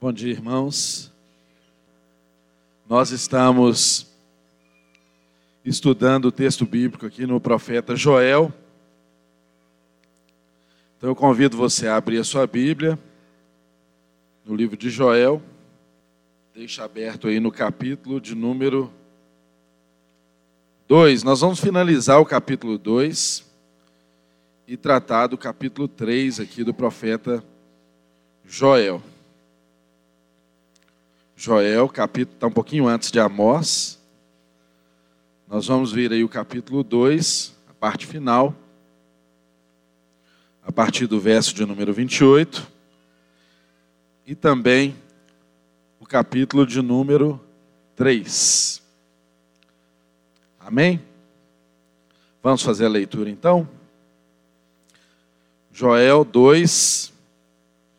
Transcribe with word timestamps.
Bom 0.00 0.14
dia, 0.14 0.30
irmãos. 0.30 1.12
Nós 2.88 3.10
estamos 3.10 4.06
estudando 5.62 6.24
o 6.24 6.32
texto 6.32 6.64
bíblico 6.64 7.04
aqui 7.04 7.26
no 7.26 7.38
profeta 7.38 7.94
Joel. 7.94 8.50
Então 10.96 11.10
eu 11.10 11.14
convido 11.14 11.54
você 11.54 11.86
a 11.86 11.96
abrir 11.96 12.16
a 12.16 12.24
sua 12.24 12.46
Bíblia 12.46 12.98
no 14.42 14.56
livro 14.56 14.74
de 14.74 14.88
Joel. 14.88 15.42
Deixa 16.54 16.82
aberto 16.82 17.28
aí 17.28 17.38
no 17.38 17.52
capítulo 17.52 18.22
de 18.22 18.34
número 18.34 18.90
2. 20.88 21.22
Nós 21.24 21.42
vamos 21.42 21.60
finalizar 21.60 22.18
o 22.18 22.24
capítulo 22.24 22.78
2 22.78 23.44
e 24.66 24.78
tratar 24.78 25.26
do 25.26 25.36
capítulo 25.36 25.86
3 25.86 26.40
aqui 26.40 26.64
do 26.64 26.72
profeta 26.72 27.44
Joel. 28.46 29.02
Joel, 31.42 31.88
capítulo 31.88 32.34
está 32.34 32.46
um 32.48 32.52
pouquinho 32.52 32.86
antes 32.86 33.10
de 33.10 33.18
Amós. 33.18 33.98
Nós 35.48 35.68
vamos 35.68 35.90
ver 35.90 36.12
aí 36.12 36.22
o 36.22 36.28
capítulo 36.28 36.84
2, 36.84 37.56
a 37.66 37.72
parte 37.72 38.06
final, 38.06 38.54
a 40.62 40.70
partir 40.70 41.06
do 41.06 41.18
verso 41.18 41.54
de 41.54 41.64
número 41.64 41.94
28, 41.94 42.70
e 44.26 44.34
também 44.34 44.94
o 45.98 46.04
capítulo 46.04 46.66
de 46.66 46.82
número 46.82 47.40
3. 47.96 48.82
Amém? 50.58 51.00
Vamos 52.42 52.60
fazer 52.60 52.84
a 52.84 52.90
leitura 52.90 53.30
então? 53.30 53.66
Joel 55.72 56.22
2, 56.22 57.10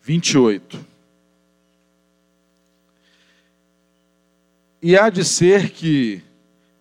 28. 0.04 0.91
E 4.82 4.98
há 4.98 5.12
de 5.12 5.24
ser 5.24 5.70
que 5.70 6.24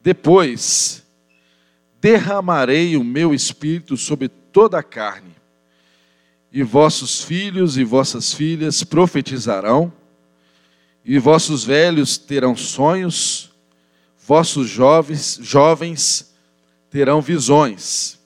depois 0.03 1.05
derramarei 2.01 2.97
o 2.97 3.05
meu 3.05 3.35
espírito 3.35 3.95
sobre 3.95 4.29
toda 4.29 4.79
a 4.79 4.83
carne, 4.83 5.37
e 6.51 6.63
vossos 6.63 7.23
filhos 7.23 7.77
e 7.77 7.85
vossas 7.85 8.33
filhas 8.33 8.83
profetizarão, 8.83 9.93
e 11.05 11.19
vossos 11.19 11.63
velhos 11.63 12.17
terão 12.17 12.57
sonhos, 12.57 13.51
vossos 14.27 14.69
jovens, 14.69 15.39
jovens 15.43 16.35
terão 16.89 17.21
visões. 17.21 18.19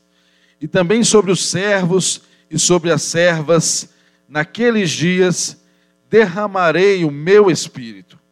E 0.60 0.68
também 0.68 1.02
sobre 1.02 1.32
os 1.32 1.44
servos 1.44 2.22
e 2.48 2.58
sobre 2.58 2.92
as 2.92 3.02
servas, 3.02 3.88
naqueles 4.28 4.90
dias 4.90 5.60
derramarei 6.08 7.04
o 7.04 7.10
meu 7.10 7.50
espírito 7.50 8.23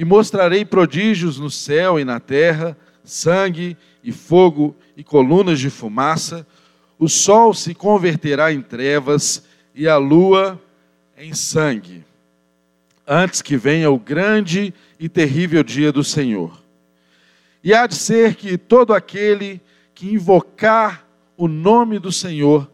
e 0.00 0.04
mostrarei 0.06 0.64
prodígios 0.64 1.38
no 1.38 1.50
céu 1.50 2.00
e 2.00 2.06
na 2.06 2.18
terra, 2.18 2.74
sangue 3.04 3.76
e 4.02 4.10
fogo 4.10 4.74
e 4.96 5.04
colunas 5.04 5.60
de 5.60 5.68
fumaça. 5.68 6.46
O 6.98 7.06
sol 7.06 7.52
se 7.52 7.74
converterá 7.74 8.50
em 8.50 8.62
trevas 8.62 9.44
e 9.74 9.86
a 9.86 9.98
lua 9.98 10.58
em 11.18 11.34
sangue, 11.34 12.02
antes 13.06 13.42
que 13.42 13.58
venha 13.58 13.90
o 13.90 13.98
grande 13.98 14.72
e 14.98 15.06
terrível 15.06 15.62
dia 15.62 15.92
do 15.92 16.02
Senhor. 16.02 16.64
E 17.62 17.74
há 17.74 17.86
de 17.86 17.94
ser 17.94 18.36
que 18.36 18.56
todo 18.56 18.94
aquele 18.94 19.60
que 19.94 20.14
invocar 20.14 21.06
o 21.36 21.46
nome 21.46 21.98
do 21.98 22.10
Senhor 22.10 22.70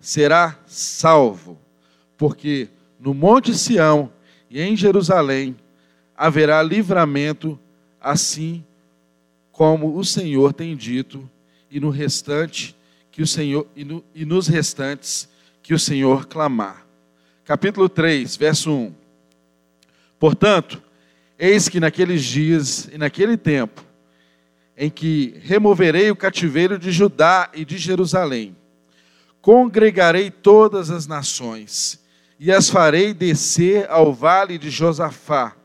será 0.00 0.58
salvo, 0.66 1.60
porque 2.16 2.70
no 2.98 3.12
Monte 3.12 3.52
Sião 3.54 4.10
e 4.48 4.62
em 4.62 4.74
Jerusalém 4.74 5.54
haverá 6.20 6.62
livramento, 6.62 7.58
assim 7.98 8.62
como 9.50 9.96
o 9.96 10.04
Senhor 10.04 10.52
tem 10.52 10.76
dito, 10.76 11.26
e 11.70 11.80
no 11.80 11.88
restante 11.88 12.76
que 13.10 13.22
o 13.22 13.26
Senhor 13.26 13.66
e, 13.74 13.86
no, 13.86 14.04
e 14.14 14.26
nos 14.26 14.46
restantes 14.46 15.30
que 15.62 15.72
o 15.72 15.78
Senhor 15.78 16.26
clamar. 16.26 16.86
Capítulo 17.42 17.88
3, 17.88 18.36
verso 18.36 18.70
1. 18.70 18.94
Portanto, 20.18 20.82
eis 21.38 21.70
que 21.70 21.80
naqueles 21.80 22.22
dias 22.22 22.90
e 22.92 22.98
naquele 22.98 23.38
tempo, 23.38 23.82
em 24.76 24.90
que 24.90 25.40
removerei 25.42 26.10
o 26.10 26.16
cativeiro 26.16 26.78
de 26.78 26.92
Judá 26.92 27.48
e 27.54 27.64
de 27.64 27.78
Jerusalém, 27.78 28.54
congregarei 29.40 30.30
todas 30.30 30.90
as 30.90 31.06
nações 31.06 31.98
e 32.38 32.52
as 32.52 32.68
farei 32.68 33.14
descer 33.14 33.90
ao 33.90 34.12
vale 34.12 34.58
de 34.58 34.68
Josafá 34.68 35.56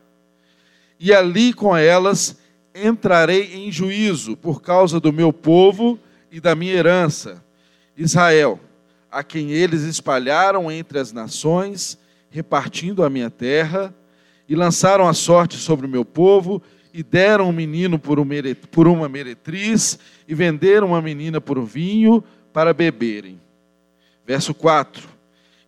e 0.98 1.12
ali 1.12 1.52
com 1.52 1.76
elas 1.76 2.36
entrarei 2.74 3.54
em 3.54 3.72
juízo 3.72 4.36
por 4.36 4.60
causa 4.60 5.00
do 5.00 5.12
meu 5.12 5.32
povo 5.32 5.98
e 6.30 6.40
da 6.40 6.54
minha 6.54 6.74
herança, 6.74 7.42
Israel, 7.96 8.60
a 9.10 9.22
quem 9.22 9.50
eles 9.50 9.82
espalharam 9.82 10.70
entre 10.70 10.98
as 10.98 11.12
nações, 11.12 11.98
repartindo 12.28 13.02
a 13.02 13.08
minha 13.08 13.30
terra, 13.30 13.94
e 14.48 14.54
lançaram 14.54 15.08
a 15.08 15.14
sorte 15.14 15.56
sobre 15.56 15.86
o 15.86 15.88
meu 15.88 16.04
povo, 16.04 16.62
e 16.92 17.02
deram 17.02 17.48
um 17.48 17.52
menino 17.52 17.98
por 17.98 18.18
uma 18.18 19.08
meretriz, 19.08 19.98
e 20.28 20.34
venderam 20.34 20.88
uma 20.88 21.00
menina 21.00 21.40
por 21.40 21.58
um 21.58 21.64
vinho 21.64 22.22
para 22.52 22.74
beberem. 22.74 23.40
Verso 24.26 24.52
4: 24.52 25.08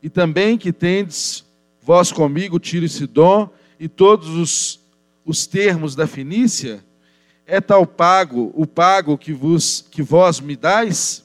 E 0.02 0.10
também 0.10 0.58
que 0.58 0.72
tendes 0.72 1.44
vós 1.80 2.12
comigo 2.12 2.58
Tiro 2.58 2.84
e 2.84 2.88
Sidom, 2.88 3.48
e 3.80 3.88
todos 3.88 4.28
os 4.28 4.77
os 5.28 5.46
termos 5.46 5.94
da 5.94 6.06
Fenícia, 6.06 6.82
é 7.46 7.60
tal 7.60 7.86
pago 7.86 8.50
o 8.54 8.66
pago 8.66 9.18
que 9.18 9.30
vos 9.30 9.84
que 9.90 10.02
vós 10.02 10.40
me 10.40 10.56
dais? 10.56 11.22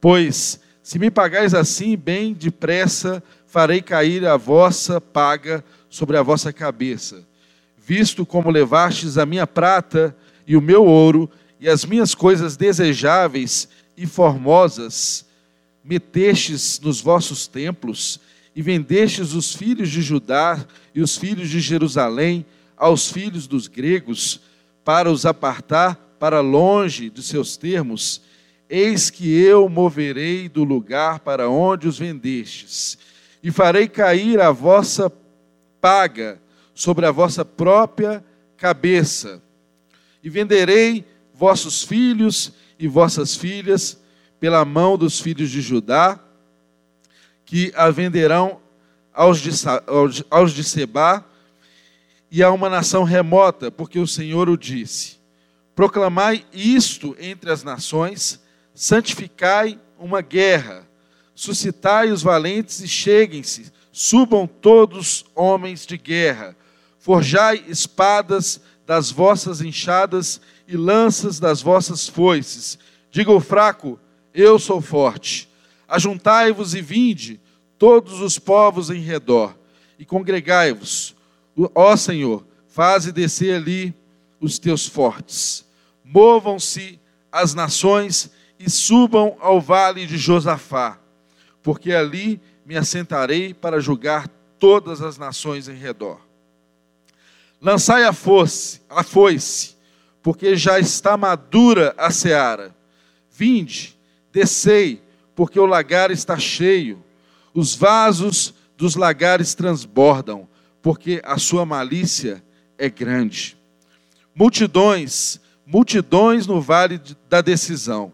Pois 0.00 0.60
se 0.80 0.96
me 0.96 1.10
pagais 1.10 1.54
assim, 1.54 1.96
bem 1.96 2.32
depressa 2.32 3.20
farei 3.48 3.82
cair 3.82 4.24
a 4.24 4.36
vossa 4.36 5.00
paga 5.00 5.64
sobre 5.90 6.16
a 6.16 6.22
vossa 6.22 6.52
cabeça, 6.52 7.26
visto 7.76 8.24
como 8.24 8.48
levastes 8.48 9.18
a 9.18 9.26
minha 9.26 9.46
prata 9.46 10.16
e 10.46 10.56
o 10.56 10.62
meu 10.62 10.84
ouro 10.84 11.28
e 11.58 11.68
as 11.68 11.84
minhas 11.84 12.14
coisas 12.14 12.56
desejáveis 12.56 13.68
e 13.96 14.06
formosas, 14.06 15.26
metestes 15.82 16.78
nos 16.78 17.00
vossos 17.00 17.48
templos 17.48 18.20
e 18.54 18.62
vendestes 18.62 19.32
os 19.32 19.52
filhos 19.52 19.90
de 19.90 20.00
Judá 20.00 20.64
e 20.94 21.00
os 21.00 21.16
filhos 21.16 21.48
de 21.48 21.58
Jerusalém 21.58 22.46
aos 22.78 23.10
filhos 23.10 23.46
dos 23.46 23.66
gregos 23.66 24.40
para 24.84 25.10
os 25.10 25.26
apartar 25.26 25.96
para 26.18 26.40
longe 26.40 27.10
de 27.10 27.22
seus 27.22 27.56
termos, 27.56 28.22
eis 28.68 29.10
que 29.10 29.38
eu 29.40 29.68
moverei 29.68 30.48
do 30.48 30.64
lugar 30.64 31.20
para 31.20 31.48
onde 31.48 31.88
os 31.88 31.98
vendestes, 31.98 32.98
e 33.42 33.50
farei 33.50 33.88
cair 33.88 34.40
a 34.40 34.50
vossa 34.50 35.12
paga 35.80 36.40
sobre 36.74 37.06
a 37.06 37.10
vossa 37.10 37.44
própria 37.44 38.24
cabeça, 38.56 39.42
e 40.22 40.28
venderei 40.28 41.04
vossos 41.32 41.82
filhos 41.82 42.52
e 42.78 42.88
vossas 42.88 43.36
filhas 43.36 44.00
pela 44.40 44.64
mão 44.64 44.96
dos 44.96 45.20
filhos 45.20 45.50
de 45.50 45.60
Judá, 45.60 46.18
que 47.44 47.72
a 47.76 47.90
venderão 47.90 48.60
aos 49.12 49.40
de, 49.40 49.50
aos 50.30 50.52
de 50.52 50.62
Seba 50.62 51.24
e 52.30 52.42
a 52.42 52.50
uma 52.50 52.68
nação 52.68 53.04
remota, 53.04 53.70
porque 53.70 53.98
o 53.98 54.06
Senhor 54.06 54.48
o 54.48 54.56
disse: 54.56 55.18
Proclamai 55.74 56.44
isto 56.52 57.16
entre 57.18 57.50
as 57.50 57.62
nações, 57.62 58.40
santificai 58.74 59.78
uma 59.98 60.20
guerra, 60.20 60.86
suscitai 61.34 62.10
os 62.10 62.22
valentes 62.22 62.80
e 62.80 62.88
cheguem-se, 62.88 63.72
subam 63.90 64.46
todos 64.46 65.24
homens 65.34 65.86
de 65.86 65.96
guerra, 65.96 66.56
forjai 66.98 67.64
espadas 67.68 68.60
das 68.86 69.10
vossas 69.10 69.60
enxadas 69.60 70.40
e 70.66 70.76
lanças 70.76 71.38
das 71.40 71.62
vossas 71.62 72.08
foices. 72.08 72.78
Diga 73.10 73.32
o 73.32 73.40
fraco: 73.40 73.98
Eu 74.34 74.58
sou 74.58 74.80
forte. 74.80 75.48
Ajuntai-vos 75.86 76.74
e 76.74 76.82
vinde, 76.82 77.40
todos 77.78 78.20
os 78.20 78.38
povos 78.38 78.90
em 78.90 79.00
redor, 79.00 79.56
e 79.98 80.04
congregai-vos 80.04 81.16
Ó 81.74 81.96
Senhor, 81.96 82.46
faze 82.68 83.10
descer 83.10 83.56
ali 83.56 83.94
os 84.40 84.58
teus 84.58 84.86
fortes. 84.86 85.66
Movam-se 86.04 87.00
as 87.30 87.54
nações 87.54 88.30
e 88.58 88.70
subam 88.70 89.36
ao 89.40 89.60
vale 89.60 90.06
de 90.06 90.16
Josafá, 90.16 90.98
porque 91.62 91.92
ali 91.92 92.40
me 92.64 92.76
assentarei 92.76 93.54
para 93.54 93.80
julgar 93.80 94.28
todas 94.58 95.00
as 95.00 95.18
nações 95.18 95.68
em 95.68 95.74
redor. 95.74 96.20
Lançai 97.60 98.04
a 98.04 98.12
foice, 98.12 98.80
a 98.88 99.02
foice, 99.02 99.76
porque 100.22 100.56
já 100.56 100.78
está 100.78 101.16
madura 101.16 101.94
a 101.96 102.10
seara. 102.10 102.74
Vinde, 103.30 103.98
descei, 104.32 105.02
porque 105.34 105.58
o 105.58 105.66
lagar 105.66 106.10
está 106.10 106.38
cheio. 106.38 107.02
Os 107.52 107.74
vasos 107.74 108.54
dos 108.76 108.94
lagares 108.94 109.54
transbordam 109.54 110.48
porque 110.82 111.20
a 111.24 111.38
sua 111.38 111.64
malícia 111.64 112.42
é 112.76 112.88
grande. 112.88 113.56
Multidões, 114.34 115.40
multidões 115.66 116.46
no 116.46 116.60
vale 116.60 117.00
da 117.28 117.40
decisão, 117.40 118.12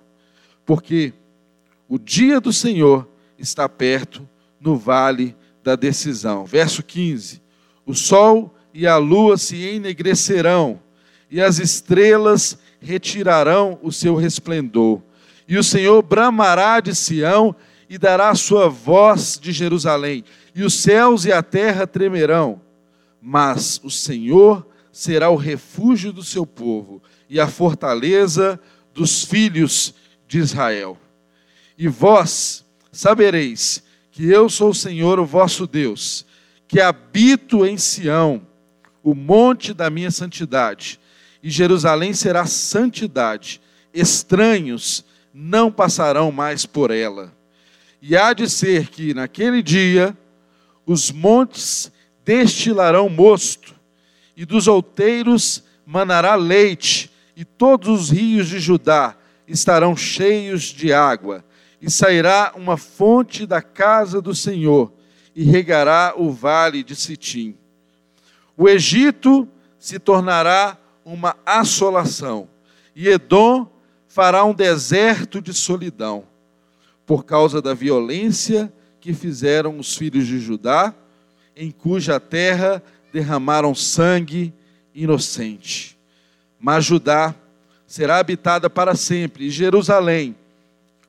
porque 0.65 1.13
o 1.89 1.99
dia 1.99 2.41
do 2.41 2.53
Senhor 2.53 3.09
está 3.39 3.69
perto 3.69 4.27
no 4.59 4.77
vale 4.77 5.37
da 5.63 5.77
decisão. 5.77 6.45
Verso 6.45 6.83
15: 6.83 7.43
O 7.85 7.95
sol 7.95 8.55
e 8.73 8.87
a 8.87 8.97
lua 8.97 9.37
se 9.37 9.57
enegrecerão, 9.57 10.81
e 11.31 11.41
as 11.41 11.59
estrelas 11.59 12.59
retirarão 12.81 13.79
o 13.83 13.93
seu 13.93 14.15
resplendor. 14.15 15.03
E 15.47 15.59
o 15.59 15.65
Senhor 15.65 16.03
bramará 16.03 16.81
de 16.81 16.95
Sião 16.95 17.55
e 17.95 17.99
dará 17.99 18.31
a 18.31 18.35
sua 18.35 18.69
voz 18.69 19.39
de 19.41 19.53
Jerusalém, 19.53 20.25
e 20.53 20.65
os 20.65 20.75
céus 20.75 21.25
e 21.27 21.31
a 21.33 21.45
terra 21.45 21.87
tremerão. 21.87 22.61
Mas 23.23 23.81
o 23.85 23.89
Senhor 23.89 24.67
será 24.91 25.31
o 25.31 25.37
refúgio 25.37 26.13
do 26.13 26.25
seu 26.25 26.45
povo 26.45 27.01
e 27.31 27.39
a 27.39 27.47
fortaleza 27.47 28.59
dos 28.93 29.23
filhos 29.23 29.95
de 30.27 30.39
Israel. 30.41 30.99
E 31.79 31.87
vós 31.87 32.65
sabereis 32.91 33.81
que 34.11 34.29
eu 34.29 34.49
sou 34.49 34.71
o 34.71 34.75
Senhor, 34.75 35.21
o 35.21 35.25
vosso 35.25 35.65
Deus, 35.65 36.27
que 36.67 36.81
habito 36.81 37.65
em 37.65 37.79
Sião, 37.79 38.45
o 39.05 39.15
monte 39.15 39.73
da 39.73 39.89
minha 39.89 40.11
santidade, 40.11 40.99
e 41.41 41.49
Jerusalém 41.49 42.13
será 42.13 42.45
santidade. 42.45 43.61
Estranhos 43.93 45.05
não 45.33 45.71
passarão 45.71 46.33
mais 46.33 46.67
por 46.67 46.91
ela. 46.91 47.33
E 48.07 48.19
há 48.19 48.35
de 48.35 48.51
ser 48.51 48.89
que 48.89 49.15
naquele 49.15 49.63
dia 49.63 50.15
os 50.85 51.11
montes 51.11 51.91
destilarão 52.23 53.09
mosto, 53.09 53.75
e 54.37 54.45
dos 54.45 54.69
outeiros 54.69 55.65
manará 55.87 56.35
leite, 56.35 57.11
e 57.35 57.47
todos 57.47 57.89
os 57.89 58.11
rios 58.11 58.49
de 58.49 58.61
Judá 58.61 59.17
estarão 59.49 59.97
cheios 59.97 60.65
de 60.65 60.93
água, 60.93 61.43
e 61.81 61.91
sairá 61.91 62.53
uma 62.55 62.77
fonte 62.77 63.47
da 63.47 63.63
casa 63.63 64.21
do 64.21 64.35
Senhor, 64.35 64.93
e 65.35 65.43
regará 65.43 66.13
o 66.15 66.31
vale 66.31 66.85
de 66.85 66.95
Sitim. 66.95 67.57
O 68.55 68.69
Egito 68.69 69.49
se 69.79 69.99
tornará 69.99 70.77
uma 71.07 71.39
assolação, 71.47 72.51
e 72.95 73.09
Edom 73.09 73.67
fará 74.07 74.45
um 74.45 74.53
deserto 74.53 75.41
de 75.41 75.55
solidão, 75.55 76.34
por 77.07 77.25
causa 77.25 77.61
da 77.61 77.75
violência 77.75 78.73
que 79.01 79.13
fizeram 79.13 79.79
os 79.79 79.97
filhos 79.97 80.27
de 80.27 80.39
Judá, 80.39 80.95
em 81.57 81.71
cuja 81.71 82.19
terra 82.19 82.83
derramaram 83.13 83.75
sangue 83.75 84.53
inocente. 84.95 85.99
Mas 86.59 86.85
Judá 86.85 87.35
será 87.87 88.19
habitada 88.19 88.71
para 88.71 88.95
sempre, 88.95 89.47
e 89.47 89.51
Jerusalém, 89.51 90.35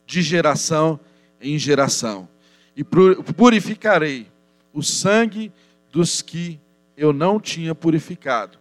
de 0.06 0.22
geração 0.22 1.00
em 1.42 1.58
geração. 1.58 2.28
E 2.76 2.84
purificarei 2.84 4.28
o 4.74 4.84
sangue 4.84 5.52
dos 5.92 6.22
que 6.22 6.60
eu 6.98 7.14
não 7.14 7.40
tinha 7.40 7.74
purificado, 7.74 8.58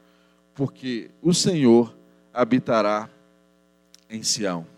porque 0.54 1.10
o 1.20 1.34
Senhor 1.34 1.94
habitará 2.32 3.08
em 4.08 4.22
Sião. 4.22 4.73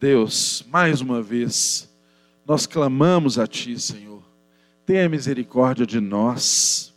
Deus, 0.00 0.64
mais 0.70 1.02
uma 1.02 1.20
vez, 1.20 1.86
nós 2.46 2.66
clamamos 2.66 3.38
a 3.38 3.46
Ti, 3.46 3.78
Senhor. 3.78 4.22
Tenha 4.86 5.06
misericórdia 5.10 5.86
de 5.86 6.00
nós. 6.00 6.94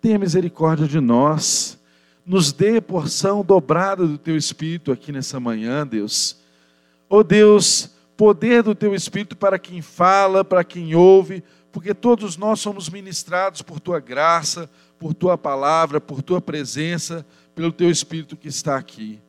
Tenha 0.00 0.20
misericórdia 0.20 0.86
de 0.86 1.00
nós. 1.00 1.76
Nos 2.24 2.52
dê 2.52 2.80
porção 2.80 3.44
dobrada 3.44 4.06
do 4.06 4.16
Teu 4.16 4.36
Espírito 4.36 4.92
aqui 4.92 5.10
nessa 5.10 5.40
manhã, 5.40 5.84
Deus. 5.84 6.38
Oh 7.08 7.24
Deus, 7.24 7.90
poder 8.16 8.62
do 8.62 8.72
Teu 8.72 8.94
Espírito 8.94 9.36
para 9.36 9.58
quem 9.58 9.82
fala, 9.82 10.44
para 10.44 10.62
quem 10.62 10.94
ouve, 10.94 11.42
porque 11.72 11.92
todos 11.92 12.36
nós 12.36 12.60
somos 12.60 12.88
ministrados 12.88 13.62
por 13.62 13.80
Tua 13.80 13.98
graça, 13.98 14.70
por 14.96 15.12
Tua 15.12 15.36
palavra, 15.36 16.00
por 16.00 16.22
Tua 16.22 16.40
presença, 16.40 17.26
pelo 17.52 17.72
Teu 17.72 17.90
Espírito 17.90 18.36
que 18.36 18.46
está 18.46 18.76
aqui. 18.76 19.20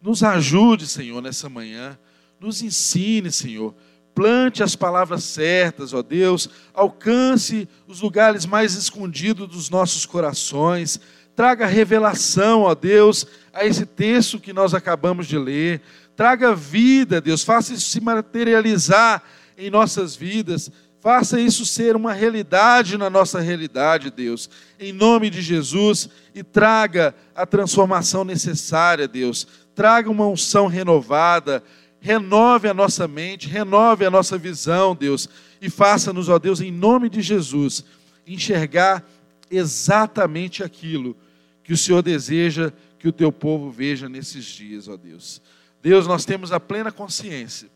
Nos 0.00 0.22
ajude, 0.22 0.86
Senhor, 0.86 1.20
nessa 1.20 1.48
manhã. 1.48 1.98
Nos 2.40 2.62
ensine, 2.62 3.32
Senhor. 3.32 3.74
Plante 4.14 4.62
as 4.62 4.74
palavras 4.74 5.24
certas, 5.24 5.92
ó 5.92 6.02
Deus. 6.02 6.48
Alcance 6.74 7.68
os 7.86 8.00
lugares 8.00 8.46
mais 8.46 8.74
escondidos 8.74 9.48
dos 9.48 9.70
nossos 9.70 10.06
corações. 10.06 11.00
Traga 11.36 11.66
revelação, 11.66 12.62
ó 12.62 12.74
Deus, 12.74 13.26
a 13.52 13.64
esse 13.64 13.86
texto 13.86 14.40
que 14.40 14.52
nós 14.52 14.74
acabamos 14.74 15.26
de 15.26 15.38
ler. 15.38 15.80
Traga 16.16 16.54
vida, 16.54 17.20
Deus. 17.20 17.44
Faça 17.44 17.72
isso 17.74 17.90
se 17.90 18.00
materializar 18.00 19.22
em 19.56 19.70
nossas 19.70 20.16
vidas. 20.16 20.70
Faça 21.00 21.40
isso 21.40 21.64
ser 21.64 21.94
uma 21.94 22.12
realidade 22.12 22.98
na 22.98 23.08
nossa 23.08 23.38
realidade, 23.38 24.10
Deus. 24.10 24.50
Em 24.80 24.92
nome 24.92 25.30
de 25.30 25.40
Jesus. 25.40 26.08
E 26.34 26.42
traga 26.42 27.14
a 27.34 27.46
transformação 27.46 28.24
necessária, 28.24 29.06
Deus 29.06 29.46
traga 29.78 30.10
uma 30.10 30.26
unção 30.26 30.66
renovada, 30.66 31.62
renove 32.08 32.66
a 32.66 32.72
nossa 32.72 33.06
mente, 33.06 33.48
renove 33.48 34.02
a 34.06 34.10
nossa 34.10 34.38
visão, 34.38 34.96
Deus, 34.96 35.28
e 35.60 35.68
faça-nos, 35.68 36.30
ó 36.30 36.38
Deus, 36.38 36.58
em 36.58 36.72
nome 36.72 37.10
de 37.10 37.20
Jesus, 37.20 37.84
enxergar 38.26 39.06
exatamente 39.50 40.64
aquilo 40.64 41.14
que 41.62 41.74
o 41.74 41.76
Senhor 41.76 42.00
deseja 42.00 42.72
que 42.98 43.08
o 43.08 43.12
teu 43.12 43.30
povo 43.30 43.70
veja 43.70 44.08
nesses 44.08 44.46
dias, 44.46 44.88
ó 44.88 44.96
Deus. 44.96 45.42
Deus, 45.82 46.06
nós 46.06 46.24
temos 46.24 46.50
a 46.50 46.58
plena 46.58 46.90
consciência 46.90 47.68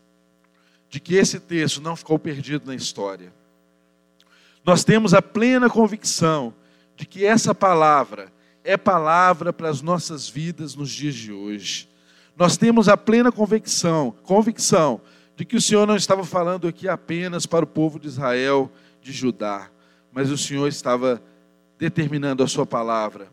de 0.89 0.99
que 0.99 1.13
esse 1.13 1.39
texto 1.39 1.79
não 1.79 1.95
ficou 1.95 2.17
perdido 2.17 2.65
na 2.65 2.73
história. 2.73 3.31
Nós 4.65 4.83
temos 4.83 5.13
a 5.13 5.21
plena 5.21 5.69
convicção 5.69 6.55
de 6.97 7.05
que 7.05 7.23
essa 7.23 7.53
palavra 7.53 8.33
é 8.63 8.77
palavra 8.77 9.53
para 9.53 9.69
as 9.69 9.83
nossas 9.83 10.27
vidas 10.27 10.73
nos 10.73 10.89
dias 10.89 11.13
de 11.13 11.31
hoje 11.31 11.92
nós 12.35 12.57
temos 12.57 12.89
a 12.89 12.97
plena 12.97 13.31
convicção, 13.31 14.15
convicção 14.23 14.99
de 15.35 15.45
que 15.45 15.55
o 15.55 15.61
Senhor 15.61 15.85
não 15.85 15.95
estava 15.95 16.23
falando 16.23 16.67
aqui 16.67 16.87
apenas 16.87 17.45
para 17.45 17.65
o 17.65 17.67
povo 17.67 17.99
de 17.99 18.07
Israel, 18.07 18.71
de 19.01 19.11
Judá, 19.11 19.69
mas 20.11 20.31
o 20.31 20.37
Senhor 20.37 20.67
estava 20.67 21.21
determinando 21.77 22.43
a 22.43 22.47
sua 22.47 22.65
palavra 22.65 23.27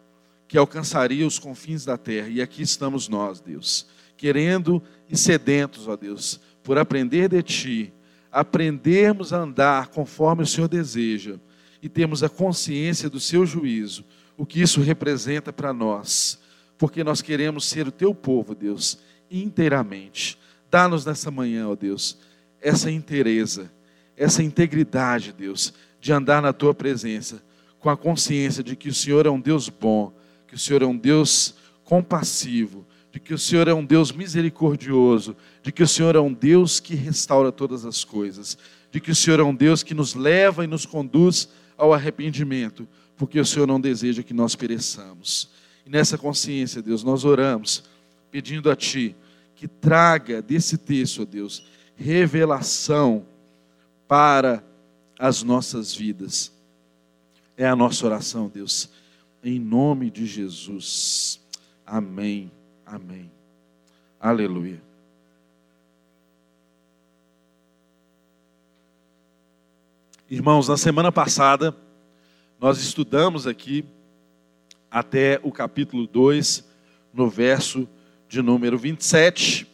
que 0.48 0.58
alcançaria 0.58 1.26
os 1.26 1.38
confins 1.38 1.84
da 1.84 1.96
terra. 1.96 2.28
E 2.28 2.42
aqui 2.42 2.62
estamos 2.62 3.08
nós, 3.08 3.40
Deus, 3.40 3.86
querendo 4.16 4.82
e 5.08 5.16
sedentos, 5.16 5.86
ó 5.86 5.96
Deus, 5.96 6.40
por 6.62 6.76
aprender 6.76 7.28
de 7.28 7.42
ti, 7.42 7.92
aprendermos 8.32 9.32
a 9.32 9.38
andar 9.38 9.88
conforme 9.88 10.42
o 10.42 10.46
Senhor 10.46 10.68
deseja 10.68 11.36
e 11.82 11.88
temos 11.88 12.22
a 12.22 12.28
consciência 12.28 13.08
do 13.08 13.20
seu 13.20 13.46
juízo, 13.46 14.04
o 14.36 14.44
que 14.44 14.60
isso 14.60 14.80
representa 14.80 15.52
para 15.52 15.72
nós 15.72 16.38
porque 16.80 17.04
nós 17.04 17.20
queremos 17.20 17.66
ser 17.66 17.86
o 17.86 17.92
teu 17.92 18.14
povo, 18.14 18.54
Deus, 18.54 18.98
inteiramente. 19.30 20.38
Dá-nos 20.70 21.04
nessa 21.04 21.30
manhã, 21.30 21.68
ó 21.68 21.76
Deus, 21.76 22.16
essa 22.58 22.90
inteireza, 22.90 23.70
essa 24.16 24.42
integridade, 24.42 25.30
Deus, 25.30 25.74
de 26.00 26.10
andar 26.10 26.40
na 26.40 26.54
tua 26.54 26.72
presença, 26.72 27.42
com 27.78 27.90
a 27.90 27.96
consciência 27.98 28.64
de 28.64 28.74
que 28.76 28.88
o 28.88 28.94
Senhor 28.94 29.26
é 29.26 29.30
um 29.30 29.38
Deus 29.38 29.68
bom, 29.68 30.10
que 30.48 30.54
o 30.54 30.58
Senhor 30.58 30.80
é 30.80 30.86
um 30.86 30.96
Deus 30.96 31.54
compassivo, 31.84 32.86
de 33.12 33.20
que 33.20 33.34
o 33.34 33.38
Senhor 33.38 33.68
é 33.68 33.74
um 33.74 33.84
Deus 33.84 34.10
misericordioso, 34.10 35.36
de 35.62 35.70
que 35.70 35.82
o 35.82 35.88
Senhor 35.88 36.16
é 36.16 36.20
um 36.20 36.32
Deus 36.32 36.80
que 36.80 36.94
restaura 36.94 37.52
todas 37.52 37.84
as 37.84 38.04
coisas, 38.04 38.56
de 38.90 39.00
que 39.00 39.10
o 39.10 39.14
Senhor 39.14 39.38
é 39.38 39.42
um 39.42 39.54
Deus 39.54 39.82
que 39.82 39.92
nos 39.92 40.14
leva 40.14 40.64
e 40.64 40.66
nos 40.66 40.86
conduz 40.86 41.50
ao 41.76 41.92
arrependimento, 41.92 42.88
porque 43.18 43.38
o 43.38 43.44
Senhor 43.44 43.66
não 43.66 43.78
deseja 43.78 44.22
que 44.22 44.32
nós 44.32 44.56
pereçamos. 44.56 45.59
E 45.86 45.90
nessa 45.90 46.18
consciência, 46.18 46.82
Deus, 46.82 47.02
nós 47.02 47.24
oramos, 47.24 47.84
pedindo 48.30 48.70
a 48.70 48.76
Ti 48.76 49.14
que 49.54 49.68
traga 49.68 50.40
desse 50.40 50.78
texto, 50.78 51.22
ó 51.22 51.24
Deus, 51.24 51.66
revelação 51.94 53.26
para 54.08 54.64
as 55.18 55.42
nossas 55.42 55.94
vidas. 55.94 56.50
É 57.56 57.68
a 57.68 57.76
nossa 57.76 58.06
oração, 58.06 58.48
Deus, 58.48 58.88
em 59.44 59.60
nome 59.60 60.10
de 60.10 60.24
Jesus. 60.24 61.38
Amém, 61.84 62.50
amém. 62.86 63.30
Aleluia. 64.18 64.80
Irmãos, 70.30 70.68
na 70.68 70.76
semana 70.76 71.12
passada, 71.12 71.76
nós 72.58 72.78
estudamos 72.78 73.46
aqui 73.46 73.84
até 74.90 75.38
o 75.42 75.52
capítulo 75.52 76.06
2, 76.06 76.64
no 77.12 77.28
verso 77.28 77.88
de 78.28 78.42
número 78.42 78.76
27, 78.78 79.66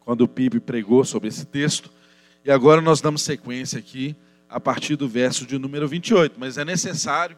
quando 0.00 0.22
o 0.22 0.28
PIB 0.28 0.60
pregou 0.60 1.04
sobre 1.04 1.28
esse 1.28 1.46
texto. 1.46 1.90
E 2.44 2.50
agora 2.50 2.80
nós 2.80 3.00
damos 3.00 3.22
sequência 3.22 3.78
aqui 3.78 4.16
a 4.48 4.60
partir 4.60 4.96
do 4.96 5.08
verso 5.08 5.46
de 5.46 5.58
número 5.58 5.88
28, 5.88 6.34
mas 6.38 6.58
é 6.58 6.64
necessário 6.64 7.36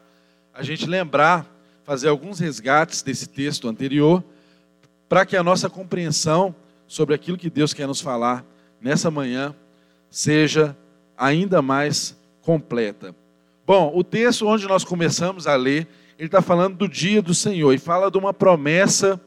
a 0.53 0.63
gente 0.63 0.87
lembrar, 0.87 1.47
fazer 1.85 2.09
alguns 2.09 2.39
resgates 2.39 3.03
desse 3.03 3.29
texto 3.29 3.69
anterior, 3.69 4.23
para 5.09 5.25
que 5.27 5.37
a 5.37 5.43
nossa 5.43 5.69
compreensão 5.69 6.55
sobre 6.87 7.15
aquilo 7.15 7.39
que 7.39 7.51
Deus 7.51 7.73
quer 7.73 7.87
nos 7.87 8.01
falar 8.01 8.45
nessa 8.81 9.11
manhã 9.11 9.55
seja 10.11 10.77
ainda 11.17 11.63
mais 11.63 12.17
completa. 12.43 13.15
Bom, 13.67 13.93
o 13.95 14.05
texto 14.05 14.47
onde 14.47 14.67
nós 14.67 14.85
começamos 14.85 15.47
a 15.47 15.57
ler, 15.57 15.87
ele 16.19 16.27
está 16.27 16.41
falando 16.41 16.77
do 16.77 16.89
dia 16.89 17.21
do 17.21 17.35
Senhor 17.35 17.73
e 17.73 17.79
fala 17.79 18.11
de 18.11 18.19
uma 18.19 18.33
promessa, 18.33 19.21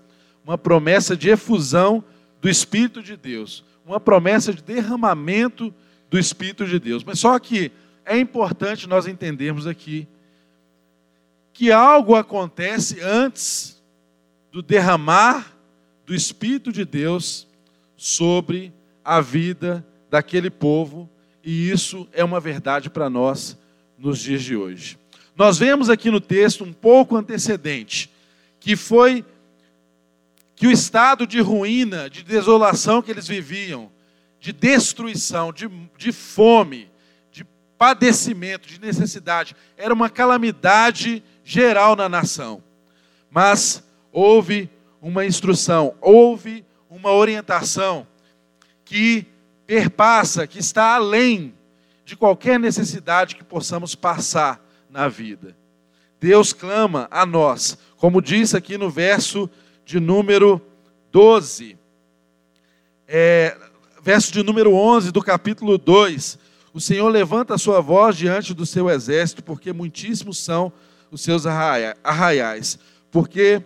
uma 0.43 0.57
promessa 0.57 1.15
de 1.15 1.29
efusão 1.29 2.03
do 2.41 2.49
Espírito 2.49 3.01
de 3.01 3.17
Deus, 3.17 3.63
uma 3.85 3.99
promessa 3.99 4.53
de 4.53 4.63
derramamento 4.63 5.73
do 6.09 6.17
Espírito 6.17 6.65
de 6.65 6.79
Deus. 6.79 7.03
Mas 7.03 7.19
só 7.19 7.37
que 7.39 7.71
é 8.05 8.17
importante 8.17 8.87
nós 8.87 9.07
entendermos 9.07 9.67
aqui 9.67 10.07
que 11.53 11.71
algo 11.71 12.15
acontece 12.15 13.01
antes 13.01 13.81
do 14.51 14.61
derramar 14.61 15.53
do 16.05 16.15
Espírito 16.15 16.71
de 16.71 16.85
Deus 16.85 17.47
sobre 17.97 18.71
a 19.03 19.19
vida 19.19 19.85
daquele 20.09 20.49
povo, 20.49 21.09
e 21.43 21.69
isso 21.69 22.07
é 22.13 22.23
uma 22.23 22.39
verdade 22.39 22.89
para 22.89 23.09
nós 23.09 23.57
nos 23.97 24.19
dias 24.19 24.43
de 24.43 24.55
hoje. 24.55 24.97
Nós 25.37 25.59
vemos 25.59 25.87
aqui 25.87 26.09
no 26.09 26.19
texto 26.19 26.63
um 26.63 26.73
pouco 26.73 27.15
antecedente, 27.15 28.11
que 28.59 28.75
foi 28.75 29.23
que 30.55 30.65
o 30.65 30.71
estado 30.71 31.27
de 31.27 31.39
ruína, 31.39 32.09
de 32.09 32.23
desolação 32.23 33.03
que 33.03 33.11
eles 33.11 33.27
viviam, 33.27 33.91
de 34.39 34.51
destruição, 34.51 35.53
de, 35.53 35.69
de 35.95 36.11
fome, 36.11 36.89
de 37.31 37.45
padecimento, 37.77 38.67
de 38.67 38.81
necessidade, 38.81 39.55
era 39.77 39.93
uma 39.93 40.09
calamidade 40.09 41.23
geral 41.43 41.95
na 41.95 42.09
nação. 42.09 42.63
Mas 43.29 43.83
houve 44.11 44.67
uma 44.99 45.23
instrução, 45.23 45.93
houve 46.01 46.65
uma 46.89 47.11
orientação 47.11 48.07
que 48.83 49.27
perpassa, 49.67 50.47
que 50.47 50.57
está 50.57 50.95
além 50.95 51.53
de 52.03 52.15
qualquer 52.15 52.59
necessidade 52.59 53.35
que 53.35 53.43
possamos 53.43 53.93
passar 53.93 54.65
na 54.89 55.07
vida. 55.07 55.55
Deus 56.19 56.53
clama 56.53 57.07
a 57.11 57.25
nós, 57.25 57.77
como 57.97 58.21
diz 58.21 58.55
aqui 58.55 58.77
no 58.77 58.89
verso 58.89 59.49
de 59.85 59.99
número 59.99 60.61
12, 61.11 61.77
é, 63.07 63.55
verso 64.01 64.31
de 64.31 64.43
número 64.43 64.73
11 64.73 65.11
do 65.11 65.21
capítulo 65.21 65.77
2. 65.77 66.39
O 66.73 66.81
Senhor 66.81 67.07
levanta 67.09 67.53
a 67.53 67.57
sua 67.57 67.81
voz 67.81 68.15
diante 68.15 68.53
do 68.53 68.65
seu 68.65 68.89
exército, 68.89 69.43
porque 69.43 69.71
muitíssimos 69.71 70.37
são 70.37 70.71
os 71.11 71.21
seus 71.21 71.45
arraiais, 71.45 72.77
porque 73.09 73.61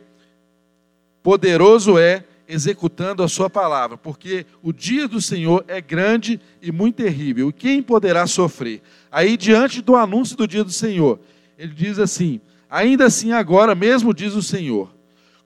poderoso 1.24 1.98
é 1.98 2.24
executando 2.52 3.24
a 3.24 3.30
sua 3.30 3.50
palavra, 3.50 3.98
porque 3.98 4.46
o 4.62 4.74
dia 4.74 5.08
do 5.08 5.22
Senhor 5.22 5.64
é 5.70 5.80
grande 5.80 6.40
e 6.62 6.70
muito 6.70 6.96
terrível, 6.96 7.48
e 7.50 7.54
quem 7.54 7.82
poderá 7.82 8.28
sofrer? 8.28 8.82
Aí, 9.10 9.38
diante 9.38 9.82
do 9.82 9.96
anúncio 9.96 10.36
do 10.36 10.46
dia 10.46 10.64
do 10.64 10.72
Senhor, 10.72 11.18
ele 11.58 11.74
diz 11.74 11.98
assim: 11.98 12.42
Ainda 12.70 13.06
assim, 13.06 13.32
agora 13.32 13.74
mesmo 13.74 14.14
diz 14.14 14.34
o 14.34 14.44
Senhor, 14.44 14.94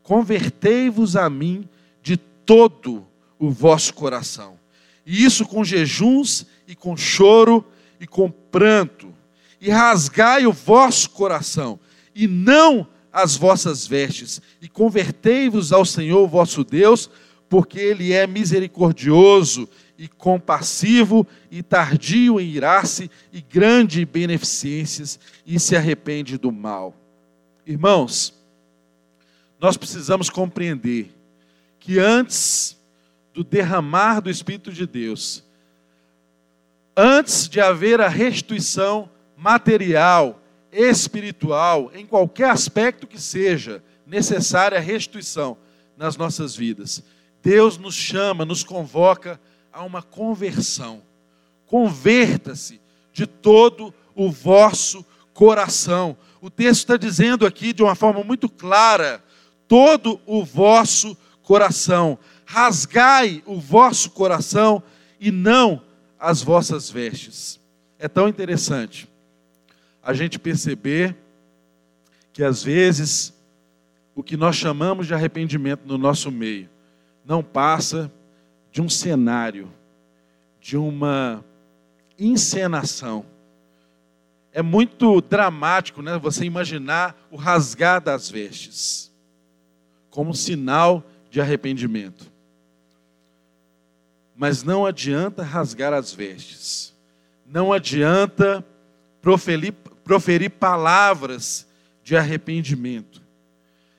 convertei-vos 0.01 1.15
a 1.15 1.29
mim 1.29 1.69
de 2.01 2.17
todo 2.17 3.05
o 3.37 3.51
vosso 3.51 3.93
coração. 3.93 4.57
E 5.05 5.23
isso 5.23 5.45
com 5.45 5.63
jejuns 5.63 6.47
e 6.67 6.75
com 6.75 6.97
choro 6.97 7.63
e 7.99 8.07
com 8.07 8.31
pranto. 8.31 9.13
E 9.61 9.69
rasgai 9.69 10.47
o 10.47 10.51
vosso 10.51 11.11
coração, 11.11 11.79
e 12.15 12.27
não 12.27 12.87
as 13.15 13.37
vossas 13.37 13.87
vestes, 13.87 14.41
e 14.61 14.67
convertei-vos 14.67 15.71
ao 15.71 15.85
Senhor 15.85 16.27
vosso 16.27 16.65
Deus, 16.65 17.09
porque 17.47 17.79
Ele 17.79 18.11
é 18.11 18.27
misericordioso 18.27 19.69
e 19.97 20.09
compassivo 20.09 21.25
e 21.49 21.63
tardio 21.63 22.41
em 22.41 22.49
irar-se 22.49 23.09
e 23.31 23.39
grande 23.39 24.01
em 24.01 24.05
beneficências 24.05 25.17
e 25.47 25.57
se 25.57 25.77
arrepende 25.77 26.37
do 26.37 26.51
mal. 26.51 26.93
Irmãos, 27.65 28.33
nós 29.61 29.77
precisamos 29.77 30.29
compreender 30.29 31.09
que 31.79 31.97
antes 31.97 32.77
do 33.33 33.45
derramar 33.45 34.19
do 34.19 34.29
Espírito 34.29 34.73
de 34.73 34.85
Deus, 34.85 35.41
antes 36.97 37.47
de 37.47 37.61
haver 37.61 38.01
a 38.01 38.09
restituição 38.09 39.09
material, 39.37 40.41
espiritual, 40.75 41.89
em 41.95 42.05
qualquer 42.05 42.49
aspecto 42.49 43.07
que 43.07 43.19
seja 43.19 43.81
necessária 44.05 44.77
a 44.77 44.81
restituição 44.81 45.57
nas 45.95 46.17
nossas 46.17 46.55
vidas, 46.55 47.01
Deus 47.41 47.77
nos 47.77 47.95
chama, 47.95 48.43
nos 48.43 48.63
convoca 48.63 49.39
a 49.71 49.83
uma 49.83 50.01
conversão. 50.01 51.01
Converta-se 51.65 52.81
de 53.13 53.25
todo 53.25 53.93
o 54.13 54.29
vosso 54.29 55.05
coração. 55.33 56.17
O 56.41 56.49
texto 56.49 56.79
está 56.79 56.97
dizendo 56.97 57.45
aqui 57.45 57.71
de 57.71 57.81
uma 57.81 57.95
forma 57.95 58.23
muito 58.23 58.49
clara: 58.49 59.23
todo 59.67 60.19
o 60.25 60.43
vosso 60.43 61.15
coração. 61.41 62.19
Rasgai 62.45 63.41
o 63.45 63.59
vosso 63.59 64.11
coração 64.11 64.83
e 65.19 65.31
não 65.31 65.81
as 66.19 66.41
vossas 66.41 66.89
vestes. 66.89 67.59
É 67.97 68.07
tão 68.07 68.27
interessante 68.27 69.07
a 70.05 70.13
gente 70.13 70.37
perceber 70.37 71.15
que 72.31 72.43
às 72.43 72.63
vezes 72.63 73.33
o 74.13 74.21
que 74.21 74.37
nós 74.37 74.55
chamamos 74.55 75.07
de 75.07 75.13
arrependimento 75.15 75.81
no 75.85 75.97
nosso 75.97 76.31
meio 76.31 76.69
não 77.25 77.43
passa 77.43 78.11
de 78.71 78.81
um 78.81 78.87
cenário, 78.87 79.71
de 80.61 80.77
uma 80.77 81.43
encenação. 82.19 83.25
É 84.53 84.61
muito 84.61 85.19
dramático, 85.21 86.01
né? 86.01 86.17
Você 86.19 86.45
imaginar 86.45 87.17
o 87.31 87.35
rasgar 87.35 87.99
das 87.99 88.29
vestes 88.29 89.11
como 90.11 90.33
sinal 90.33 91.03
de 91.29 91.41
arrependimento. 91.41 92.31
Mas 94.35 94.63
não 94.63 94.85
adianta 94.85 95.43
rasgar 95.43 95.93
as 95.93 96.13
vestes. 96.13 96.93
Não 97.45 97.73
adianta 97.73 98.65
proferir, 99.21 99.73
proferir 100.05 100.51
palavras 100.51 101.67
de 102.01 102.15
arrependimento. 102.15 103.21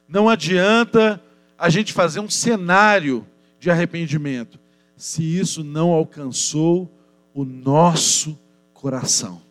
Não 0.09 0.29
adianta 0.29 1.23
a 1.59 1.69
gente 1.69 1.93
fazer 1.93 2.21
um 2.21 2.31
cenário 2.31 3.27
de 3.59 3.71
arrependimento 3.71 4.59
se 4.97 5.23
isso 5.23 5.63
não 5.63 5.91
alcançou 5.91 6.91
o 7.35 7.45
nosso 7.45 8.39
coração. 8.73 9.43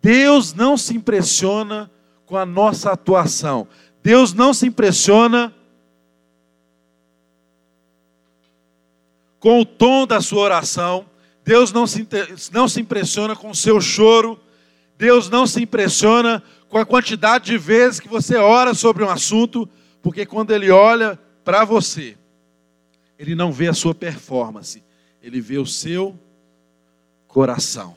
Deus 0.00 0.54
não 0.54 0.76
se 0.76 0.94
impressiona 0.94 1.90
com 2.26 2.36
a 2.36 2.46
nossa 2.46 2.92
atuação. 2.92 3.66
Deus 4.02 4.32
não 4.32 4.54
se 4.54 4.66
impressiona 4.66 5.52
com 9.40 9.60
o 9.60 9.64
tom 9.64 10.06
da 10.06 10.20
sua 10.20 10.42
oração. 10.42 11.06
Deus 11.46 11.72
não 11.72 11.86
se, 11.86 12.04
não 12.50 12.68
se 12.68 12.80
impressiona 12.80 13.36
com 13.36 13.50
o 13.50 13.54
seu 13.54 13.80
choro. 13.80 14.38
Deus 14.98 15.30
não 15.30 15.46
se 15.46 15.62
impressiona 15.62 16.42
com 16.68 16.76
a 16.76 16.84
quantidade 16.84 17.44
de 17.44 17.56
vezes 17.56 18.00
que 18.00 18.08
você 18.08 18.36
ora 18.36 18.74
sobre 18.74 19.04
um 19.04 19.08
assunto, 19.08 19.68
porque 20.02 20.26
quando 20.26 20.50
Ele 20.50 20.72
olha 20.72 21.16
para 21.44 21.64
você, 21.64 22.16
Ele 23.16 23.36
não 23.36 23.52
vê 23.52 23.68
a 23.68 23.74
sua 23.74 23.94
performance, 23.94 24.82
Ele 25.22 25.40
vê 25.40 25.56
o 25.56 25.66
seu 25.66 26.18
coração. 27.28 27.94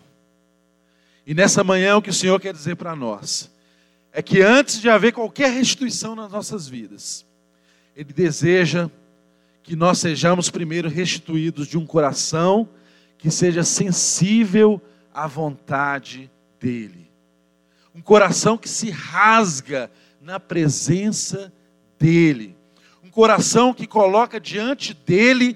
E 1.25 1.33
nessa 1.33 1.63
manhã, 1.63 1.97
o 1.97 2.01
que 2.03 2.11
o 2.11 2.13
Senhor 2.13 2.39
quer 2.39 2.53
dizer 2.53 2.75
para 2.75 2.95
nós 2.95 3.49
é 4.13 4.21
que 4.21 4.43
antes 4.43 4.79
de 4.79 4.89
haver 4.89 5.11
qualquer 5.11 5.51
restituição 5.51 6.15
nas 6.15 6.31
nossas 6.31 6.67
vidas, 6.67 7.25
Ele 7.95 8.13
deseja 8.13 8.91
que 9.63 9.75
nós 9.75 9.97
sejamos 9.97 10.51
primeiro 10.51 10.87
restituídos 10.87 11.67
de 11.67 11.79
um 11.79 11.85
coração 11.85 12.69
que 13.19 13.29
seja 13.29 13.63
sensível 13.63 14.81
à 15.13 15.27
vontade 15.27 16.31
dEle. 16.59 17.11
Um 17.93 18.01
coração 18.01 18.57
que 18.57 18.67
se 18.67 18.89
rasga 18.89 19.91
na 20.19 20.39
presença 20.39 21.53
dEle. 21.99 22.57
Um 23.03 23.11
coração 23.11 23.75
que 23.75 23.85
coloca 23.85 24.39
diante 24.39 24.95
dEle 25.05 25.55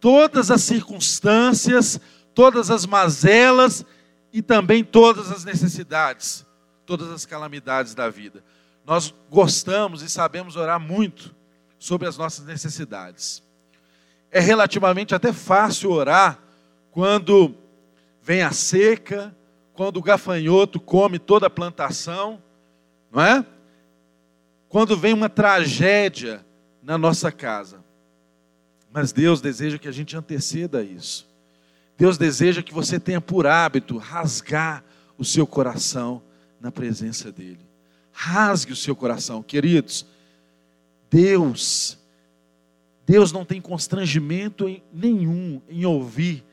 todas 0.00 0.50
as 0.50 0.62
circunstâncias, 0.62 2.00
todas 2.34 2.70
as 2.70 2.86
mazelas 2.86 3.84
e 4.32 4.40
também 4.40 4.82
todas 4.82 5.30
as 5.30 5.44
necessidades 5.44 6.46
todas 6.92 7.10
as 7.10 7.24
calamidades 7.24 7.94
da 7.94 8.10
vida. 8.10 8.44
Nós 8.84 9.14
gostamos 9.30 10.02
e 10.02 10.08
sabemos 10.08 10.56
orar 10.56 10.80
muito 10.80 11.34
sobre 11.78 12.08
as 12.08 12.16
nossas 12.16 12.44
necessidades. 12.44 13.42
É 14.30 14.40
relativamente 14.40 15.14
até 15.14 15.32
fácil 15.32 15.90
orar 15.90 16.38
quando 16.92 17.54
vem 18.20 18.42
a 18.42 18.52
seca, 18.52 19.34
quando 19.72 19.96
o 19.96 20.02
gafanhoto 20.02 20.78
come 20.78 21.18
toda 21.18 21.46
a 21.46 21.50
plantação, 21.50 22.40
não 23.10 23.20
é? 23.20 23.44
Quando 24.68 24.96
vem 24.96 25.14
uma 25.14 25.28
tragédia 25.28 26.44
na 26.82 26.96
nossa 26.96 27.32
casa. 27.32 27.82
Mas 28.92 29.10
Deus 29.10 29.40
deseja 29.40 29.78
que 29.78 29.88
a 29.88 29.92
gente 29.92 30.14
anteceda 30.14 30.82
isso. 30.82 31.26
Deus 31.96 32.18
deseja 32.18 32.62
que 32.62 32.74
você 32.74 33.00
tenha 33.00 33.20
por 33.20 33.46
hábito 33.46 33.96
rasgar 33.96 34.84
o 35.16 35.24
seu 35.24 35.46
coração 35.46 36.22
na 36.60 36.70
presença 36.70 37.32
dEle. 37.32 37.66
Rasgue 38.12 38.72
o 38.72 38.76
seu 38.76 38.94
coração, 38.94 39.42
queridos. 39.42 40.04
Deus, 41.10 41.98
Deus 43.06 43.32
não 43.32 43.46
tem 43.46 43.62
constrangimento 43.62 44.66
nenhum 44.92 45.60
em 45.70 45.86
ouvir 45.86 46.44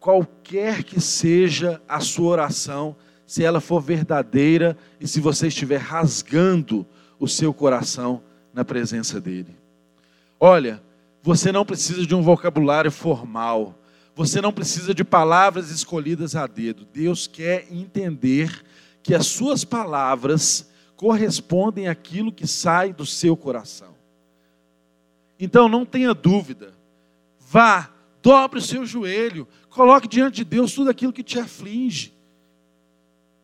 qualquer 0.00 0.82
que 0.82 0.98
seja 0.98 1.80
a 1.86 2.00
sua 2.00 2.30
oração, 2.30 2.96
se 3.26 3.44
ela 3.44 3.60
for 3.60 3.80
verdadeira 3.80 4.76
e 4.98 5.06
se 5.06 5.20
você 5.20 5.48
estiver 5.48 5.78
rasgando 5.78 6.84
o 7.18 7.28
seu 7.28 7.54
coração 7.54 8.22
na 8.52 8.64
presença 8.64 9.20
dEle. 9.20 9.54
Olha, 10.40 10.82
você 11.22 11.52
não 11.52 11.64
precisa 11.64 12.04
de 12.06 12.14
um 12.14 12.22
vocabulário 12.22 12.90
formal, 12.90 13.78
você 14.16 14.40
não 14.40 14.52
precisa 14.52 14.94
de 14.94 15.04
palavras 15.04 15.70
escolhidas 15.70 16.34
a 16.34 16.46
dedo. 16.46 16.86
Deus 16.92 17.26
quer 17.26 17.66
entender 17.70 18.64
que 19.02 19.14
as 19.14 19.26
suas 19.26 19.64
palavras 19.64 20.68
correspondem 20.96 21.88
àquilo 21.88 22.32
que 22.32 22.46
sai 22.46 22.92
do 22.92 23.06
seu 23.06 23.36
coração. 23.36 23.94
Então 25.38 25.68
não 25.68 25.86
tenha 25.86 26.12
dúvida, 26.12 26.72
vá, 27.38 27.90
dobre 28.22 28.58
o 28.58 28.62
seu 28.62 28.84
joelho, 28.84 29.46
coloque 29.70 30.08
diante 30.08 30.36
de 30.36 30.44
Deus 30.44 30.74
tudo 30.74 30.90
aquilo 30.90 31.12
que 31.12 31.22
te 31.22 31.38
aflige. 31.38 32.12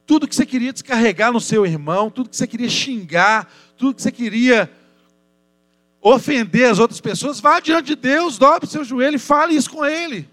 Tudo 0.04 0.28
que 0.28 0.34
você 0.34 0.44
queria 0.44 0.72
descarregar 0.72 1.32
no 1.32 1.40
seu 1.40 1.64
irmão, 1.64 2.10
tudo 2.10 2.28
que 2.28 2.36
você 2.36 2.46
queria 2.46 2.68
xingar, 2.68 3.50
tudo 3.76 3.94
que 3.94 4.02
você 4.02 4.12
queria 4.12 4.70
ofender 6.00 6.70
as 6.70 6.78
outras 6.78 7.00
pessoas, 7.00 7.40
vá 7.40 7.58
diante 7.58 7.86
de 7.86 7.96
Deus, 7.96 8.38
dobre 8.38 8.68
seu 8.68 8.84
joelho 8.84 9.16
e 9.16 9.20
fale 9.20 9.54
isso 9.54 9.70
com 9.70 9.84
Ele. 9.84 10.28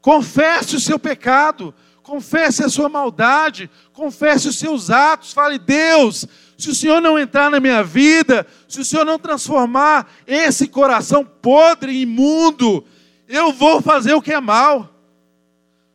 Confesse 0.00 0.74
o 0.74 0.80
seu 0.80 0.98
pecado, 0.98 1.72
confesse 2.02 2.64
a 2.64 2.68
sua 2.68 2.88
maldade, 2.88 3.70
confesse 3.92 4.48
os 4.48 4.58
seus 4.58 4.90
atos, 4.90 5.32
fale, 5.32 5.58
Deus, 5.58 6.26
se 6.58 6.70
o 6.70 6.74
Senhor 6.74 7.00
não 7.00 7.18
entrar 7.18 7.50
na 7.50 7.60
minha 7.60 7.82
vida, 7.82 8.46
se 8.68 8.80
o 8.80 8.84
Senhor 8.84 9.04
não 9.04 9.18
transformar 9.18 10.12
esse 10.26 10.66
coração 10.66 11.24
podre 11.24 11.92
e 11.92 12.02
imundo, 12.02 12.84
eu 13.28 13.52
vou 13.52 13.80
fazer 13.80 14.14
o 14.14 14.22
que 14.22 14.32
é 14.32 14.40
mal. 14.40 14.90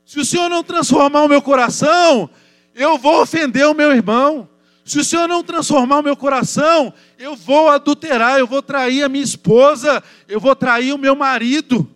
Se 0.05 0.19
o 0.19 0.25
Senhor 0.25 0.50
não 0.50 0.63
transformar 0.63 1.24
o 1.24 1.27
meu 1.27 1.41
coração, 1.41 2.29
eu 2.74 2.98
vou 2.98 3.21
ofender 3.21 3.67
o 3.67 3.74
meu 3.74 3.91
irmão. 3.91 4.50
Se 4.83 4.98
o 4.98 5.03
Senhor 5.03 5.27
não 5.27 5.43
transformar 5.43 6.00
o 6.00 6.03
meu 6.03 6.17
coração, 6.17 6.91
eu 7.17 7.36
vou 7.36 7.69
adulterar, 7.69 8.39
eu 8.39 8.48
vou 8.48 8.62
trair 8.62 9.03
a 9.03 9.09
minha 9.09 9.24
esposa, 9.24 10.03
eu 10.27 10.39
vou 10.39 10.55
trair 10.55 10.93
o 10.93 10.98
meu 10.98 11.15
marido. 11.15 11.88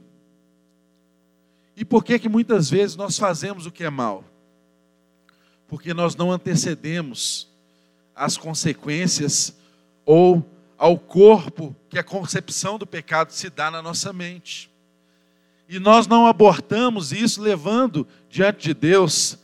E 1.75 1.83
por 1.83 2.03
que 2.03 2.19
que 2.19 2.29
muitas 2.29 2.69
vezes 2.69 2.95
nós 2.95 3.17
fazemos 3.17 3.65
o 3.65 3.71
que 3.71 3.83
é 3.83 3.89
mal? 3.89 4.23
Porque 5.67 5.91
nós 5.93 6.15
não 6.15 6.31
antecedemos 6.31 7.47
as 8.15 8.37
consequências 8.37 9.57
ou 10.05 10.47
ao 10.77 10.99
corpo 10.99 11.75
que 11.89 11.97
a 11.97 12.03
concepção 12.03 12.77
do 12.77 12.85
pecado 12.85 13.31
se 13.31 13.49
dá 13.49 13.71
na 13.71 13.81
nossa 13.81 14.13
mente. 14.13 14.69
E 15.73 15.79
nós 15.79 16.05
não 16.05 16.27
abortamos 16.27 17.11
isso 17.11 17.41
levando 17.41 18.07
diante 18.29 18.61
de 18.61 18.73
Deus 18.75 19.39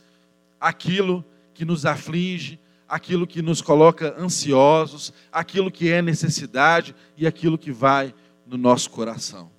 aquilo 0.60 1.24
que 1.52 1.64
nos 1.64 1.84
aflige, 1.84 2.56
aquilo 2.88 3.26
que 3.26 3.42
nos 3.42 3.60
coloca 3.60 4.14
ansiosos, 4.16 5.12
aquilo 5.32 5.72
que 5.72 5.90
é 5.90 6.00
necessidade 6.00 6.94
e 7.16 7.26
aquilo 7.26 7.58
que 7.58 7.72
vai 7.72 8.14
no 8.46 8.56
nosso 8.56 8.90
coração. 8.90 9.50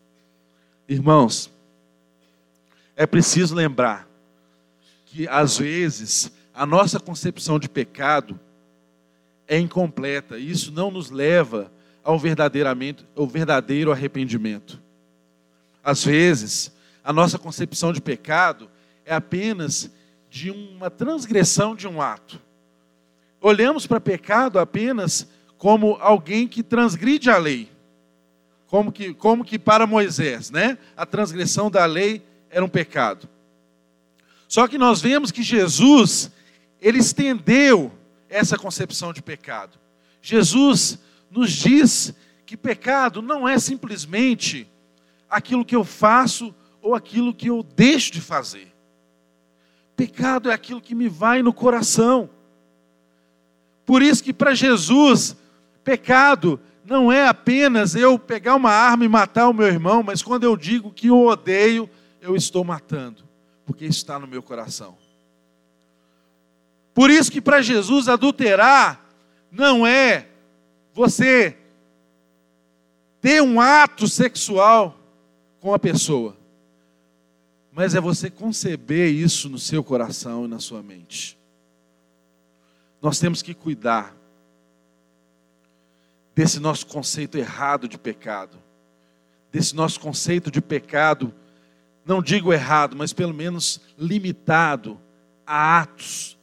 Irmãos, 0.87 1.51
é 2.95 3.05
preciso 3.05 3.53
lembrar 3.53 4.07
que 5.07 5.27
às 5.27 5.57
vezes 5.57 6.31
a 6.53 6.65
nossa 6.65 7.01
concepção 7.01 7.59
de 7.59 7.67
pecado 7.67 8.39
é 9.45 9.59
incompleta. 9.59 10.39
E 10.39 10.49
isso 10.49 10.71
não 10.71 10.89
nos 10.89 11.11
leva 11.11 11.69
ao 12.01 12.17
verdadeiramente, 12.17 13.05
ao 13.13 13.27
verdadeiro 13.27 13.91
arrependimento. 13.91 14.81
Às 15.83 16.03
vezes, 16.03 16.71
a 17.03 17.11
nossa 17.11 17.39
concepção 17.39 17.91
de 17.91 18.01
pecado 18.01 18.69
é 19.05 19.13
apenas 19.13 19.89
de 20.29 20.51
uma 20.51 20.89
transgressão 20.89 21.75
de 21.75 21.87
um 21.87 22.01
ato. 22.01 22.41
Olhamos 23.41 23.87
para 23.87 23.99
pecado 23.99 24.59
apenas 24.59 25.27
como 25.57 25.97
alguém 25.99 26.47
que 26.47 26.63
transgride 26.63 27.29
a 27.29 27.37
lei. 27.37 27.69
Como 28.67 28.91
que, 28.91 29.13
como 29.13 29.43
que 29.43 29.59
para 29.59 29.85
Moisés, 29.85 30.49
né? 30.49 30.77
A 30.95 31.05
transgressão 31.05 31.69
da 31.69 31.85
lei 31.85 32.23
era 32.49 32.63
um 32.63 32.69
pecado. 32.69 33.27
Só 34.47 34.67
que 34.67 34.77
nós 34.77 35.01
vemos 35.01 35.31
que 35.31 35.43
Jesus, 35.43 36.31
ele 36.79 36.99
estendeu 36.99 37.91
essa 38.29 38.57
concepção 38.57 39.11
de 39.11 39.21
pecado. 39.21 39.77
Jesus 40.21 40.99
nos 41.29 41.51
diz 41.51 42.13
que 42.45 42.55
pecado 42.55 43.21
não 43.21 43.47
é 43.47 43.59
simplesmente 43.59 44.67
aquilo 45.31 45.63
que 45.63 45.75
eu 45.75 45.85
faço 45.85 46.53
ou 46.81 46.93
aquilo 46.93 47.33
que 47.33 47.47
eu 47.47 47.63
deixo 47.63 48.11
de 48.11 48.19
fazer. 48.19 48.71
Pecado 49.95 50.51
é 50.51 50.53
aquilo 50.53 50.81
que 50.81 50.93
me 50.93 51.07
vai 51.07 51.41
no 51.41 51.53
coração. 51.53 52.29
Por 53.85 54.01
isso 54.01 54.23
que 54.23 54.33
para 54.33 54.53
Jesus, 54.53 55.35
pecado 55.83 56.59
não 56.83 57.11
é 57.11 57.27
apenas 57.27 57.95
eu 57.95 58.19
pegar 58.19 58.55
uma 58.55 58.71
arma 58.71 59.05
e 59.05 59.09
matar 59.09 59.47
o 59.47 59.53
meu 59.53 59.67
irmão, 59.67 60.03
mas 60.03 60.21
quando 60.21 60.43
eu 60.43 60.57
digo 60.57 60.91
que 60.91 61.07
eu 61.07 61.25
odeio, 61.25 61.89
eu 62.19 62.35
estou 62.35 62.63
matando, 62.63 63.23
porque 63.65 63.85
está 63.85 64.19
no 64.19 64.27
meu 64.27 64.43
coração. 64.43 64.97
Por 66.93 67.09
isso 67.09 67.31
que 67.31 67.39
para 67.39 67.61
Jesus 67.61 68.09
adulterar 68.09 69.05
não 69.51 69.87
é 69.87 70.27
você 70.93 71.57
ter 73.21 73.41
um 73.41 73.61
ato 73.61 74.07
sexual 74.07 75.00
com 75.61 75.73
a 75.73 75.79
pessoa, 75.79 76.35
mas 77.71 77.95
é 77.95 78.01
você 78.01 78.29
conceber 78.29 79.09
isso 79.13 79.47
no 79.47 79.57
seu 79.57 79.81
coração 79.81 80.43
e 80.43 80.47
na 80.49 80.59
sua 80.59 80.83
mente. 80.83 81.37
Nós 83.01 83.17
temos 83.17 83.41
que 83.41 83.53
cuidar 83.53 84.13
desse 86.35 86.59
nosso 86.59 86.85
conceito 86.87 87.37
errado 87.37 87.87
de 87.87 87.97
pecado, 87.97 88.57
desse 89.49 89.73
nosso 89.73 90.01
conceito 90.01 90.51
de 90.51 90.59
pecado 90.59 91.33
não 92.05 92.21
digo 92.21 92.51
errado, 92.51 92.95
mas 92.95 93.13
pelo 93.13 93.33
menos 93.33 93.79
limitado 93.97 94.99
a 95.45 95.81
atos, 95.81 96.37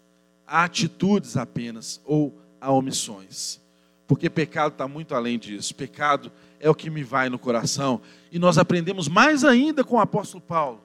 a 0.47 0.65
atitudes 0.65 1.37
apenas, 1.37 2.01
ou 2.05 2.41
a 2.61 2.71
omissões. 2.73 3.61
Porque 4.07 4.31
pecado 4.31 4.73
está 4.73 4.89
muito 4.89 5.15
além 5.15 5.39
disso. 5.39 5.75
Pecado 5.75 6.33
é 6.61 6.71
o 6.71 6.75
que 6.75 6.89
me 6.89 7.03
vai 7.03 7.29
no 7.29 7.39
coração. 7.39 8.01
E 8.31 8.39
nós 8.39 8.59
aprendemos 8.59 9.09
mais 9.09 9.45
ainda 9.45 9.83
com 9.83 9.97
o 9.97 10.01
apóstolo 10.01 10.43
Paulo. 10.43 10.81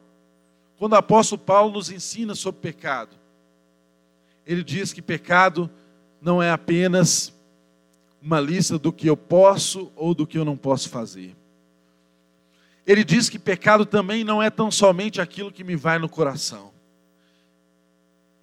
Quando 0.77 0.93
o 0.93 0.97
apóstolo 0.97 1.41
Paulo 1.41 1.73
nos 1.73 1.89
ensina 1.89 2.35
sobre 2.35 2.61
pecado, 2.61 3.15
ele 4.45 4.63
diz 4.63 4.91
que 4.91 5.01
pecado 5.01 5.69
não 6.21 6.41
é 6.41 6.51
apenas 6.51 7.33
uma 8.21 8.39
lista 8.39 8.79
do 8.79 8.91
que 8.91 9.07
eu 9.07 9.17
posso 9.17 9.91
ou 9.95 10.13
do 10.13 10.25
que 10.25 10.37
eu 10.37 10.45
não 10.45 10.55
posso 10.55 10.89
fazer. 10.89 11.35
Ele 12.85 13.03
diz 13.03 13.29
que 13.29 13.39
pecado 13.39 13.85
também 13.85 14.23
não 14.23 14.41
é 14.41 14.49
tão 14.49 14.69
somente 14.69 15.21
aquilo 15.21 15.51
que 15.51 15.63
me 15.63 15.75
vai 15.75 15.99
no 15.99 16.09
coração. 16.09 16.71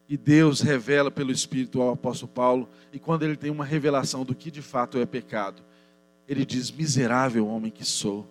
E 0.08 0.16
Deus 0.16 0.60
revela 0.60 1.10
pelo 1.10 1.30
Espírito 1.30 1.80
ao 1.80 1.92
apóstolo 1.92 2.32
Paulo, 2.32 2.68
e 2.92 2.98
quando 2.98 3.22
ele 3.22 3.36
tem 3.36 3.50
uma 3.50 3.64
revelação 3.64 4.24
do 4.24 4.34
que 4.34 4.50
de 4.50 4.60
fato 4.60 4.98
é 4.98 5.06
pecado, 5.06 5.62
ele 6.26 6.44
diz: 6.44 6.70
Miserável 6.70 7.46
homem 7.46 7.70
que 7.70 7.84
sou, 7.84 8.28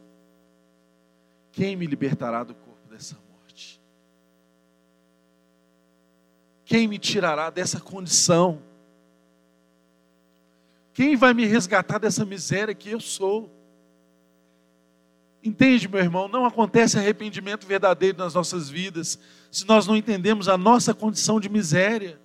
quem 1.51 1.75
me 1.75 1.85
libertará 1.85 2.43
do 2.43 2.53
corpo 2.53 2.87
dessa 2.89 3.17
morte? 3.31 3.81
Quem 6.65 6.87
me 6.87 6.97
tirará 6.97 7.49
dessa 7.49 7.79
condição? 7.79 8.61
Quem 10.93 11.15
vai 11.15 11.33
me 11.33 11.45
resgatar 11.45 11.97
dessa 11.97 12.25
miséria 12.25 12.75
que 12.75 12.89
eu 12.89 12.99
sou? 12.99 13.49
Entende, 15.43 15.87
meu 15.87 15.99
irmão? 16.01 16.27
Não 16.27 16.45
acontece 16.45 16.97
arrependimento 16.97 17.65
verdadeiro 17.65 18.17
nas 18.17 18.33
nossas 18.33 18.69
vidas 18.69 19.17
se 19.49 19.65
nós 19.65 19.87
não 19.87 19.95
entendemos 19.95 20.49
a 20.49 20.57
nossa 20.57 20.93
condição 20.93 21.39
de 21.39 21.47
miséria. 21.47 22.19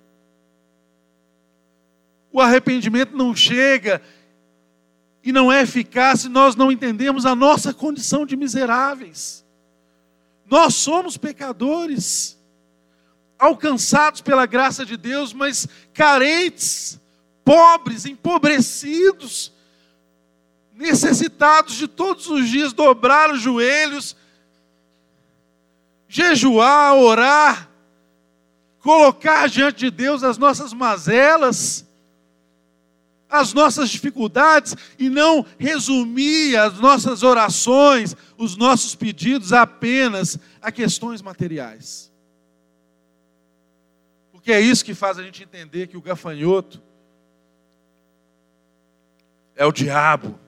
O 2.32 2.40
arrependimento 2.40 3.16
não 3.16 3.34
chega 3.34 4.02
e 5.24 5.32
não 5.32 5.50
é 5.50 5.62
eficaz 5.62 6.20
se 6.20 6.28
nós 6.28 6.54
não 6.54 6.70
entendemos 6.70 7.24
a 7.24 7.34
nossa 7.34 7.72
condição 7.72 8.26
de 8.26 8.37
miseráveis. 8.37 9.42
Nós 10.48 10.74
somos 10.74 11.16
pecadores. 11.16 12.38
alcançados 13.37 14.20
pela 14.20 14.46
graça 14.46 14.87
de 14.87 14.96
Deus, 14.96 15.32
mas 15.32 15.66
carentes, 15.92 16.98
pobres, 17.44 18.06
empobrecidos, 18.06 19.52
necessitados 20.72 21.74
de 21.74 21.87
todos 21.88 22.28
os 22.28 22.48
dias 22.48 22.72
dobrar 22.72 23.30
os 23.30 23.40
joelhos, 23.40 24.16
jejuar, 26.08 26.94
orar, 26.94 27.68
colocar 28.78 29.48
diante 29.48 29.78
de 29.80 29.90
Deus 29.90 30.22
as 30.22 30.38
nossas 30.38 30.72
mazelas, 30.72 31.84
as 33.35 33.53
nossas 33.53 33.90
dificuldades 33.90 34.77
e 34.97 35.11
não 35.11 35.44
resumir 35.59 36.57
as 36.57 36.79
nossas 36.79 37.25
orações, 37.25 38.14
os 38.38 38.57
nossos 38.57 38.94
pedidos 38.94 39.53
apenas 39.53 40.38
a 40.62 40.70
questões 40.70 41.20
materiais. 41.20 42.12
Porque 44.31 44.53
é 44.53 44.61
isso 44.61 44.85
que 44.85 44.94
faz 44.94 45.18
a 45.18 45.23
gente 45.25 45.42
entender 45.42 45.88
que 45.88 45.97
o 45.97 46.03
gafanhoto 46.03 46.81
é 49.57 49.66
o 49.66 49.73
diabo. 49.73 50.38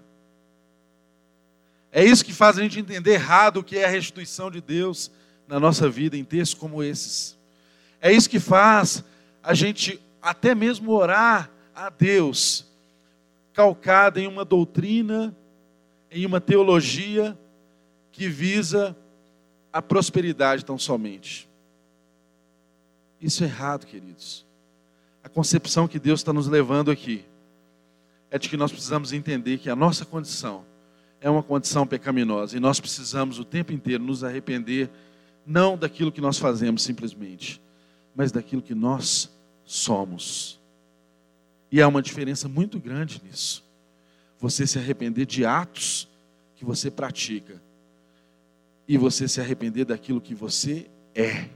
É 1.91 2.05
isso 2.05 2.25
que 2.25 2.33
faz 2.33 2.57
a 2.57 2.63
gente 2.63 2.79
entender 2.79 3.15
errado 3.15 3.57
o 3.57 3.65
que 3.65 3.79
é 3.79 3.85
a 3.85 3.91
restituição 3.91 4.49
de 4.49 4.61
Deus 4.61 5.11
na 5.49 5.59
nossa 5.59 5.89
vida 5.89 6.17
em 6.17 6.23
textos 6.23 6.59
como 6.59 6.85
esses. 6.85 7.37
É 8.01 8.13
isso 8.13 8.31
que 8.31 8.39
faz 8.39 9.03
a 9.43 9.55
gente 9.55 10.01
até 10.23 10.55
mesmo 10.55 10.93
orar 10.93 11.51
a 11.75 11.91
Deus 11.91 12.67
calcada 13.57 14.21
em 14.21 14.27
uma 14.27 14.45
doutrina, 14.45 15.35
em 16.11 16.27
uma 16.27 16.43
teologia 16.43 17.37
que 18.13 18.29
visa 18.29 18.95
a 19.73 19.81
prosperidade 19.81 20.63
tão 20.63 20.79
somente. 20.79 21.49
Isso 23.19 23.43
é 23.43 23.47
errado, 23.47 23.87
queridos. 23.87 24.45
A 25.25 25.29
concepção 25.31 25.89
que 25.89 25.99
Deus 25.99 26.21
está 26.21 26.35
nos 26.35 26.47
levando 26.47 26.91
aqui 26.91 27.25
é 28.31 28.39
de 28.39 28.47
que 28.47 28.59
nós 28.59 28.71
precisamos 28.71 29.15
entender 29.15 29.57
que 29.57 29.71
a 29.71 29.77
nossa 29.77 30.05
condição 30.05 30.63
é 31.19 31.31
uma 31.31 31.43
condição 31.43 31.87
pecaminosa 31.87 32.59
e 32.59 32.61
nós 32.61 32.79
precisamos 32.79 33.39
o 33.39 33.45
tempo 33.45 33.73
inteiro 33.73 34.05
nos 34.05 34.23
arrepender, 34.23 34.91
não 35.47 35.79
daquilo 35.79 36.13
que 36.13 36.21
nós 36.21 36.39
fazemos 36.39 36.83
simplesmente, 36.83 37.59
mas 38.15 38.31
daquilo 38.31 38.61
que 38.61 38.75
nós 38.75 39.35
somos. 39.65 40.61
E 41.71 41.81
há 41.81 41.89
uma 41.89 42.03
diferença 42.03 42.49
muito 42.49 42.79
grande 42.79 43.21
nisso. 43.25 43.65
Você 44.39 44.67
se 44.67 44.79
arrepender 44.79 45.27
de 45.27 45.45
atos 45.45 46.09
que 46.55 46.65
você 46.65 46.91
pratica 46.91 47.61
e 48.89 48.97
você 48.97 49.27
se 49.27 49.41
arrepender 49.41 49.85
daquilo 49.85 50.21
que 50.21 50.35
você 50.35 50.89
é. 51.15 51.49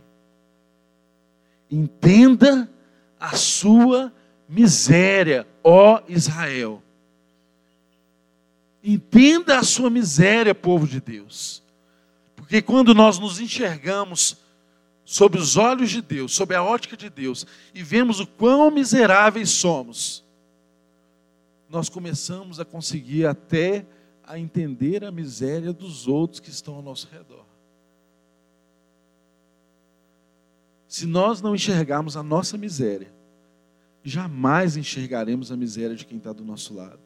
Entenda 1.70 2.68
a 3.18 3.37
sua 3.37 4.12
miséria, 4.49 5.46
ó 5.62 6.03
Israel. 6.09 6.83
Entenda 8.83 9.59
a 9.59 9.62
sua 9.62 9.90
miséria, 9.90 10.55
povo 10.55 10.87
de 10.87 11.01
Deus. 11.01 11.62
Porque 12.35 12.61
quando 12.61 12.94
nós 12.94 13.18
nos 13.18 13.38
enxergamos 13.38 14.38
sob 15.11 15.37
os 15.37 15.57
olhos 15.57 15.90
de 15.90 16.01
Deus, 16.01 16.33
sob 16.33 16.55
a 16.55 16.62
ótica 16.62 16.96
de 16.96 17.11
Deus, 17.11 17.44
e 17.75 17.83
vemos 17.83 18.20
o 18.20 18.27
quão 18.29 18.70
miseráveis 18.70 19.51
somos, 19.51 20.25
nós 21.68 21.88
começamos 21.88 22.61
a 22.61 22.64
conseguir 22.64 23.27
até 23.27 23.85
a 24.23 24.38
entender 24.38 25.05
a 25.05 25.11
miséria 25.11 25.73
dos 25.73 26.07
outros 26.07 26.38
que 26.38 26.49
estão 26.49 26.77
ao 26.77 26.83
nosso 26.83 27.09
redor. 27.11 27.44
Se 30.87 31.07
nós 31.07 31.42
não 31.42 31.57
enxergarmos 31.57 32.16
a 32.16 32.23
nossa 32.23 32.57
miséria, 32.57 33.12
jamais 34.05 34.77
enxergaremos 34.77 35.51
a 35.51 35.57
miséria 35.57 35.96
de 35.96 36.07
quem 36.07 36.18
está 36.18 36.33
do 36.33 36.44
nosso 36.44 36.73
lado. 36.73 37.01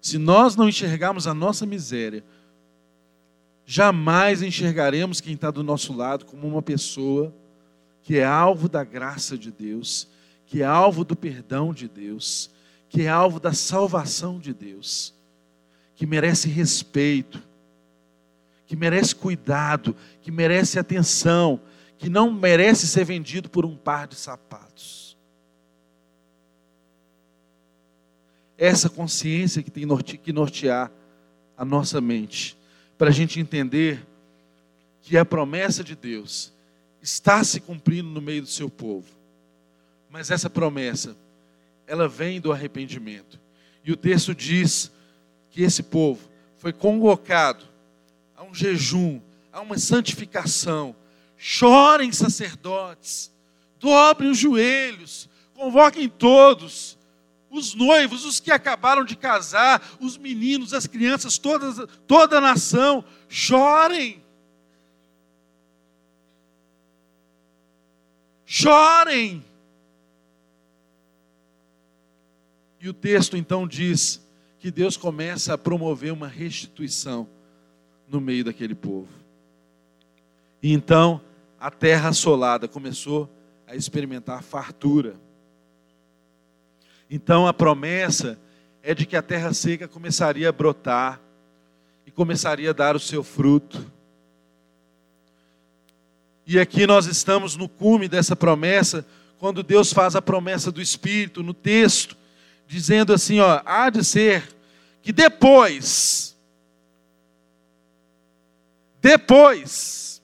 Se 0.00 0.16
nós 0.16 0.54
não 0.54 0.68
enxergarmos 0.68 1.26
a 1.26 1.34
nossa 1.34 1.66
miséria, 1.66 2.24
jamais 3.64 4.42
enxergaremos 4.42 5.20
quem 5.20 5.34
está 5.34 5.50
do 5.50 5.62
nosso 5.62 5.92
lado 5.92 6.24
como 6.24 6.46
uma 6.46 6.62
pessoa 6.62 7.34
que 8.02 8.18
é 8.18 8.24
alvo 8.24 8.68
da 8.68 8.82
graça 8.82 9.38
de 9.38 9.50
Deus, 9.50 10.08
que 10.46 10.62
é 10.62 10.64
alvo 10.64 11.04
do 11.04 11.14
perdão 11.14 11.72
de 11.72 11.88
Deus, 11.88 12.50
que 12.88 13.02
é 13.02 13.08
alvo 13.08 13.38
da 13.38 13.52
salvação 13.52 14.38
de 14.38 14.52
Deus, 14.52 15.14
que 15.94 16.04
merece 16.04 16.48
respeito, 16.48 17.40
que 18.66 18.74
merece 18.74 19.14
cuidado, 19.14 19.94
que 20.20 20.30
merece 20.30 20.78
atenção, 20.78 21.60
que 21.96 22.10
não 22.10 22.32
merece 22.32 22.88
ser 22.88 23.04
vendido 23.04 23.48
por 23.48 23.64
um 23.64 23.76
par 23.76 24.08
de 24.08 24.16
sapatos. 24.16 25.02
essa 28.62 28.88
consciência 28.88 29.60
que 29.60 29.72
tem 29.72 29.84
que 30.22 30.32
nortear 30.32 30.88
a 31.56 31.64
nossa 31.64 32.00
mente, 32.00 32.56
para 33.02 33.10
a 33.10 33.12
gente 33.12 33.40
entender 33.40 34.06
que 35.02 35.18
a 35.18 35.24
promessa 35.24 35.82
de 35.82 35.96
Deus 35.96 36.52
está 37.02 37.42
se 37.42 37.58
cumprindo 37.58 38.08
no 38.08 38.22
meio 38.22 38.42
do 38.42 38.46
seu 38.48 38.70
povo. 38.70 39.08
Mas 40.08 40.30
essa 40.30 40.48
promessa, 40.48 41.16
ela 41.84 42.06
vem 42.06 42.40
do 42.40 42.52
arrependimento. 42.52 43.40
E 43.84 43.90
o 43.90 43.96
texto 43.96 44.32
diz 44.32 44.92
que 45.50 45.64
esse 45.64 45.82
povo 45.82 46.30
foi 46.58 46.72
convocado 46.72 47.64
a 48.36 48.44
um 48.44 48.54
jejum, 48.54 49.20
a 49.52 49.60
uma 49.60 49.78
santificação. 49.78 50.94
Chorem, 51.36 52.12
sacerdotes, 52.12 53.32
dobrem 53.80 54.30
os 54.30 54.38
joelhos, 54.38 55.28
convoquem 55.54 56.08
todos 56.08 56.96
os 57.52 57.74
noivos, 57.74 58.24
os 58.24 58.40
que 58.40 58.50
acabaram 58.50 59.04
de 59.04 59.14
casar, 59.14 59.96
os 60.00 60.16
meninos, 60.16 60.72
as 60.72 60.86
crianças, 60.86 61.36
todas, 61.36 61.86
toda 62.06 62.38
a 62.38 62.40
nação, 62.40 63.04
chorem. 63.28 64.22
Chorem. 68.46 69.44
E 72.80 72.88
o 72.88 72.94
texto 72.94 73.36
então 73.36 73.68
diz 73.68 74.26
que 74.58 74.70
Deus 74.70 74.96
começa 74.96 75.52
a 75.52 75.58
promover 75.58 76.10
uma 76.10 76.26
restituição 76.26 77.28
no 78.08 78.20
meio 78.20 78.44
daquele 78.44 78.74
povo. 78.74 79.12
E 80.62 80.72
então 80.72 81.20
a 81.60 81.70
terra 81.70 82.08
assolada 82.08 82.66
começou 82.66 83.28
a 83.66 83.76
experimentar 83.76 84.42
fartura. 84.42 85.20
Então 87.14 87.46
a 87.46 87.52
promessa 87.52 88.38
é 88.82 88.94
de 88.94 89.04
que 89.04 89.18
a 89.18 89.20
terra 89.20 89.52
seca 89.52 89.86
começaria 89.86 90.48
a 90.48 90.52
brotar 90.52 91.20
e 92.06 92.10
começaria 92.10 92.70
a 92.70 92.72
dar 92.72 92.96
o 92.96 92.98
seu 92.98 93.22
fruto. 93.22 93.84
E 96.46 96.58
aqui 96.58 96.86
nós 96.86 97.04
estamos 97.04 97.54
no 97.54 97.68
cume 97.68 98.08
dessa 98.08 98.34
promessa, 98.34 99.04
quando 99.38 99.62
Deus 99.62 99.92
faz 99.92 100.16
a 100.16 100.22
promessa 100.22 100.72
do 100.72 100.80
Espírito 100.80 101.42
no 101.42 101.52
texto, 101.52 102.16
dizendo 102.66 103.12
assim: 103.12 103.40
ó, 103.40 103.60
há 103.62 103.90
de 103.90 104.02
ser 104.02 104.48
que 105.02 105.12
depois, 105.12 106.34
depois, 109.02 110.22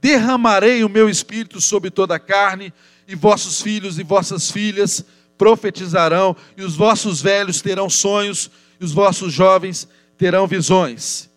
derramarei 0.00 0.82
o 0.82 0.88
meu 0.88 1.08
Espírito 1.08 1.60
sobre 1.60 1.92
toda 1.92 2.16
a 2.16 2.18
carne, 2.18 2.74
e 3.06 3.14
vossos 3.14 3.62
filhos 3.62 4.00
e 4.00 4.02
vossas 4.02 4.50
filhas 4.50 5.04
profetizarão, 5.36 6.36
e 6.56 6.62
os 6.62 6.76
vossos 6.76 7.20
velhos 7.20 7.60
terão 7.60 7.88
sonhos, 7.90 8.50
e 8.80 8.84
os 8.84 8.92
vossos 8.92 9.32
jovens 9.32 9.88
terão 10.16 10.46
visões. 10.46 11.30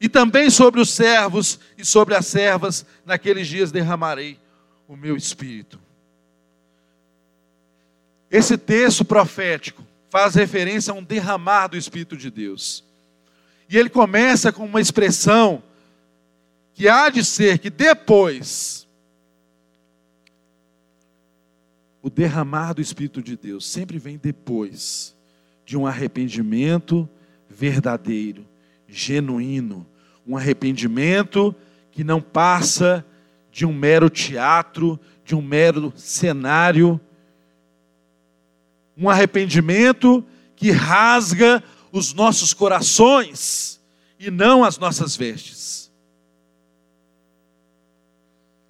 E 0.00 0.08
também 0.08 0.50
sobre 0.50 0.80
os 0.80 0.90
servos 0.90 1.58
e 1.78 1.84
sobre 1.84 2.14
as 2.14 2.26
servas, 2.26 2.84
naqueles 3.06 3.48
dias 3.48 3.72
derramarei 3.72 4.38
o 4.86 4.96
meu 4.96 5.16
espírito. 5.16 5.78
Esse 8.30 8.58
texto 8.58 9.04
profético 9.04 9.82
faz 10.10 10.34
referência 10.34 10.92
a 10.92 10.94
um 10.94 11.02
derramar 11.02 11.68
do 11.68 11.76
Espírito 11.76 12.16
de 12.16 12.30
Deus. 12.30 12.84
E 13.68 13.78
ele 13.78 13.88
começa 13.88 14.52
com 14.52 14.64
uma 14.64 14.80
expressão 14.80 15.62
que 16.74 16.88
há 16.88 17.08
de 17.08 17.24
ser 17.24 17.58
que 17.58 17.70
depois 17.70 18.83
o 22.04 22.10
derramar 22.10 22.74
do 22.74 22.82
Espírito 22.82 23.22
de 23.22 23.34
Deus 23.34 23.66
sempre 23.66 23.98
vem 23.98 24.18
depois 24.18 25.16
de 25.64 25.74
um 25.74 25.86
arrependimento 25.86 27.08
verdadeiro, 27.48 28.46
genuíno, 28.86 29.86
um 30.26 30.36
arrependimento 30.36 31.56
que 31.90 32.04
não 32.04 32.20
passa 32.20 33.02
de 33.50 33.64
um 33.64 33.72
mero 33.72 34.10
teatro, 34.10 35.00
de 35.24 35.34
um 35.34 35.40
mero 35.40 35.94
cenário, 35.96 37.00
um 38.94 39.08
arrependimento 39.08 40.22
que 40.54 40.70
rasga 40.70 41.64
os 41.90 42.12
nossos 42.12 42.52
corações 42.52 43.80
e 44.20 44.30
não 44.30 44.62
as 44.62 44.76
nossas 44.76 45.16
vestes. 45.16 45.90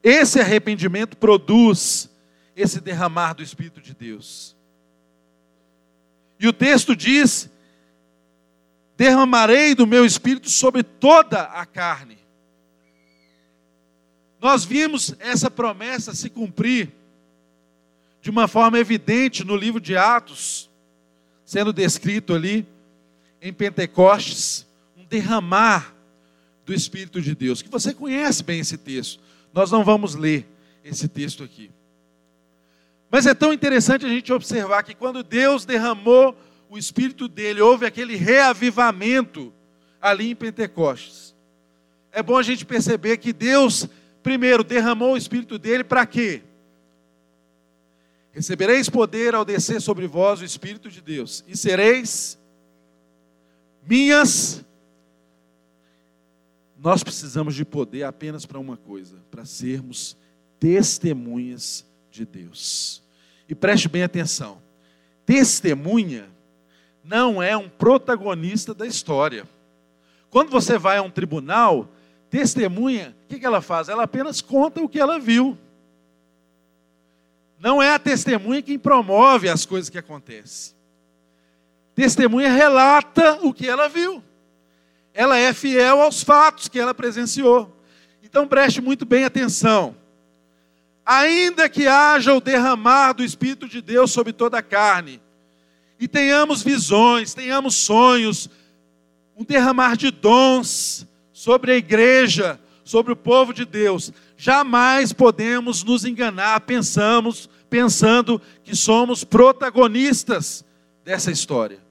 esse 0.04 0.38
arrependimento 0.38 1.16
produz 1.16 2.13
esse 2.56 2.80
derramar 2.80 3.34
do 3.34 3.42
Espírito 3.42 3.80
de 3.80 3.94
Deus. 3.94 4.54
E 6.38 6.48
o 6.48 6.52
texto 6.52 6.94
diz: 6.94 7.50
derramarei 8.96 9.74
do 9.74 9.86
meu 9.86 10.04
espírito 10.04 10.50
sobre 10.50 10.82
toda 10.82 11.42
a 11.42 11.64
carne. 11.66 12.18
Nós 14.40 14.64
vimos 14.64 15.14
essa 15.18 15.50
promessa 15.50 16.14
se 16.14 16.28
cumprir 16.28 16.92
de 18.20 18.30
uma 18.30 18.46
forma 18.46 18.78
evidente 18.78 19.44
no 19.44 19.56
livro 19.56 19.80
de 19.80 19.96
Atos, 19.96 20.70
sendo 21.44 21.72
descrito 21.72 22.34
ali 22.34 22.66
em 23.40 23.52
Pentecostes, 23.52 24.66
um 24.96 25.04
derramar 25.04 25.94
do 26.64 26.72
Espírito 26.72 27.20
de 27.20 27.34
Deus, 27.34 27.60
que 27.60 27.68
você 27.68 27.92
conhece 27.92 28.42
bem 28.42 28.60
esse 28.60 28.78
texto. 28.78 29.20
Nós 29.52 29.70
não 29.70 29.84
vamos 29.84 30.14
ler 30.14 30.46
esse 30.82 31.08
texto 31.08 31.42
aqui. 31.44 31.70
Mas 33.14 33.26
é 33.26 33.32
tão 33.32 33.52
interessante 33.52 34.04
a 34.04 34.08
gente 34.08 34.32
observar 34.32 34.82
que 34.82 34.92
quando 34.92 35.22
Deus 35.22 35.64
derramou 35.64 36.36
o 36.68 36.76
Espírito 36.76 37.28
dele, 37.28 37.60
houve 37.60 37.86
aquele 37.86 38.16
reavivamento 38.16 39.52
ali 40.02 40.32
em 40.32 40.34
Pentecostes. 40.34 41.32
É 42.10 42.20
bom 42.24 42.36
a 42.36 42.42
gente 42.42 42.66
perceber 42.66 43.18
que 43.18 43.32
Deus, 43.32 43.88
primeiro, 44.20 44.64
derramou 44.64 45.12
o 45.12 45.16
Espírito 45.16 45.60
dele 45.60 45.84
para 45.84 46.04
quê? 46.04 46.42
Recebereis 48.32 48.90
poder 48.90 49.32
ao 49.32 49.44
descer 49.44 49.80
sobre 49.80 50.08
vós 50.08 50.40
o 50.40 50.44
Espírito 50.44 50.90
de 50.90 51.00
Deus, 51.00 51.44
e 51.46 51.56
sereis 51.56 52.36
minhas. 53.86 54.64
Nós 56.76 57.04
precisamos 57.04 57.54
de 57.54 57.64
poder 57.64 58.02
apenas 58.02 58.44
para 58.44 58.58
uma 58.58 58.76
coisa: 58.76 59.22
para 59.30 59.44
sermos 59.44 60.16
testemunhas 60.58 61.86
de 62.10 62.26
Deus. 62.26 63.03
E 63.48 63.54
preste 63.54 63.88
bem 63.88 64.02
atenção: 64.02 64.60
testemunha 65.26 66.28
não 67.02 67.42
é 67.42 67.56
um 67.56 67.68
protagonista 67.68 68.72
da 68.72 68.86
história. 68.86 69.46
Quando 70.30 70.50
você 70.50 70.78
vai 70.78 70.96
a 70.96 71.02
um 71.02 71.10
tribunal, 71.10 71.88
testemunha, 72.30 73.14
o 73.24 73.28
que 73.28 73.44
ela 73.44 73.60
faz? 73.60 73.88
Ela 73.88 74.04
apenas 74.04 74.40
conta 74.40 74.80
o 74.80 74.88
que 74.88 74.98
ela 74.98 75.18
viu. 75.18 75.56
Não 77.58 77.82
é 77.82 77.94
a 77.94 77.98
testemunha 77.98 78.62
quem 78.62 78.78
promove 78.78 79.48
as 79.48 79.64
coisas 79.64 79.88
que 79.88 79.98
acontecem. 79.98 80.74
Testemunha 81.94 82.50
relata 82.50 83.38
o 83.42 83.54
que 83.54 83.68
ela 83.68 83.88
viu. 83.88 84.22
Ela 85.12 85.38
é 85.38 85.52
fiel 85.52 86.02
aos 86.02 86.22
fatos 86.22 86.66
que 86.66 86.78
ela 86.78 86.92
presenciou. 86.92 87.74
Então 88.22 88.48
preste 88.48 88.80
muito 88.80 89.04
bem 89.04 89.24
atenção. 89.24 89.94
Ainda 91.04 91.68
que 91.68 91.86
haja 91.86 92.32
o 92.32 92.40
derramar 92.40 93.12
do 93.12 93.24
Espírito 93.24 93.68
de 93.68 93.82
Deus 93.82 94.10
sobre 94.10 94.32
toda 94.32 94.58
a 94.58 94.62
carne, 94.62 95.20
e 95.98 96.08
tenhamos 96.08 96.62
visões, 96.62 97.34
tenhamos 97.34 97.74
sonhos, 97.74 98.48
um 99.36 99.44
derramar 99.44 99.96
de 99.96 100.10
dons 100.10 101.06
sobre 101.32 101.72
a 101.72 101.76
igreja, 101.76 102.60
sobre 102.84 103.12
o 103.12 103.16
povo 103.16 103.52
de 103.52 103.64
Deus. 103.64 104.12
Jamais 104.36 105.12
podemos 105.12 105.82
nos 105.82 106.04
enganar, 106.04 106.60
pensamos, 106.60 107.48
pensando 107.70 108.40
que 108.62 108.76
somos 108.76 109.24
protagonistas 109.24 110.64
dessa 111.04 111.30
história. 111.30 111.82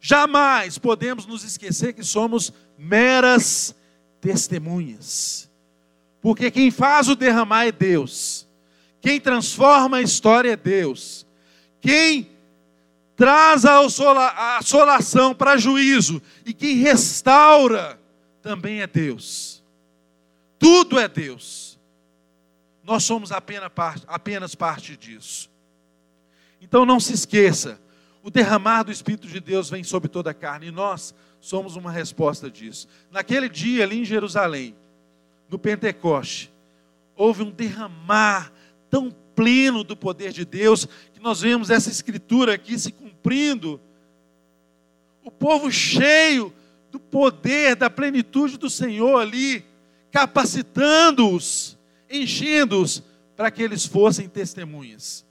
Jamais 0.00 0.78
podemos 0.78 1.26
nos 1.26 1.44
esquecer 1.44 1.92
que 1.92 2.02
somos 2.02 2.52
meras 2.78 3.74
testemunhas. 4.20 5.49
Porque 6.20 6.50
quem 6.50 6.70
faz 6.70 7.08
o 7.08 7.16
derramar 7.16 7.66
é 7.66 7.72
Deus. 7.72 8.46
Quem 9.00 9.20
transforma 9.20 9.98
a 9.98 10.02
história 10.02 10.52
é 10.52 10.56
Deus. 10.56 11.26
Quem 11.80 12.30
traz 13.16 13.64
a 13.64 13.80
assolação 14.58 15.34
para 15.34 15.56
juízo 15.56 16.22
e 16.44 16.52
quem 16.52 16.76
restaura 16.76 17.98
também 18.42 18.80
é 18.80 18.86
Deus. 18.86 19.62
Tudo 20.58 20.98
é 20.98 21.08
Deus. 21.08 21.78
Nós 22.82 23.04
somos 23.04 23.32
apenas 23.32 23.70
parte, 23.72 24.04
apenas 24.06 24.54
parte 24.54 24.96
disso. 24.96 25.50
Então 26.60 26.84
não 26.84 27.00
se 27.00 27.14
esqueça, 27.14 27.80
o 28.22 28.30
derramar 28.30 28.82
do 28.82 28.92
Espírito 28.92 29.26
de 29.26 29.40
Deus 29.40 29.70
vem 29.70 29.82
sobre 29.82 30.08
toda 30.08 30.30
a 30.30 30.34
carne 30.34 30.66
e 30.66 30.70
nós 30.70 31.14
somos 31.40 31.76
uma 31.76 31.90
resposta 31.90 32.50
disso. 32.50 32.86
Naquele 33.10 33.48
dia 33.48 33.84
ali 33.84 34.00
em 34.00 34.04
Jerusalém, 34.04 34.74
no 35.50 35.58
Pentecoste, 35.58 36.50
houve 37.16 37.42
um 37.42 37.50
derramar 37.50 38.52
tão 38.88 39.10
pleno 39.34 39.82
do 39.82 39.96
poder 39.96 40.32
de 40.32 40.44
Deus 40.44 40.86
que 41.12 41.20
nós 41.20 41.40
vemos 41.40 41.70
essa 41.70 41.90
escritura 41.90 42.54
aqui 42.54 42.78
se 42.78 42.92
cumprindo. 42.92 43.80
O 45.24 45.30
povo 45.30 45.70
cheio 45.70 46.52
do 46.90 46.98
poder, 46.98 47.76
da 47.76 47.90
plenitude 47.90 48.56
do 48.56 48.70
Senhor 48.70 49.18
ali, 49.18 49.64
capacitando-os, 50.10 51.76
enchendo-os, 52.08 53.02
para 53.36 53.50
que 53.50 53.62
eles 53.62 53.86
fossem 53.86 54.28
testemunhas. 54.28 55.24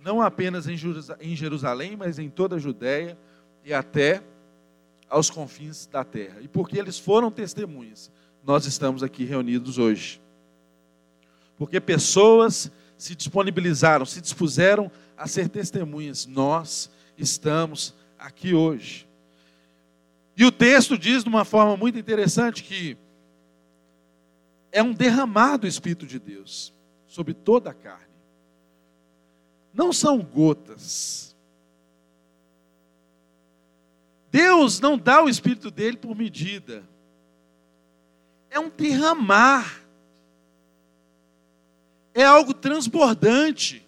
Não 0.00 0.20
apenas 0.20 0.66
em 0.66 1.36
Jerusalém, 1.36 1.96
mas 1.96 2.18
em 2.18 2.28
toda 2.28 2.56
a 2.56 2.58
Judéia 2.58 3.16
e 3.64 3.72
até 3.72 4.22
aos 5.08 5.30
confins 5.30 5.86
da 5.86 6.02
terra. 6.02 6.38
E 6.40 6.48
porque 6.48 6.78
eles 6.78 6.98
foram 6.98 7.30
testemunhas, 7.30 8.10
nós 8.44 8.66
estamos 8.66 9.02
aqui 9.02 9.24
reunidos 9.24 9.78
hoje. 9.78 10.20
Porque 11.56 11.80
pessoas 11.80 12.70
se 12.98 13.14
disponibilizaram, 13.14 14.04
se 14.04 14.20
dispuseram 14.20 14.90
a 15.16 15.26
ser 15.26 15.48
testemunhas. 15.48 16.26
Nós 16.26 16.90
estamos 17.16 17.94
aqui 18.18 18.54
hoje. 18.54 19.06
E 20.36 20.44
o 20.44 20.52
texto 20.52 20.96
diz 20.98 21.22
de 21.22 21.28
uma 21.28 21.44
forma 21.44 21.76
muito 21.76 21.98
interessante 21.98 22.62
que 22.62 22.96
é 24.72 24.82
um 24.82 24.92
derramar 24.92 25.58
do 25.58 25.66
Espírito 25.66 26.06
de 26.06 26.18
Deus 26.18 26.72
sobre 27.06 27.34
toda 27.34 27.70
a 27.70 27.74
carne. 27.74 28.06
Não 29.72 29.92
são 29.92 30.18
gotas. 30.18 31.36
Deus 34.30 34.80
não 34.80 34.96
dá 34.96 35.22
o 35.22 35.28
Espírito 35.28 35.70
dele 35.70 35.96
por 35.96 36.16
medida. 36.16 36.82
É 38.52 38.60
um 38.60 38.68
derramar. 38.68 39.80
É 42.14 42.24
algo 42.24 42.54
transbordante 42.54 43.82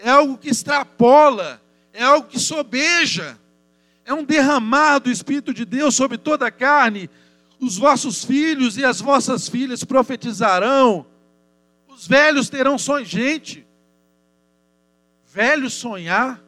é 0.00 0.10
algo 0.10 0.38
que 0.38 0.48
extrapola, 0.48 1.60
é 1.92 2.02
algo 2.02 2.26
que 2.26 2.38
sobeja, 2.38 3.38
é 4.04 4.12
um 4.14 4.24
derramar 4.24 4.98
do 4.98 5.10
Espírito 5.10 5.52
de 5.52 5.64
Deus 5.64 5.94
sobre 5.94 6.18
toda 6.18 6.46
a 6.46 6.50
carne. 6.50 7.08
Os 7.60 7.76
vossos 7.76 8.24
filhos 8.24 8.78
e 8.78 8.84
as 8.84 9.00
vossas 9.00 9.46
filhas 9.48 9.84
profetizarão, 9.84 11.06
os 11.86 12.08
velhos 12.08 12.48
terão 12.48 12.78
sonhos. 12.78 13.08
Gente, 13.08 13.66
velho 15.26 15.68
sonhar 15.68 16.42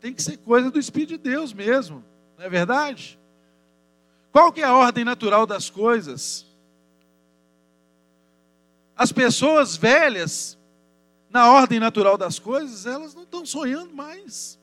tem 0.00 0.12
que 0.12 0.22
ser 0.22 0.36
coisa 0.38 0.70
do 0.70 0.78
Espírito 0.78 1.10
de 1.10 1.18
Deus 1.18 1.52
mesmo, 1.52 2.04
não 2.36 2.44
é 2.44 2.48
verdade? 2.48 3.18
Qual 4.32 4.52
que 4.52 4.60
é 4.60 4.64
a 4.64 4.74
ordem 4.74 5.04
natural 5.04 5.46
das 5.46 5.70
coisas? 5.70 6.44
As 8.96 9.12
pessoas 9.12 9.76
velhas 9.76 10.56
na 11.28 11.52
ordem 11.52 11.78
natural 11.78 12.16
das 12.16 12.38
coisas, 12.38 12.86
elas 12.86 13.14
não 13.14 13.24
estão 13.24 13.44
sonhando 13.44 13.92
mais. 13.92 14.58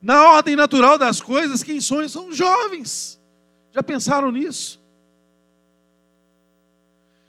Na 0.00 0.30
ordem 0.30 0.56
natural 0.56 0.96
das 0.96 1.20
coisas, 1.20 1.62
quem 1.62 1.78
sonha 1.78 2.08
são 2.08 2.28
os 2.28 2.36
jovens. 2.36 3.20
Já 3.70 3.82
pensaram 3.82 4.32
nisso? 4.32 4.80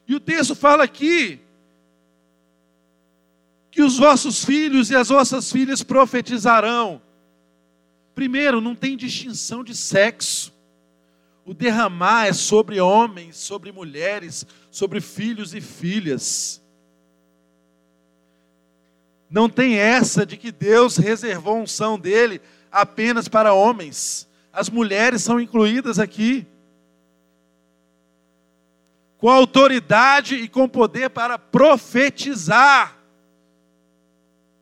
E 0.08 0.16
o 0.16 0.22
texto 0.22 0.56
fala 0.56 0.84
aqui 0.84 1.40
que 3.70 3.82
os 3.82 3.98
vossos 3.98 4.44
filhos 4.44 4.90
e 4.90 4.96
as 4.96 5.10
vossas 5.10 5.52
filhas 5.52 5.84
profetizarão. 5.84 7.02
Primeiro, 8.14 8.60
não 8.60 8.76
tem 8.76 8.98
distinção 8.98 9.64
de 9.64 9.76
sexo. 9.76 10.54
O 11.46 11.54
derramar 11.54 12.28
é 12.28 12.34
sobre 12.34 12.80
homens, 12.80 13.38
sobre 13.38 13.72
mulheres, 13.72 14.46
sobre 14.70 15.02
filhos 15.02 15.54
e 15.54 15.62
filhas. 15.62 16.62
Não 19.30 19.50
tem 19.50 19.78
essa 19.78 20.26
de 20.26 20.36
que 20.36 20.52
Deus 20.52 20.98
reservou 20.98 21.56
a 21.56 21.62
unção 21.62 21.98
dele 21.98 22.42
apenas 22.72 23.28
para 23.28 23.54
homens. 23.54 24.28
As 24.52 24.70
mulheres 24.70 25.24
são 25.24 25.40
incluídas 25.40 26.00
aqui. 26.00 26.46
Com 29.18 29.30
autoridade 29.30 30.36
e 30.36 30.48
com 30.48 30.68
poder 30.68 31.10
para 31.10 31.40
profetizar. 31.40 32.98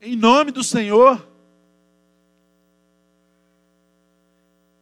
Em 0.02 0.16
nome 0.16 0.52
do 0.52 0.64
Senhor. 0.64 1.29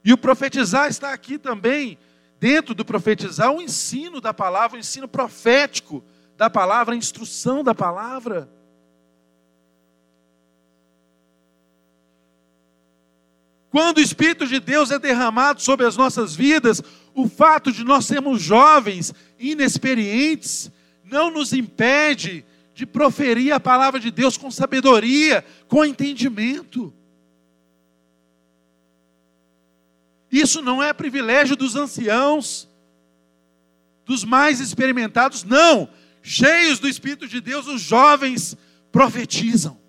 E 0.07 0.13
o 0.13 0.17
profetizar 0.17 0.87
está 0.87 1.11
aqui 1.11 1.37
também, 1.37 1.97
dentro 2.39 2.73
do 2.73 2.85
profetizar, 2.85 3.51
o 3.51 3.61
ensino 3.61 4.21
da 4.21 4.33
palavra, 4.33 4.77
o 4.77 4.79
ensino 4.79 5.05
profético 5.05 6.01
da 6.37 6.49
palavra, 6.49 6.93
a 6.93 6.97
instrução 6.97 7.61
da 7.61 7.75
palavra. 7.75 8.49
Quando 13.69 13.97
o 13.97 14.01
Espírito 14.01 14.47
de 14.47 14.61
Deus 14.61 14.91
é 14.91 14.97
derramado 14.97 15.61
sobre 15.61 15.85
as 15.85 15.97
nossas 15.97 16.33
vidas, 16.33 16.81
o 17.13 17.27
fato 17.27 17.69
de 17.69 17.83
nós 17.83 18.05
sermos 18.05 18.41
jovens, 18.41 19.13
inexperientes, 19.37 20.71
não 21.03 21.29
nos 21.29 21.51
impede 21.51 22.45
de 22.73 22.85
proferir 22.85 23.51
a 23.51 23.59
palavra 23.59 23.99
de 23.99 24.09
Deus 24.09 24.37
com 24.37 24.49
sabedoria, 24.49 25.43
com 25.67 25.83
entendimento. 25.83 26.93
Isso 30.31 30.61
não 30.61 30.81
é 30.81 30.91
privilégio 30.93 31.55
dos 31.55 31.75
anciãos, 31.75 32.67
dos 34.05 34.23
mais 34.23 34.59
experimentados, 34.59 35.43
não. 35.43 35.89
Cheios 36.21 36.79
do 36.79 36.87
Espírito 36.87 37.27
de 37.27 37.39
Deus, 37.39 37.67
os 37.67 37.81
jovens 37.81 38.57
profetizam. 38.91 39.79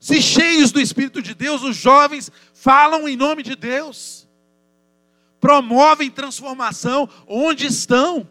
Se 0.00 0.22
cheios 0.22 0.72
do 0.72 0.80
Espírito 0.80 1.20
de 1.20 1.34
Deus, 1.34 1.62
os 1.62 1.76
jovens 1.76 2.30
falam 2.54 3.08
em 3.08 3.16
nome 3.16 3.42
de 3.42 3.54
Deus, 3.54 4.28
promovem 5.40 6.10
transformação 6.10 7.08
onde 7.26 7.66
estão, 7.66 8.28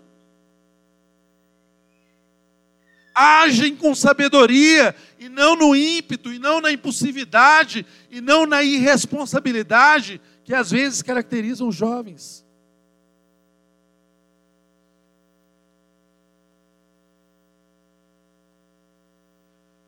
agem 3.17 3.75
com 3.75 3.95
sabedoria, 3.95 4.95
e 5.17 5.27
não 5.27 5.55
no 5.55 5.75
ímpeto, 5.75 6.31
e 6.31 6.37
não 6.37 6.61
na 6.61 6.71
impulsividade, 6.71 7.85
e 8.11 8.21
não 8.21 8.45
na 8.45 8.63
irresponsabilidade 8.63 10.21
que 10.43 10.53
às 10.53 10.71
vezes 10.71 11.01
caracterizam 11.01 11.67
os 11.67 11.75
jovens. 11.75 12.45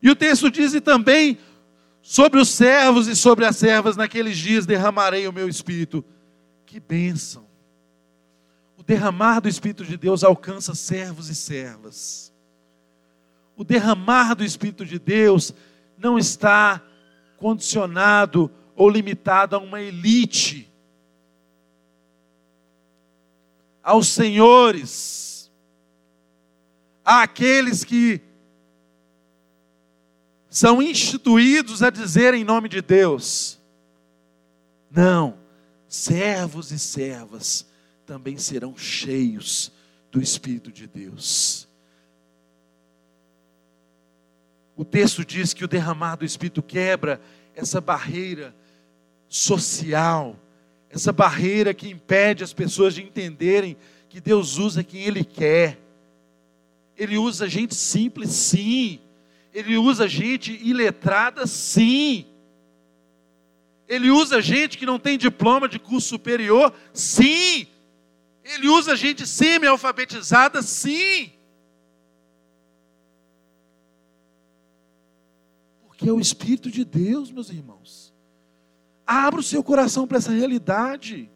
E 0.01 0.09
o 0.09 0.15
texto 0.15 0.49
diz 0.49 0.73
e 0.73 0.79
também 0.79 1.37
Sobre 2.09 2.39
os 2.39 2.49
servos 2.49 3.07
e 3.07 3.15
sobre 3.15 3.45
as 3.45 3.55
servas 3.55 3.95
naqueles 3.95 4.35
dias 4.35 4.65
derramarei 4.65 5.27
o 5.27 5.31
meu 5.31 5.47
espírito. 5.47 6.03
Que 6.65 6.79
bênção! 6.79 7.45
O 8.75 8.81
derramar 8.81 9.41
do 9.41 9.47
Espírito 9.47 9.85
de 9.85 9.95
Deus 9.95 10.23
alcança 10.23 10.73
servos 10.73 11.29
e 11.29 11.35
servas. 11.35 12.28
O 13.59 13.63
derramar 13.65 14.35
do 14.35 14.45
Espírito 14.45 14.85
de 14.85 14.97
Deus 14.97 15.53
não 15.97 16.17
está 16.17 16.81
condicionado 17.35 18.49
ou 18.73 18.89
limitado 18.89 19.53
a 19.53 19.59
uma 19.59 19.81
elite, 19.81 20.71
aos 23.83 24.07
senhores, 24.07 25.51
àqueles 27.03 27.83
que 27.83 28.21
são 30.49 30.81
instituídos 30.81 31.83
a 31.83 31.89
dizer 31.89 32.33
em 32.33 32.45
nome 32.45 32.69
de 32.69 32.81
Deus. 32.81 33.59
Não, 34.89 35.37
servos 35.85 36.71
e 36.71 36.79
servas 36.79 37.67
também 38.05 38.37
serão 38.37 38.77
cheios 38.77 39.69
do 40.09 40.21
Espírito 40.21 40.71
de 40.71 40.87
Deus. 40.87 41.68
O 44.79 44.85
texto 44.85 45.25
diz 45.25 45.53
que 45.53 45.65
o 45.65 45.67
derramar 45.67 46.15
do 46.15 46.23
Espírito 46.23 46.63
quebra 46.63 47.19
essa 47.53 47.81
barreira 47.81 48.55
social, 49.27 50.39
essa 50.89 51.11
barreira 51.11 51.73
que 51.73 51.89
impede 51.89 52.43
as 52.43 52.53
pessoas 52.53 52.95
de 52.95 53.03
entenderem 53.03 53.75
que 54.07 54.21
Deus 54.21 54.57
usa 54.57 54.83
quem 54.83 55.01
Ele 55.01 55.25
quer. 55.25 55.77
Ele 56.95 57.17
usa 57.17 57.49
gente 57.49 57.75
simples, 57.75 58.29
sim 58.29 59.01
ele 59.53 59.77
usa 59.77 60.07
gente 60.07 60.53
iletrada, 60.63 61.47
sim. 61.47 62.25
Ele 63.87 64.11
usa 64.11 64.41
gente 64.41 64.77
que 64.77 64.85
não 64.85 64.99
tem 64.99 65.17
diploma 65.17 65.67
de 65.67 65.79
curso 65.79 66.07
superior, 66.07 66.73
sim. 66.93 67.67
Ele 68.43 68.69
usa 68.69 68.95
gente 68.95 69.25
semi-alfabetizada, 69.25 70.61
sim. 70.61 71.31
Porque 75.99 76.09
é 76.09 76.13
o 76.13 76.19
Espírito 76.21 76.71
de 76.71 76.85
Deus, 76.85 77.29
meus 77.29 77.49
irmãos. 77.49 78.13
Abra 79.05 79.41
o 79.41 79.43
seu 79.43 79.61
coração 79.61 80.07
para 80.07 80.17
essa 80.17 80.31
realidade. 80.31 81.29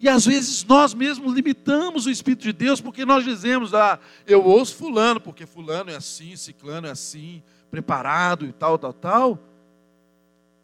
E 0.00 0.08
às 0.08 0.26
vezes 0.26 0.64
nós 0.64 0.92
mesmos 0.92 1.32
limitamos 1.32 2.06
o 2.06 2.10
Espírito 2.10 2.42
de 2.42 2.52
Deus 2.52 2.80
porque 2.80 3.04
nós 3.04 3.24
dizemos, 3.24 3.72
ah, 3.72 4.00
eu 4.26 4.44
ouço 4.44 4.74
fulano, 4.74 5.20
porque 5.20 5.46
fulano 5.46 5.90
é 5.90 5.94
assim, 5.94 6.34
ciclano 6.34 6.88
é 6.88 6.90
assim, 6.90 7.40
preparado 7.70 8.44
e 8.44 8.52
tal, 8.52 8.76
tal, 8.76 8.92
tal. 8.92 9.38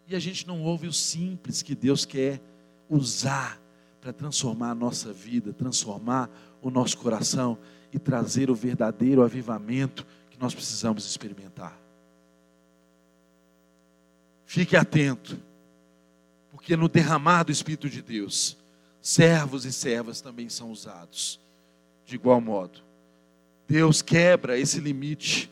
E 0.09 0.17
a 0.17 0.19
gente 0.19 0.45
não 0.45 0.61
ouve 0.61 0.89
o 0.89 0.93
simples 0.93 1.63
que 1.63 1.77
Deus 1.77 2.05
quer 2.05 2.43
usar 2.91 3.63
para 4.01 4.13
transformar 4.13 4.73
a 4.73 4.75
nossa 4.75 5.13
vida, 5.13 5.53
transformar 5.53 6.29
o 6.61 6.69
nosso 6.69 6.99
coração 6.99 7.57
e 7.93 7.99
trazer 8.01 8.51
o 8.51 8.57
verdadeiro 8.57 9.23
avivamento 9.23 10.05
que 10.29 10.41
nós 10.41 10.53
precisamos 10.53 11.07
experimentar. 11.07 11.81
Fique 14.53 14.77
atento, 14.77 15.41
porque 16.51 16.77
no 16.77 16.87
derramar 16.87 17.43
do 17.43 17.51
Espírito 17.51 17.89
de 17.89 18.03
Deus, 18.03 18.55
servos 19.01 19.65
e 19.65 19.73
servas 19.73 20.21
também 20.21 20.51
são 20.51 20.71
usados 20.71 21.41
de 22.05 22.17
igual 22.17 22.39
modo. 22.39 22.81
Deus 23.67 24.03
quebra 24.03 24.59
esse 24.59 24.79
limite, 24.79 25.51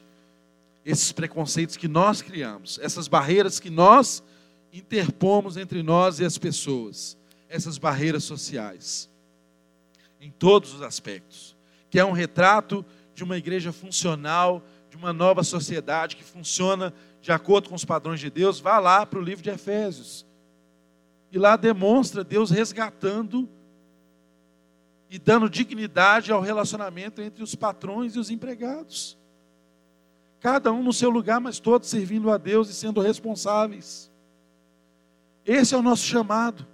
esses 0.85 1.13
preconceitos 1.13 1.79
que 1.79 1.89
nós 1.89 2.21
criamos, 2.21 2.79
essas 2.83 3.09
barreiras 3.09 3.59
que 3.59 3.71
nós 3.71 4.23
interpomos 4.71 5.57
entre 5.57 5.83
nós 5.83 6.21
e 6.21 6.25
as 6.27 6.37
pessoas, 6.37 7.17
essas 7.49 7.79
barreiras 7.79 8.25
sociais, 8.25 9.09
em 10.21 10.31
todos 10.31 10.75
os 10.75 10.83
aspectos, 10.83 11.57
que 11.89 11.99
é 11.99 12.05
um 12.05 12.13
retrato 12.13 12.85
de 13.15 13.25
uma 13.25 13.39
igreja 13.39 13.73
funcional, 13.73 14.63
de 14.91 14.97
uma 14.99 15.11
nova 15.11 15.43
sociedade 15.43 16.17
que 16.17 16.23
funciona 16.23 16.93
de 17.21 17.33
acordo 17.33 17.69
com 17.69 17.75
os 17.75 17.85
padrões 17.85 18.21
de 18.21 18.31
Deus. 18.31 18.61
Vá 18.61 18.79
lá 18.79 19.05
para 19.05 19.19
o 19.19 19.23
livro 19.23 19.43
de 19.43 19.51
Efésios. 19.51 20.27
E 21.31 21.39
lá 21.39 21.57
demonstra 21.57 22.25
Deus 22.25 22.51
resgatando 22.51 23.49
e 25.09 25.19
dando 25.19 25.51
dignidade 25.51 26.33
ao 26.33 26.41
relacionamento 26.41 27.21
entre 27.21 27.43
os 27.43 27.55
patrões 27.55 28.15
e 28.15 28.19
os 28.19 28.31
empregados. 28.31 29.19
Cada 30.41 30.73
um 30.73 30.83
no 30.83 30.93
seu 30.93 31.11
lugar, 31.11 31.41
mas 31.41 31.59
todos 31.59 31.89
servindo 31.89 32.31
a 32.31 32.39
Deus 32.39 32.71
e 32.71 32.75
sendo 32.75 33.01
responsáveis. 33.01 34.11
Esse 35.45 35.75
é 35.75 35.79
o 35.79 35.83
nosso 35.83 36.05
chamado. 36.05 36.67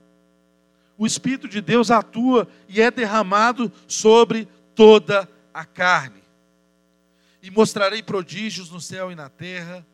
O 0.99 1.07
Espírito 1.07 1.49
de 1.49 1.61
Deus 1.61 1.91
atua 1.91 2.49
e 2.69 2.81
é 2.81 2.91
derramado 2.91 3.73
sobre 3.87 4.49
toda 4.75 5.29
a 5.53 5.65
carne. 5.65 6.23
E 7.43 7.51
mostrarei 7.51 8.03
prodígios 8.03 8.71
no 8.71 8.81
céu 8.81 9.11
e 9.11 9.15
na 9.15 9.29
terra, 9.29 9.87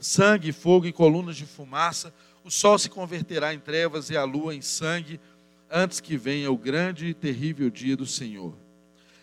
sangue, 0.00 0.52
fogo 0.52 0.86
e 0.86 0.92
colunas 0.92 1.36
de 1.36 1.46
fumaça 1.46 2.12
o 2.44 2.50
sol 2.50 2.78
se 2.78 2.88
converterá 2.88 3.52
em 3.52 3.58
trevas 3.58 4.10
e 4.10 4.16
a 4.16 4.24
lua 4.24 4.54
em 4.54 4.62
sangue, 4.62 5.20
antes 5.70 6.00
que 6.00 6.16
venha 6.16 6.50
o 6.50 6.56
grande 6.56 7.06
e 7.06 7.14
terrível 7.14 7.70
dia 7.70 7.96
do 7.96 8.06
Senhor. 8.06 8.54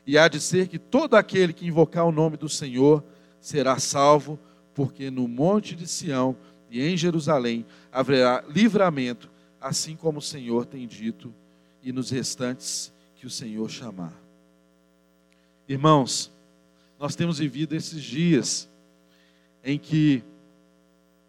E 0.06 0.18
há 0.18 0.28
de 0.28 0.40
ser 0.40 0.68
que 0.68 0.80
todo 0.80 1.16
aquele 1.16 1.52
que 1.52 1.68
invocar 1.68 2.06
o 2.06 2.12
nome 2.12 2.38
do 2.38 2.48
Senhor 2.48 3.04
será 3.42 3.80
salvo, 3.80 4.40
porque 4.74 5.10
no 5.10 5.28
monte 5.28 5.76
de 5.76 5.88
Sião 5.88 6.38
e 6.70 6.82
em 6.82 6.96
Jerusalém 6.96 7.66
haverá 7.92 8.44
livramento, 8.48 9.30
assim 9.60 9.96
como 9.96 10.20
o 10.20 10.22
Senhor 10.22 10.66
tem 10.66 10.88
dito, 10.88 11.34
e 11.82 11.92
nos 11.92 12.10
restantes 12.10 12.94
que 13.16 13.26
o 13.26 13.30
Senhor 13.30 13.70
chamar. 13.70 14.14
Irmãos, 15.68 16.32
nós 17.00 17.16
temos 17.16 17.40
vivido 17.40 17.76
esses 17.76 18.02
dias 18.02 18.70
em 19.64 19.78
que 19.78 20.24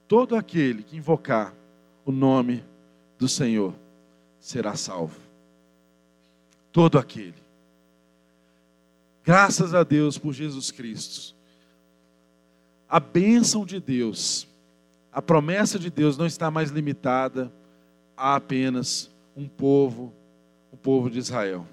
todo 0.09 0.35
aquele 0.35 0.83
que 0.83 0.97
invocar 0.97 1.55
o 2.05 2.11
nome 2.11 2.65
do 3.19 3.29
Senhor 3.29 3.75
será 4.41 4.75
salvo. 4.75 5.21
Todo 6.73 6.99
aquele. 6.99 7.35
Graças 9.23 9.75
a 9.75 9.85
Deus 9.85 10.17
por 10.17 10.33
Jesus 10.33 10.71
Cristo. 10.71 11.37
A 12.89 12.99
bênção 12.99 13.67
de 13.67 13.79
Deus, 13.79 14.49
a 15.13 15.21
promessa 15.21 15.79
de 15.79 15.91
Deus 15.91 16.17
não 16.17 16.25
está 16.25 16.51
mais 16.51 16.71
limitada 16.71 17.53
a 18.17 18.35
apenas 18.35 19.11
um 19.37 19.47
povo, 19.47 20.13
o 20.73 20.77
povo 20.77 21.11
de 21.11 21.19
Israel. 21.19 21.67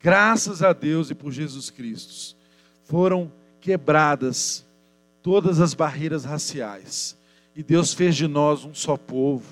Graças 0.00 0.62
a 0.62 0.72
Deus 0.72 1.10
e 1.10 1.14
por 1.14 1.30
Jesus 1.30 1.68
Cristo, 1.68 2.34
foram 2.84 3.30
quebradas 3.60 4.64
todas 5.24 5.58
as 5.58 5.72
barreiras 5.72 6.22
raciais 6.26 7.18
E 7.56 7.62
Deus 7.62 7.94
fez 7.94 8.14
de 8.14 8.28
nós 8.28 8.62
um 8.64 8.74
só 8.74 8.94
povo, 8.94 9.46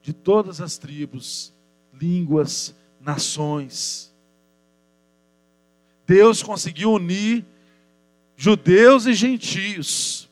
de 0.00 0.14
todas 0.14 0.62
as 0.62 0.78
tribos, 0.78 1.52
línguas, 1.92 2.74
nações. 2.98 4.14
Deus 6.06 6.42
conseguiu 6.42 6.92
unir 6.92 7.44
judeus 8.34 9.04
e 9.04 9.12
gentios, 9.12 10.30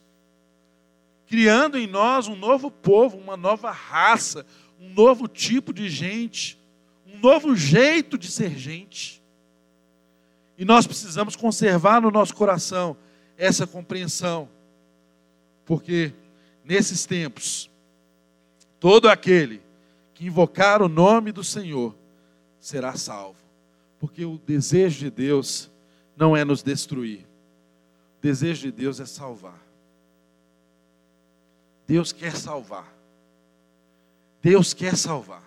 criando 1.26 1.76
em 1.76 1.86
nós 1.86 2.28
um 2.28 2.36
novo 2.36 2.70
povo, 2.70 3.18
uma 3.18 3.36
nova 3.36 3.70
raça, 3.70 4.46
um 4.80 4.88
novo 4.94 5.28
tipo 5.28 5.72
de 5.72 5.90
gente, 5.90 6.58
um 7.04 7.18
novo 7.18 7.54
jeito 7.54 8.16
de 8.16 8.30
ser 8.30 8.56
gente. 8.56 9.20
E 10.56 10.64
nós 10.64 10.86
precisamos 10.86 11.36
conservar 11.36 12.00
no 12.00 12.10
nosso 12.10 12.34
coração 12.34 12.96
essa 13.36 13.66
compreensão, 13.66 14.48
porque 15.64 16.12
nesses 16.64 17.04
tempos, 17.06 17.70
todo 18.80 19.08
aquele 19.08 19.62
que 20.14 20.26
invocar 20.26 20.82
o 20.82 20.88
nome 20.88 21.32
do 21.32 21.44
Senhor 21.44 21.94
será 22.60 22.96
salvo, 22.96 23.38
porque 23.98 24.24
o 24.24 24.38
desejo 24.38 24.98
de 24.98 25.10
Deus 25.10 25.70
não 26.16 26.36
é 26.36 26.44
nos 26.44 26.62
destruir, 26.62 27.20
o 28.18 28.22
desejo 28.22 28.62
de 28.62 28.72
Deus 28.72 29.00
é 29.00 29.06
salvar. 29.06 29.66
Deus 31.86 32.12
quer 32.12 32.34
salvar. 32.34 32.92
Deus 34.42 34.74
quer 34.74 34.96
salvar. 34.96 35.42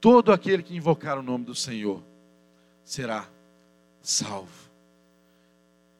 Todo 0.00 0.32
aquele 0.32 0.62
que 0.62 0.76
invocar 0.76 1.18
o 1.18 1.22
nome 1.22 1.44
do 1.44 1.54
Senhor 1.54 2.02
será 2.84 3.28
salvo. 4.00 4.71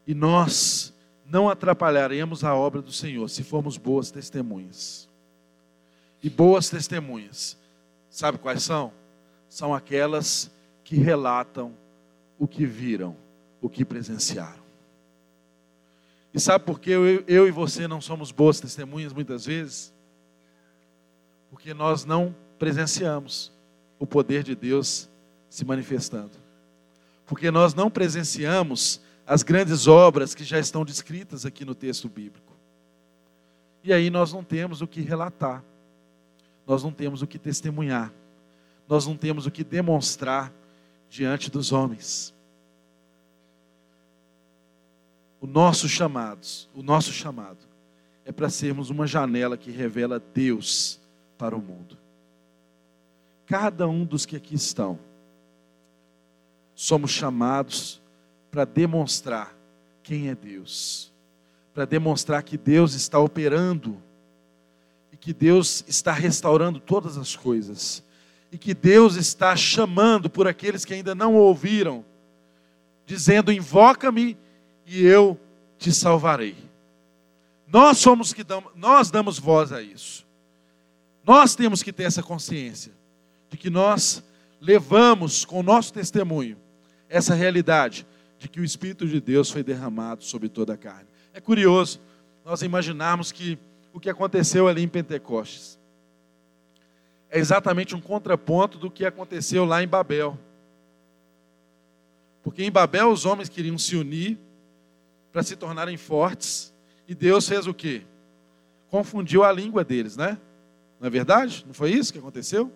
E 0.05 0.13
nós 0.13 0.93
não 1.25 1.49
atrapalharemos 1.49 2.43
a 2.43 2.53
obra 2.55 2.81
do 2.81 2.91
Senhor 2.91 3.29
se 3.29 3.43
formos 3.43 3.77
boas 3.77 4.11
testemunhas. 4.11 5.09
E 6.21 6.29
boas 6.29 6.69
testemunhas, 6.69 7.57
sabe 8.09 8.37
quais 8.37 8.63
são? 8.63 8.93
São 9.49 9.73
aquelas 9.73 10.51
que 10.83 10.95
relatam 10.95 11.73
o 12.39 12.47
que 12.47 12.65
viram, 12.65 13.15
o 13.61 13.69
que 13.69 13.83
presenciaram. 13.83 14.63
E 16.33 16.39
sabe 16.39 16.65
por 16.65 16.79
que 16.79 16.89
eu, 16.89 17.05
eu 17.27 17.47
e 17.47 17.51
você 17.51 17.87
não 17.87 18.01
somos 18.01 18.31
boas 18.31 18.59
testemunhas 18.59 19.13
muitas 19.13 19.45
vezes? 19.45 19.93
Porque 21.49 21.73
nós 21.73 22.05
não 22.05 22.35
presenciamos 22.57 23.51
o 23.99 24.07
poder 24.07 24.43
de 24.43 24.55
Deus 24.55 25.07
se 25.49 25.63
manifestando. 25.63 26.31
Porque 27.25 27.51
nós 27.51 27.73
não 27.73 27.91
presenciamos 27.91 28.99
as 29.33 29.41
grandes 29.41 29.87
obras 29.87 30.35
que 30.35 30.43
já 30.43 30.59
estão 30.59 30.85
descritas 30.85 31.43
aqui 31.43 31.65
no 31.65 31.73
texto 31.73 32.07
bíblico. 32.07 32.53
E 33.83 33.91
aí 33.91 34.11
nós 34.11 34.31
não 34.31 34.43
temos 34.43 34.79
o 34.79 34.85
que 34.85 35.01
relatar, 35.01 35.63
nós 36.67 36.83
não 36.83 36.91
temos 36.91 37.23
o 37.23 37.25
que 37.25 37.39
testemunhar, 37.39 38.13
nós 38.87 39.07
não 39.07 39.17
temos 39.17 39.47
o 39.47 39.51
que 39.51 39.63
demonstrar 39.63 40.53
diante 41.09 41.49
dos 41.49 41.71
homens. 41.71 42.31
O 45.41 45.47
nosso 45.47 45.89
chamados, 45.89 46.69
o 46.71 46.83
nosso 46.83 47.11
chamado 47.11 47.65
é 48.23 48.31
para 48.31 48.51
sermos 48.51 48.91
uma 48.91 49.07
janela 49.07 49.57
que 49.57 49.71
revela 49.71 50.19
Deus 50.19 50.99
para 51.39 51.55
o 51.55 51.59
mundo. 51.59 51.97
Cada 53.47 53.87
um 53.87 54.05
dos 54.05 54.27
que 54.27 54.35
aqui 54.35 54.53
estão 54.53 54.99
somos 56.75 57.09
chamados 57.09 58.02
para 58.53 58.65
demonstrar 58.65 59.51
quem 60.03 60.29
é 60.29 60.35
Deus, 60.35 61.11
para 61.73 61.85
demonstrar 61.85 62.43
que 62.43 62.55
Deus 62.55 62.93
está 62.93 63.17
operando 63.17 63.99
e 65.11 65.17
que 65.17 65.33
Deus 65.33 65.83
está 65.87 66.11
restaurando 66.11 66.79
todas 66.79 67.17
as 67.17 67.35
coisas 67.35 68.03
e 68.51 68.57
que 68.59 68.75
Deus 68.75 69.15
está 69.15 69.55
chamando 69.55 70.29
por 70.29 70.47
aqueles 70.47 70.85
que 70.85 70.93
ainda 70.93 71.15
não 71.15 71.33
ouviram, 71.33 72.05
dizendo: 73.07 73.51
Invoca-me 73.51 74.37
e 74.85 75.03
eu 75.03 75.35
te 75.79 75.91
salvarei. 75.91 76.55
Nós 77.67 77.97
somos 77.97 78.33
que 78.33 78.43
damos, 78.43 78.71
nós 78.75 79.09
damos 79.09 79.39
voz 79.39 79.71
a 79.71 79.81
isso. 79.81 80.27
Nós 81.25 81.55
temos 81.55 81.81
que 81.81 81.91
ter 81.91 82.03
essa 82.03 82.21
consciência 82.21 82.91
de 83.49 83.57
que 83.57 83.71
nós 83.71 84.23
levamos 84.61 85.43
com 85.43 85.61
o 85.61 85.63
nosso 85.63 85.91
testemunho 85.91 86.55
essa 87.09 87.33
realidade 87.33 88.05
de 88.43 88.49
que 88.49 88.59
o 88.59 88.63
Espírito 88.63 89.07
de 89.07 89.21
Deus 89.21 89.49
foi 89.49 89.63
derramado 89.63 90.23
sobre 90.23 90.49
toda 90.49 90.73
a 90.73 90.77
carne. 90.77 91.07
É 91.33 91.39
curioso 91.39 92.01
nós 92.43 92.61
imaginarmos 92.61 93.31
que 93.31 93.57
o 93.93 94.01
que 94.01 94.09
aconteceu 94.09 94.67
ali 94.67 94.83
em 94.83 94.87
Pentecostes 94.87 95.79
é 97.29 97.39
exatamente 97.39 97.95
um 97.95 98.01
contraponto 98.01 98.77
do 98.77 98.91
que 98.91 99.05
aconteceu 99.05 99.63
lá 99.63 99.81
em 99.81 99.87
Babel. 99.87 100.37
Porque 102.43 102.63
em 102.63 102.69
Babel 102.69 103.09
os 103.09 103.25
homens 103.25 103.47
queriam 103.47 103.77
se 103.77 103.95
unir 103.95 104.37
para 105.31 105.41
se 105.41 105.55
tornarem 105.55 105.97
fortes, 105.97 106.71
e 107.07 107.15
Deus 107.15 107.47
fez 107.47 107.65
o 107.65 107.73
quê? 107.73 108.03
Confundiu 108.87 109.43
a 109.43 109.51
língua 109.51 109.83
deles, 109.83 110.15
né? 110.15 110.37
Não 110.99 111.07
é 111.07 111.09
verdade? 111.09 111.63
Não 111.65 111.73
foi 111.73 111.91
isso 111.91 112.11
que 112.11 112.19
aconteceu? 112.19 112.71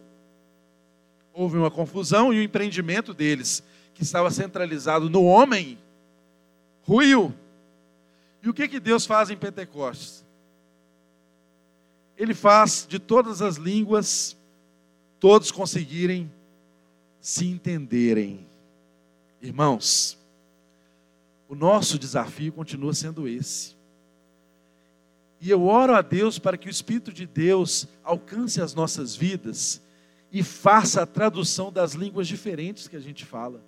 Houve 1.33 1.57
uma 1.57 1.69
confusão 1.69 2.33
e 2.33 2.39
o 2.39 2.41
empreendimento 2.41 3.13
deles 3.13 3.61
que 3.97 4.03
estava 4.03 4.29
centralizado 4.29 5.09
no 5.09 5.23
homem, 5.23 5.75
ruiu. 6.83 7.33
E 8.43 8.47
o 8.47 8.53
que, 8.53 8.67
que 8.67 8.79
Deus 8.79 9.07
faz 9.07 9.31
em 9.31 9.35
Pentecostes? 9.35 10.23
Ele 12.15 12.35
faz 12.35 12.85
de 12.87 12.99
todas 12.99 13.41
as 13.41 13.55
línguas 13.55 14.37
todos 15.19 15.49
conseguirem 15.49 16.31
se 17.19 17.47
entenderem. 17.47 18.45
Irmãos, 19.41 20.15
o 21.49 21.55
nosso 21.55 21.97
desafio 21.97 22.53
continua 22.53 22.93
sendo 22.93 23.27
esse. 23.27 23.75
E 25.41 25.49
eu 25.49 25.63
oro 25.63 25.95
a 25.95 26.03
Deus 26.03 26.37
para 26.37 26.55
que 26.55 26.67
o 26.67 26.69
Espírito 26.69 27.11
de 27.11 27.25
Deus 27.25 27.87
alcance 28.03 28.61
as 28.61 28.75
nossas 28.75 29.15
vidas 29.15 29.81
e 30.31 30.43
faça 30.43 31.01
a 31.01 31.07
tradução 31.07 31.71
das 31.71 31.93
línguas 31.93 32.27
diferentes 32.27 32.87
que 32.87 32.95
a 32.95 32.99
gente 32.99 33.25
fala 33.25 33.65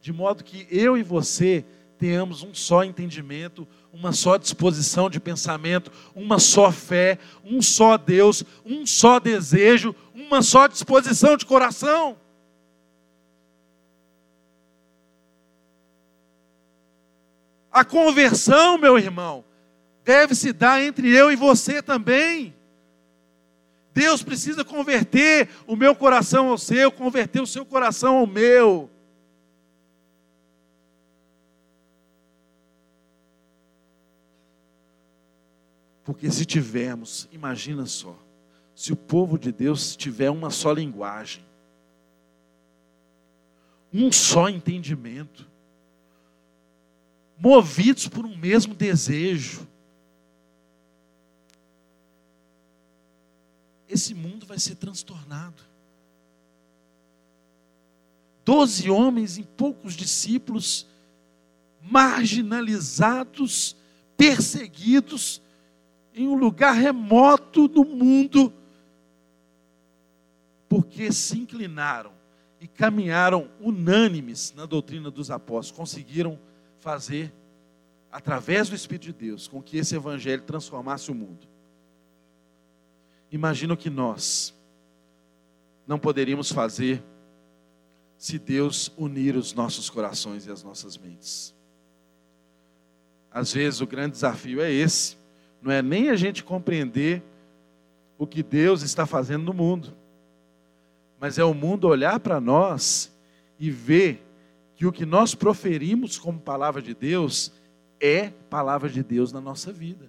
de 0.00 0.12
modo 0.12 0.44
que 0.44 0.66
eu 0.70 0.96
e 0.96 1.02
você 1.02 1.64
tenhamos 1.98 2.42
um 2.42 2.54
só 2.54 2.84
entendimento, 2.84 3.66
uma 3.92 4.12
só 4.12 4.36
disposição 4.36 5.10
de 5.10 5.18
pensamento, 5.18 5.90
uma 6.14 6.38
só 6.38 6.70
fé, 6.70 7.18
um 7.44 7.60
só 7.60 7.98
Deus, 7.98 8.44
um 8.64 8.86
só 8.86 9.18
desejo, 9.18 9.94
uma 10.14 10.40
só 10.40 10.66
disposição 10.68 11.36
de 11.36 11.44
coração. 11.44 12.16
A 17.70 17.84
conversão, 17.84 18.78
meu 18.78 18.98
irmão, 18.98 19.44
deve 20.04 20.34
se 20.34 20.52
dar 20.52 20.82
entre 20.82 21.10
eu 21.10 21.30
e 21.30 21.36
você 21.36 21.82
também. 21.82 22.54
Deus 23.92 24.22
precisa 24.22 24.64
converter 24.64 25.48
o 25.66 25.74
meu 25.74 25.94
coração 25.94 26.48
ao 26.48 26.58
seu, 26.58 26.90
converter 26.92 27.42
o 27.42 27.46
seu 27.46 27.66
coração 27.66 28.18
ao 28.18 28.26
meu. 28.26 28.88
Porque 36.08 36.30
se 36.30 36.46
tivermos, 36.46 37.28
imagina 37.30 37.84
só, 37.84 38.18
se 38.74 38.94
o 38.94 38.96
povo 38.96 39.38
de 39.38 39.52
Deus 39.52 39.94
tiver 39.94 40.30
uma 40.30 40.48
só 40.48 40.72
linguagem, 40.72 41.44
um 43.92 44.10
só 44.10 44.48
entendimento, 44.48 45.46
movidos 47.38 48.08
por 48.08 48.24
um 48.24 48.34
mesmo 48.34 48.74
desejo, 48.74 49.68
esse 53.86 54.14
mundo 54.14 54.46
vai 54.46 54.58
ser 54.58 54.76
transtornado. 54.76 55.62
Doze 58.46 58.90
homens 58.90 59.36
em 59.36 59.42
poucos 59.42 59.92
discípulos, 59.92 60.86
marginalizados, 61.82 63.76
perseguidos, 64.16 65.42
em 66.18 66.26
um 66.26 66.34
lugar 66.34 66.74
remoto 66.74 67.68
do 67.68 67.84
mundo, 67.84 68.52
porque 70.68 71.12
se 71.12 71.38
inclinaram 71.38 72.12
e 72.60 72.66
caminharam 72.66 73.48
unânimes 73.60 74.52
na 74.52 74.66
doutrina 74.66 75.12
dos 75.12 75.30
apóstolos, 75.30 75.78
conseguiram 75.78 76.36
fazer, 76.80 77.32
através 78.10 78.68
do 78.68 78.74
Espírito 78.74 79.04
de 79.04 79.12
Deus, 79.12 79.46
com 79.46 79.62
que 79.62 79.76
esse 79.76 79.94
evangelho 79.94 80.42
transformasse 80.42 81.08
o 81.08 81.14
mundo. 81.14 81.46
Imagina 83.30 83.74
o 83.74 83.76
que 83.76 83.88
nós 83.88 84.52
não 85.86 86.00
poderíamos 86.00 86.50
fazer 86.50 87.00
se 88.16 88.40
Deus 88.40 88.90
unir 88.96 89.36
os 89.36 89.52
nossos 89.54 89.88
corações 89.88 90.46
e 90.46 90.50
as 90.50 90.64
nossas 90.64 90.98
mentes. 90.98 91.54
Às 93.30 93.52
vezes 93.52 93.80
o 93.80 93.86
grande 93.86 94.14
desafio 94.14 94.60
é 94.60 94.72
esse 94.72 95.17
não 95.60 95.72
é 95.72 95.82
nem 95.82 96.10
a 96.10 96.16
gente 96.16 96.44
compreender 96.44 97.22
o 98.16 98.26
que 98.26 98.42
Deus 98.42 98.82
está 98.82 99.06
fazendo 99.06 99.44
no 99.44 99.54
mundo, 99.54 99.96
mas 101.20 101.38
é 101.38 101.44
o 101.44 101.54
mundo 101.54 101.88
olhar 101.88 102.20
para 102.20 102.40
nós 102.40 103.12
e 103.58 103.70
ver 103.70 104.24
que 104.76 104.86
o 104.86 104.92
que 104.92 105.04
nós 105.04 105.34
proferimos 105.34 106.18
como 106.18 106.38
palavra 106.38 106.80
de 106.80 106.94
Deus 106.94 107.52
é 108.00 108.30
palavra 108.48 108.88
de 108.88 109.02
Deus 109.02 109.32
na 109.32 109.40
nossa 109.40 109.72
vida. 109.72 110.08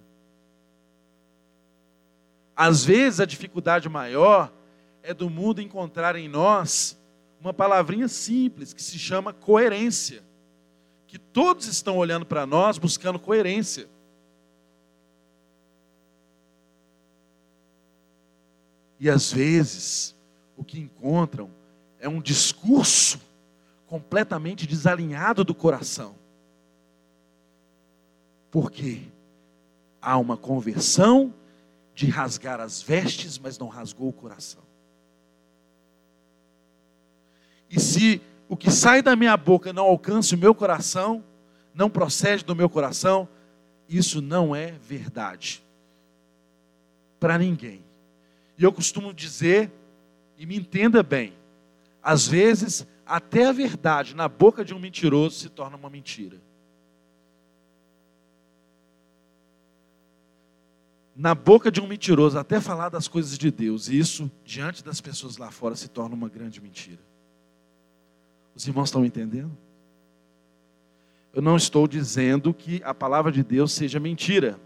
Às 2.54 2.84
vezes 2.84 3.20
a 3.20 3.24
dificuldade 3.24 3.88
maior 3.88 4.52
é 5.02 5.14
do 5.14 5.30
mundo 5.30 5.60
encontrar 5.60 6.14
em 6.14 6.28
nós 6.28 6.98
uma 7.40 7.54
palavrinha 7.54 8.06
simples 8.06 8.72
que 8.72 8.82
se 8.82 8.98
chama 8.98 9.32
coerência. 9.32 10.22
Que 11.06 11.18
todos 11.18 11.66
estão 11.66 11.96
olhando 11.96 12.26
para 12.26 12.46
nós 12.46 12.78
buscando 12.78 13.18
coerência. 13.18 13.88
E 19.00 19.08
às 19.08 19.32
vezes, 19.32 20.14
o 20.54 20.62
que 20.62 20.78
encontram 20.78 21.50
é 21.98 22.06
um 22.06 22.20
discurso 22.20 23.18
completamente 23.86 24.66
desalinhado 24.66 25.42
do 25.42 25.54
coração. 25.54 26.14
Porque 28.50 29.02
há 30.02 30.18
uma 30.18 30.36
conversão 30.36 31.32
de 31.94 32.06
rasgar 32.06 32.60
as 32.60 32.82
vestes, 32.82 33.38
mas 33.38 33.58
não 33.58 33.68
rasgou 33.68 34.08
o 34.08 34.12
coração. 34.12 34.62
E 37.70 37.80
se 37.80 38.20
o 38.48 38.56
que 38.56 38.70
sai 38.70 39.00
da 39.00 39.16
minha 39.16 39.36
boca 39.36 39.72
não 39.72 39.84
alcança 39.84 40.34
o 40.34 40.38
meu 40.38 40.54
coração, 40.54 41.24
não 41.72 41.88
procede 41.88 42.44
do 42.44 42.54
meu 42.54 42.68
coração, 42.68 43.26
isso 43.88 44.20
não 44.20 44.54
é 44.54 44.72
verdade 44.72 45.62
para 47.18 47.38
ninguém. 47.38 47.89
E 48.60 48.62
eu 48.62 48.70
costumo 48.70 49.14
dizer, 49.14 49.72
e 50.36 50.44
me 50.44 50.54
entenda 50.54 51.02
bem, 51.02 51.32
às 52.02 52.28
vezes, 52.28 52.86
até 53.06 53.46
a 53.46 53.52
verdade 53.52 54.14
na 54.14 54.28
boca 54.28 54.62
de 54.62 54.74
um 54.74 54.78
mentiroso 54.78 55.38
se 55.38 55.48
torna 55.48 55.78
uma 55.78 55.88
mentira. 55.88 56.36
Na 61.16 61.34
boca 61.34 61.70
de 61.70 61.80
um 61.80 61.86
mentiroso, 61.86 62.38
até 62.38 62.60
falar 62.60 62.90
das 62.90 63.08
coisas 63.08 63.38
de 63.38 63.50
Deus, 63.50 63.88
e 63.88 63.98
isso, 63.98 64.30
diante 64.44 64.84
das 64.84 65.00
pessoas 65.00 65.38
lá 65.38 65.50
fora, 65.50 65.74
se 65.74 65.88
torna 65.88 66.14
uma 66.14 66.28
grande 66.28 66.60
mentira. 66.60 67.00
Os 68.54 68.66
irmãos 68.66 68.88
estão 68.88 69.06
entendendo? 69.06 69.56
Eu 71.32 71.40
não 71.40 71.56
estou 71.56 71.88
dizendo 71.88 72.52
que 72.52 72.82
a 72.84 72.92
palavra 72.92 73.32
de 73.32 73.42
Deus 73.42 73.72
seja 73.72 73.98
mentira. 73.98 74.60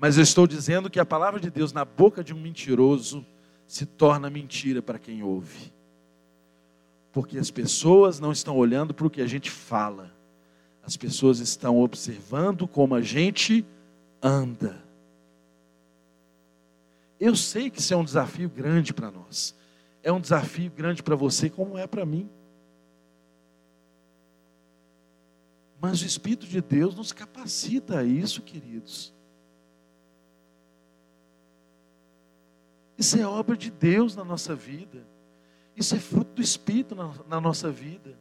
Mas 0.00 0.16
eu 0.16 0.22
estou 0.22 0.46
dizendo 0.46 0.88
que 0.88 0.98
a 0.98 1.04
palavra 1.04 1.38
de 1.38 1.50
Deus 1.50 1.74
na 1.74 1.84
boca 1.84 2.24
de 2.24 2.32
um 2.32 2.40
mentiroso 2.40 3.24
se 3.66 3.84
torna 3.84 4.30
mentira 4.30 4.80
para 4.80 4.98
quem 4.98 5.22
ouve. 5.22 5.70
Porque 7.12 7.36
as 7.36 7.50
pessoas 7.50 8.18
não 8.18 8.32
estão 8.32 8.56
olhando 8.56 8.94
para 8.94 9.06
o 9.06 9.10
que 9.10 9.20
a 9.20 9.26
gente 9.26 9.50
fala, 9.50 10.10
as 10.82 10.96
pessoas 10.96 11.38
estão 11.38 11.78
observando 11.78 12.66
como 12.66 12.94
a 12.94 13.02
gente 13.02 13.62
anda. 14.22 14.82
Eu 17.20 17.36
sei 17.36 17.68
que 17.68 17.78
isso 17.78 17.92
é 17.92 17.96
um 17.96 18.04
desafio 18.04 18.48
grande 18.48 18.94
para 18.94 19.10
nós, 19.10 19.54
é 20.02 20.10
um 20.10 20.20
desafio 20.20 20.70
grande 20.70 21.02
para 21.02 21.14
você, 21.14 21.50
como 21.50 21.76
é 21.76 21.86
para 21.86 22.06
mim. 22.06 22.26
Mas 25.78 26.00
o 26.00 26.06
Espírito 26.06 26.46
de 26.46 26.62
Deus 26.62 26.94
nos 26.94 27.12
capacita 27.12 27.98
a 27.98 28.04
isso, 28.04 28.40
queridos. 28.40 29.19
Isso 33.00 33.18
é 33.18 33.26
obra 33.26 33.56
de 33.56 33.70
Deus 33.70 34.14
na 34.14 34.22
nossa 34.22 34.54
vida. 34.54 35.02
Isso 35.74 35.94
é 35.94 35.98
fruto 35.98 36.34
do 36.34 36.42
Espírito 36.42 36.94
na, 36.94 37.10
na 37.26 37.40
nossa 37.40 37.70
vida. 37.70 38.14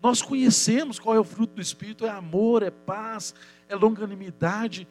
Nós 0.00 0.22
conhecemos 0.22 1.00
qual 1.00 1.16
é 1.16 1.18
o 1.18 1.24
fruto 1.24 1.56
do 1.56 1.60
Espírito: 1.60 2.06
é 2.06 2.08
amor, 2.08 2.62
é 2.62 2.70
paz, 2.70 3.34
é 3.68 3.74
longanimidade. 3.74 4.86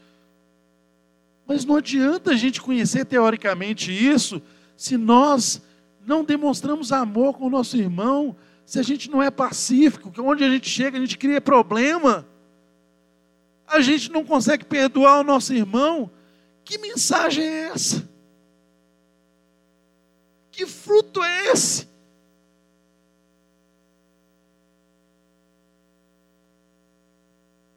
Mas 1.48 1.64
não 1.64 1.78
adianta 1.78 2.32
a 2.32 2.36
gente 2.36 2.62
conhecer 2.62 3.06
teoricamente 3.06 3.90
isso 3.90 4.42
se 4.76 4.98
nós 4.98 5.62
não 6.06 6.26
demonstramos 6.26 6.92
amor 6.92 7.38
com 7.38 7.46
o 7.46 7.50
nosso 7.50 7.78
irmão, 7.78 8.36
se 8.66 8.80
a 8.80 8.84
gente 8.84 9.10
não 9.10 9.24
é 9.24 9.32
pacífico, 9.32 10.12
que 10.12 10.20
onde 10.20 10.44
a 10.44 10.50
gente 10.50 10.68
chega 10.68 10.98
a 10.98 11.00
gente 11.02 11.18
cria 11.18 11.40
problema. 11.40 12.28
A 13.66 13.80
gente 13.80 14.12
não 14.12 14.26
consegue 14.26 14.66
perdoar 14.66 15.22
o 15.22 15.24
nosso 15.24 15.54
irmão, 15.54 16.12
que 16.72 16.78
mensagem 16.78 17.44
é 17.44 17.68
essa? 17.68 18.10
Que 20.50 20.66
fruto 20.66 21.22
é 21.22 21.48
esse? 21.52 21.86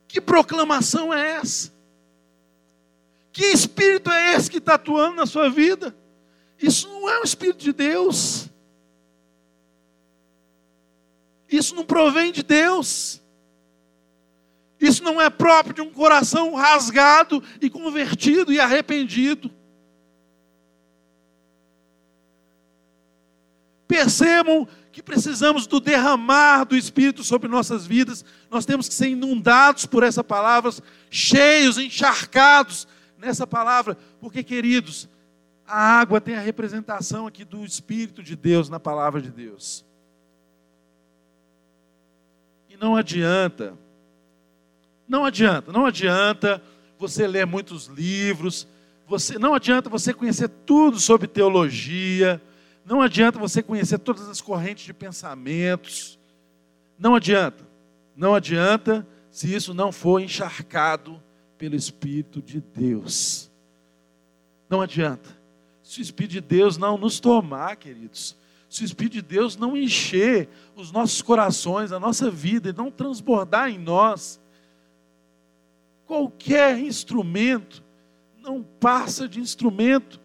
Que 0.06 0.20
proclamação 0.20 1.12
é 1.12 1.32
essa? 1.32 1.74
Que 3.32 3.46
espírito 3.46 4.12
é 4.12 4.36
esse 4.36 4.48
que 4.48 4.58
está 4.58 4.74
atuando 4.74 5.16
na 5.16 5.26
sua 5.26 5.50
vida? 5.50 5.92
Isso 6.56 6.86
não 6.86 7.10
é 7.10 7.18
um 7.18 7.24
espírito 7.24 7.58
de 7.64 7.72
Deus. 7.72 8.48
Isso 11.48 11.74
não 11.74 11.84
provém 11.84 12.30
de 12.30 12.44
Deus. 12.44 13.20
Isso 14.80 15.02
não 15.02 15.20
é 15.20 15.30
próprio 15.30 15.74
de 15.74 15.80
um 15.80 15.90
coração 15.90 16.54
rasgado 16.54 17.42
e 17.60 17.70
convertido 17.70 18.52
e 18.52 18.60
arrependido. 18.60 19.50
Percebam 23.86 24.66
que 24.90 25.02
precisamos 25.02 25.66
do 25.66 25.80
derramar 25.80 26.64
do 26.64 26.76
Espírito 26.76 27.24
sobre 27.24 27.48
nossas 27.48 27.86
vidas. 27.86 28.24
Nós 28.50 28.64
temos 28.64 28.88
que 28.88 28.94
ser 28.94 29.08
inundados 29.08 29.86
por 29.86 30.02
essa 30.02 30.22
palavra, 30.22 30.70
cheios, 31.10 31.78
encharcados 31.78 32.86
nessa 33.18 33.46
palavra, 33.46 33.96
porque, 34.20 34.42
queridos, 34.42 35.08
a 35.66 36.00
água 36.00 36.20
tem 36.20 36.36
a 36.36 36.40
representação 36.40 37.26
aqui 37.26 37.44
do 37.44 37.64
Espírito 37.64 38.22
de 38.22 38.36
Deus 38.36 38.68
na 38.68 38.78
palavra 38.78 39.20
de 39.20 39.30
Deus. 39.30 39.84
E 42.68 42.76
não 42.76 42.96
adianta 42.96 43.78
não 45.08 45.24
adianta, 45.24 45.72
não 45.72 45.86
adianta 45.86 46.62
você 46.98 47.26
ler 47.26 47.46
muitos 47.46 47.86
livros, 47.86 48.66
você, 49.06 49.38
não 49.38 49.54
adianta 49.54 49.90
você 49.90 50.14
conhecer 50.14 50.48
tudo 50.48 50.98
sobre 50.98 51.28
teologia, 51.28 52.40
não 52.84 53.02
adianta 53.02 53.38
você 53.38 53.62
conhecer 53.62 53.98
todas 53.98 54.28
as 54.28 54.40
correntes 54.40 54.84
de 54.84 54.94
pensamentos, 54.94 56.18
não 56.98 57.14
adianta, 57.14 57.66
não 58.16 58.34
adianta 58.34 59.06
se 59.30 59.52
isso 59.52 59.74
não 59.74 59.90
for 59.90 60.20
encharcado 60.20 61.20
pelo 61.58 61.74
Espírito 61.74 62.40
de 62.40 62.60
Deus. 62.60 63.50
Não 64.68 64.80
adianta. 64.80 65.28
Se 65.82 66.00
o 66.00 66.02
Espírito 66.02 66.32
de 66.32 66.40
Deus 66.40 66.76
não 66.76 66.96
nos 66.96 67.20
tomar, 67.20 67.76
queridos, 67.76 68.36
se 68.68 68.82
o 68.82 68.84
Espírito 68.84 69.14
de 69.14 69.22
Deus 69.22 69.56
não 69.56 69.76
encher 69.76 70.48
os 70.74 70.90
nossos 70.90 71.20
corações, 71.20 71.92
a 71.92 72.00
nossa 72.00 72.30
vida, 72.30 72.70
e 72.70 72.72
não 72.72 72.90
transbordar 72.90 73.70
em 73.70 73.78
nós, 73.78 74.40
Qualquer 76.06 76.78
instrumento 76.78 77.82
não 78.42 78.62
passa 78.62 79.28
de 79.28 79.40
instrumento. 79.40 80.20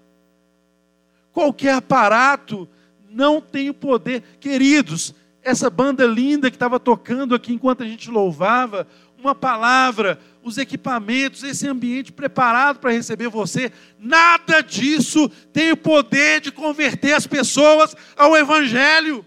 Qualquer 1.31 1.75
aparato 1.75 2.67
não 3.09 3.39
tem 3.39 3.69
o 3.69 3.73
poder. 3.73 4.21
Queridos, 4.39 5.13
essa 5.41 5.69
banda 5.69 6.05
linda 6.05 6.49
que 6.49 6.55
estava 6.55 6.79
tocando 6.79 7.33
aqui 7.33 7.53
enquanto 7.53 7.83
a 7.83 7.87
gente 7.87 8.11
louvava, 8.11 8.85
uma 9.17 9.33
palavra, 9.33 10.19
os 10.43 10.57
equipamentos, 10.57 11.43
esse 11.43 11.67
ambiente 11.67 12.11
preparado 12.11 12.79
para 12.79 12.91
receber 12.91 13.27
você, 13.27 13.71
nada 13.97 14.61
disso 14.61 15.29
tem 15.51 15.71
o 15.71 15.77
poder 15.77 16.41
de 16.41 16.51
converter 16.51 17.13
as 17.13 17.27
pessoas 17.27 17.95
ao 18.15 18.35
Evangelho. 18.35 19.25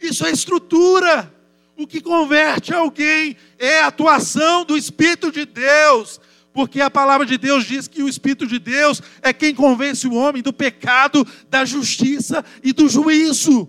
Isso 0.00 0.24
é 0.24 0.30
estrutura. 0.30 1.32
O 1.80 1.86
que 1.86 2.02
converte 2.02 2.74
alguém 2.74 3.34
é 3.58 3.80
a 3.80 3.86
atuação 3.86 4.66
do 4.66 4.76
Espírito 4.76 5.32
de 5.32 5.46
Deus, 5.46 6.20
porque 6.52 6.78
a 6.78 6.90
palavra 6.90 7.24
de 7.24 7.38
Deus 7.38 7.64
diz 7.64 7.88
que 7.88 8.02
o 8.02 8.08
Espírito 8.08 8.46
de 8.46 8.58
Deus 8.58 9.00
é 9.22 9.32
quem 9.32 9.54
convence 9.54 10.06
o 10.06 10.12
homem 10.12 10.42
do 10.42 10.52
pecado, 10.52 11.26
da 11.48 11.64
justiça 11.64 12.44
e 12.62 12.74
do 12.74 12.86
juízo. 12.86 13.66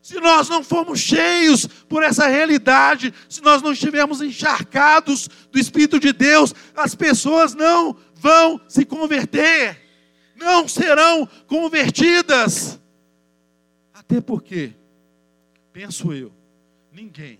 Se 0.00 0.18
nós 0.20 0.48
não 0.48 0.64
formos 0.64 1.00
cheios 1.00 1.66
por 1.86 2.02
essa 2.02 2.26
realidade, 2.28 3.12
se 3.28 3.42
nós 3.42 3.60
não 3.60 3.72
estivermos 3.72 4.22
encharcados 4.22 5.28
do 5.52 5.58
Espírito 5.58 6.00
de 6.00 6.14
Deus, 6.14 6.54
as 6.74 6.94
pessoas 6.94 7.52
não 7.52 7.94
vão 8.14 8.58
se 8.66 8.86
converter, 8.86 9.78
não 10.34 10.66
serão 10.66 11.28
convertidas. 11.46 12.80
Até 13.92 14.18
porque, 14.18 14.72
penso 15.74 16.10
eu, 16.14 16.37
ninguém 16.98 17.38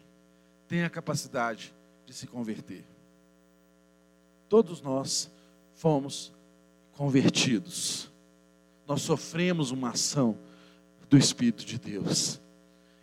tem 0.69 0.85
a 0.85 0.91
capacidade 0.91 1.75
de 2.07 2.15
se 2.15 2.27
converter. 2.27 2.85
todos 4.49 4.81
nós 4.81 5.31
fomos 5.75 6.33
convertidos. 6.93 8.11
Nós 8.87 9.03
sofremos 9.03 9.71
uma 9.71 9.91
ação 9.91 10.39
do 11.11 11.19
Espírito 11.19 11.65
de 11.67 11.79
Deus 11.79 12.41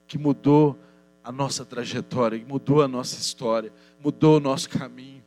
que 0.08 0.18
mudou 0.18 0.80
a 1.24 1.32
nossa 1.32 1.64
trajetória, 1.64 2.40
que 2.40 2.46
mudou 2.46 2.82
a 2.82 2.88
nossa 2.88 3.20
história, 3.20 3.72
mudou 4.00 4.38
o 4.38 4.40
nosso 4.40 4.70
caminho. 4.70 5.24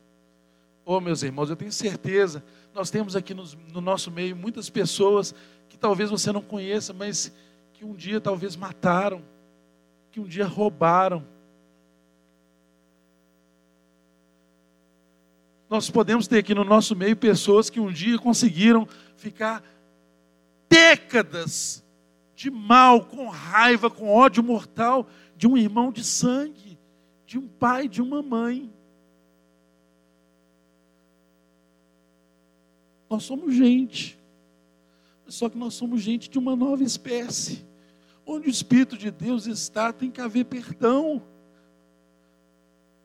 Oh, 0.83 0.99
meus 0.99 1.23
irmãos, 1.23 1.49
eu 1.49 1.55
tenho 1.55 1.71
certeza, 1.71 2.43
nós 2.73 2.89
temos 2.89 3.15
aqui 3.15 3.33
no, 3.33 3.45
no 3.71 3.79
nosso 3.79 4.11
meio 4.11 4.35
muitas 4.35 4.69
pessoas 4.69 5.33
que 5.69 5.77
talvez 5.77 6.09
você 6.09 6.31
não 6.31 6.41
conheça, 6.41 6.91
mas 6.93 7.31
que 7.73 7.85
um 7.85 7.95
dia 7.95 8.19
talvez 8.19 8.55
mataram, 8.55 9.23
que 10.11 10.19
um 10.19 10.25
dia 10.25 10.45
roubaram. 10.45 11.25
Nós 15.69 15.89
podemos 15.89 16.27
ter 16.27 16.39
aqui 16.39 16.55
no 16.55 16.63
nosso 16.63 16.95
meio 16.95 17.15
pessoas 17.15 17.69
que 17.69 17.79
um 17.79 17.91
dia 17.91 18.17
conseguiram 18.17 18.87
ficar 19.15 19.63
décadas 20.67 21.83
de 22.35 22.49
mal, 22.49 23.05
com 23.05 23.27
raiva, 23.27 23.89
com 23.89 24.09
ódio 24.09 24.41
mortal 24.41 25.07
de 25.35 25.47
um 25.47 25.57
irmão 25.57 25.91
de 25.91 26.03
sangue, 26.03 26.79
de 27.25 27.37
um 27.37 27.47
pai, 27.47 27.87
de 27.87 28.01
uma 28.01 28.21
mãe. 28.21 28.71
Nós 33.09 33.23
somos 33.23 33.53
gente, 33.53 34.17
só 35.27 35.49
que 35.49 35.57
nós 35.57 35.73
somos 35.73 36.01
gente 36.01 36.29
de 36.29 36.39
uma 36.39 36.55
nova 36.55 36.83
espécie. 36.83 37.68
Onde 38.31 38.47
o 38.47 38.51
Espírito 38.51 38.95
de 38.95 39.09
Deus 39.09 39.47
está, 39.47 39.91
tem 39.91 40.11
que 40.11 40.21
haver 40.21 40.45
perdão. 40.45 41.19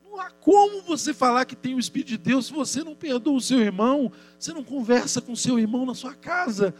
Não 0.03 0.21
há 0.21 0.29
como 0.29 0.83
você 0.83 1.15
falar 1.15 1.45
que 1.45 1.55
tem 1.55 1.73
o 1.73 1.79
Espírito 1.79 2.09
de 2.09 2.17
Deus 2.19 2.45
se 2.45 2.53
você 2.53 2.83
não 2.83 2.93
perdoa 2.93 3.33
o 3.33 3.41
seu 3.41 3.59
irmão, 3.59 4.11
você 4.37 4.53
não 4.53 4.63
conversa 4.63 5.19
com 5.19 5.31
o 5.31 5.35
seu 5.35 5.57
irmão 5.57 5.83
na 5.83 5.95
sua 5.95 6.13
casa, 6.13 6.75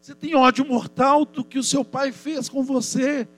você 0.00 0.12
tem 0.12 0.34
ódio 0.34 0.66
mortal 0.66 1.24
do 1.24 1.44
que 1.44 1.56
o 1.56 1.62
seu 1.62 1.84
pai 1.84 2.10
fez 2.10 2.48
com 2.48 2.64
você. 2.64 3.28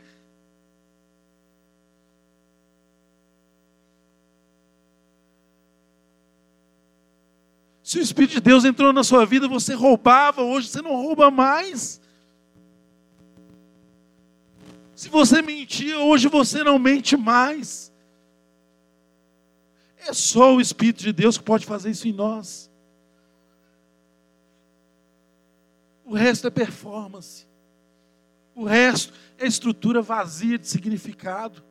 Se 7.82 7.98
o 7.98 8.02
Espírito 8.02 8.32
de 8.32 8.40
Deus 8.40 8.64
entrou 8.64 8.90
na 8.90 9.04
sua 9.04 9.26
vida, 9.26 9.46
você 9.46 9.74
roubava, 9.74 10.40
hoje 10.40 10.68
você 10.68 10.80
não 10.80 10.96
rouba 10.96 11.30
mais. 11.30 12.00
Se 14.97 15.11
você 15.11 15.42
mentia, 15.42 15.99
hoje 16.01 16.26
você 16.26 16.64
não 16.64 16.78
mente 16.78 17.18
mais. 17.18 17.92
É 19.99 20.11
só 20.14 20.55
o 20.55 20.61
Espírito 20.61 21.03
de 21.03 21.12
Deus 21.12 21.36
que 21.36 21.44
pode 21.44 21.66
fazer 21.66 21.90
isso 21.90 22.09
em 22.09 22.14
nós. 22.14 22.70
O 26.03 26.14
resto 26.14 26.47
é 26.47 26.51
performance. 26.51 27.47
O 28.55 28.64
resto 28.64 29.12
é 29.36 29.47
estrutura 29.47 30.01
vazia 30.01 30.57
de 30.57 30.66
significado. 30.66 31.62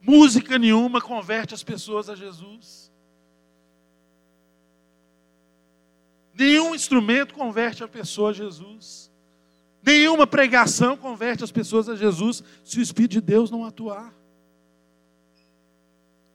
Música 0.00 0.58
nenhuma 0.58 1.02
converte 1.02 1.52
as 1.52 1.62
pessoas 1.62 2.08
a 2.08 2.14
Jesus. 2.14 2.83
Nenhum 6.34 6.74
instrumento 6.74 7.34
converte 7.34 7.84
a 7.84 7.88
pessoa 7.88 8.30
a 8.30 8.32
Jesus. 8.32 9.10
Nenhuma 9.82 10.26
pregação 10.26 10.96
converte 10.96 11.44
as 11.44 11.52
pessoas 11.52 11.88
a 11.88 11.94
Jesus 11.94 12.42
se 12.64 12.78
o 12.78 12.82
Espírito 12.82 13.12
de 13.12 13.20
Deus 13.20 13.50
não 13.50 13.64
atuar. 13.64 14.12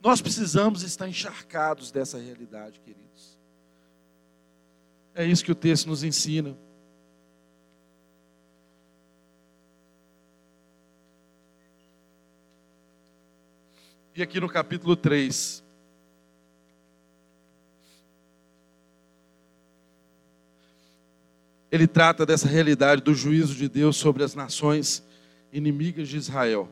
Nós 0.02 0.22
precisamos 0.22 0.84
estar 0.84 1.10
encharcados 1.10 1.91
dessa 1.91 2.18
realidade, 2.18 2.80
queridos. 2.80 3.38
É 5.14 5.26
isso 5.26 5.43
que 5.43 5.52
o 5.52 5.56
texto 5.56 5.88
nos 5.88 6.04
ensina. 6.04 6.56
E 14.16 14.22
aqui 14.22 14.39
no 14.39 14.47
capítulo 14.47 14.95
3, 14.95 15.64
ele 21.72 21.88
trata 21.88 22.26
dessa 22.26 22.47
realidade 22.47 23.01
do 23.01 23.13
juízo 23.13 23.53
de 23.53 23.70
Deus 23.70 23.97
sobre 23.97 24.24
as 24.24 24.34
nações 24.34 25.03
inimigas 25.53 26.07
de 26.07 26.17
Israel 26.17 26.70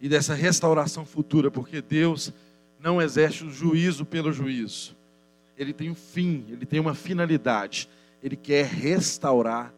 e 0.00 0.08
dessa 0.08 0.34
restauração 0.34 1.06
futura, 1.06 1.50
porque 1.50 1.80
Deus 1.80 2.32
não 2.80 3.00
exerce 3.00 3.44
o 3.44 3.50
juízo 3.50 4.04
pelo 4.04 4.32
juízo. 4.32 4.96
Ele 5.56 5.72
tem 5.72 5.90
um 5.90 5.94
fim, 5.94 6.44
ele 6.50 6.66
tem 6.66 6.80
uma 6.80 6.94
finalidade. 6.94 7.88
Ele 8.20 8.34
quer 8.34 8.66
restaurar 8.66 9.72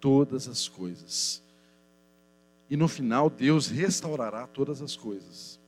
todas 0.00 0.46
as 0.46 0.68
coisas. 0.68 1.42
E 2.70 2.76
no 2.76 2.86
final, 2.86 3.28
Deus 3.28 3.66
restaurará 3.66 4.46
todas 4.46 4.80
as 4.80 4.94
coisas. 4.94 5.58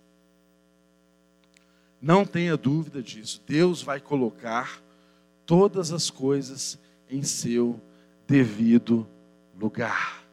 Não 2.01 2.25
tenha 2.25 2.57
dúvida 2.57 3.03
disso. 3.03 3.43
Deus 3.47 3.83
vai 3.83 3.99
colocar 4.01 4.81
todas 5.45 5.93
as 5.93 6.11
coisas 6.11 6.79
em 7.11 7.23
seu 7.23 7.81
devido 8.27 9.07
lugar. 9.59 10.25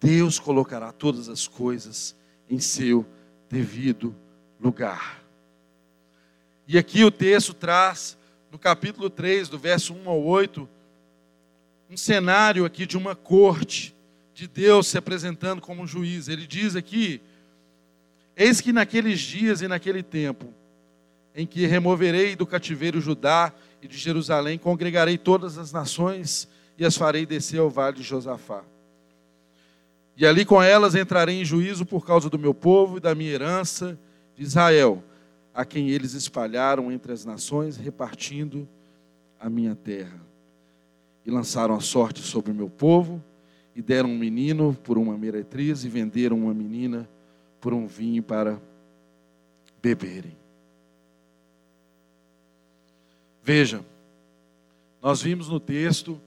Deus 0.00 0.38
colocará 0.38 0.92
todas 0.92 1.28
as 1.28 1.48
coisas 1.48 2.14
em 2.48 2.58
seu 2.58 3.06
devido 3.48 4.14
lugar. 4.60 5.22
E 6.66 6.78
aqui 6.78 7.04
o 7.04 7.10
texto 7.10 7.52
traz, 7.52 8.16
no 8.50 8.58
capítulo 8.58 9.10
3, 9.10 9.48
do 9.48 9.58
verso 9.58 9.94
1 9.94 10.08
ao 10.08 10.22
8, 10.22 10.68
um 11.90 11.96
cenário 11.96 12.64
aqui 12.64 12.86
de 12.86 12.96
uma 12.96 13.14
corte, 13.14 13.94
de 14.34 14.48
Deus 14.48 14.88
se 14.88 14.98
apresentando 14.98 15.60
como 15.60 15.82
um 15.82 15.86
juiz. 15.86 16.28
Ele 16.28 16.46
diz 16.46 16.74
aqui: 16.74 17.20
Eis 18.36 18.60
que 18.60 18.72
naqueles 18.72 19.20
dias 19.20 19.62
e 19.62 19.68
naquele 19.68 20.02
tempo, 20.02 20.52
em 21.34 21.46
que 21.46 21.66
removerei 21.66 22.34
do 22.34 22.46
cativeiro 22.46 23.00
Judá 23.00 23.52
e 23.84 23.88
de 23.88 23.98
Jerusalém, 23.98 24.56
congregarei 24.56 25.18
todas 25.18 25.58
as 25.58 25.70
nações 25.70 26.48
e 26.78 26.86
as 26.86 26.96
farei 26.96 27.26
descer 27.26 27.60
ao 27.60 27.68
vale 27.68 27.98
de 27.98 28.02
Josafá. 28.02 28.64
E 30.16 30.24
ali 30.24 30.42
com 30.46 30.62
elas 30.62 30.94
entrarei 30.94 31.42
em 31.42 31.44
juízo 31.44 31.84
por 31.84 32.06
causa 32.06 32.30
do 32.30 32.38
meu 32.38 32.54
povo 32.54 32.96
e 32.96 33.00
da 33.00 33.14
minha 33.14 33.30
herança 33.30 33.98
de 34.34 34.42
Israel, 34.42 35.04
a 35.52 35.66
quem 35.66 35.90
eles 35.90 36.14
espalharam 36.14 36.90
entre 36.90 37.12
as 37.12 37.26
nações, 37.26 37.76
repartindo 37.76 38.66
a 39.38 39.50
minha 39.50 39.74
terra. 39.74 40.18
E 41.26 41.30
lançaram 41.30 41.74
a 41.74 41.80
sorte 41.80 42.22
sobre 42.22 42.52
o 42.52 42.54
meu 42.54 42.70
povo, 42.70 43.22
e 43.76 43.82
deram 43.82 44.08
um 44.08 44.18
menino 44.18 44.74
por 44.82 44.96
uma 44.96 45.18
meretriz, 45.18 45.84
e 45.84 45.90
venderam 45.90 46.38
uma 46.38 46.54
menina 46.54 47.06
por 47.60 47.74
um 47.74 47.86
vinho 47.86 48.22
para 48.22 48.58
beberem. 49.82 50.43
Veja, 53.44 53.84
nós 55.02 55.20
vimos 55.20 55.50
no 55.50 55.60
texto 55.60 56.18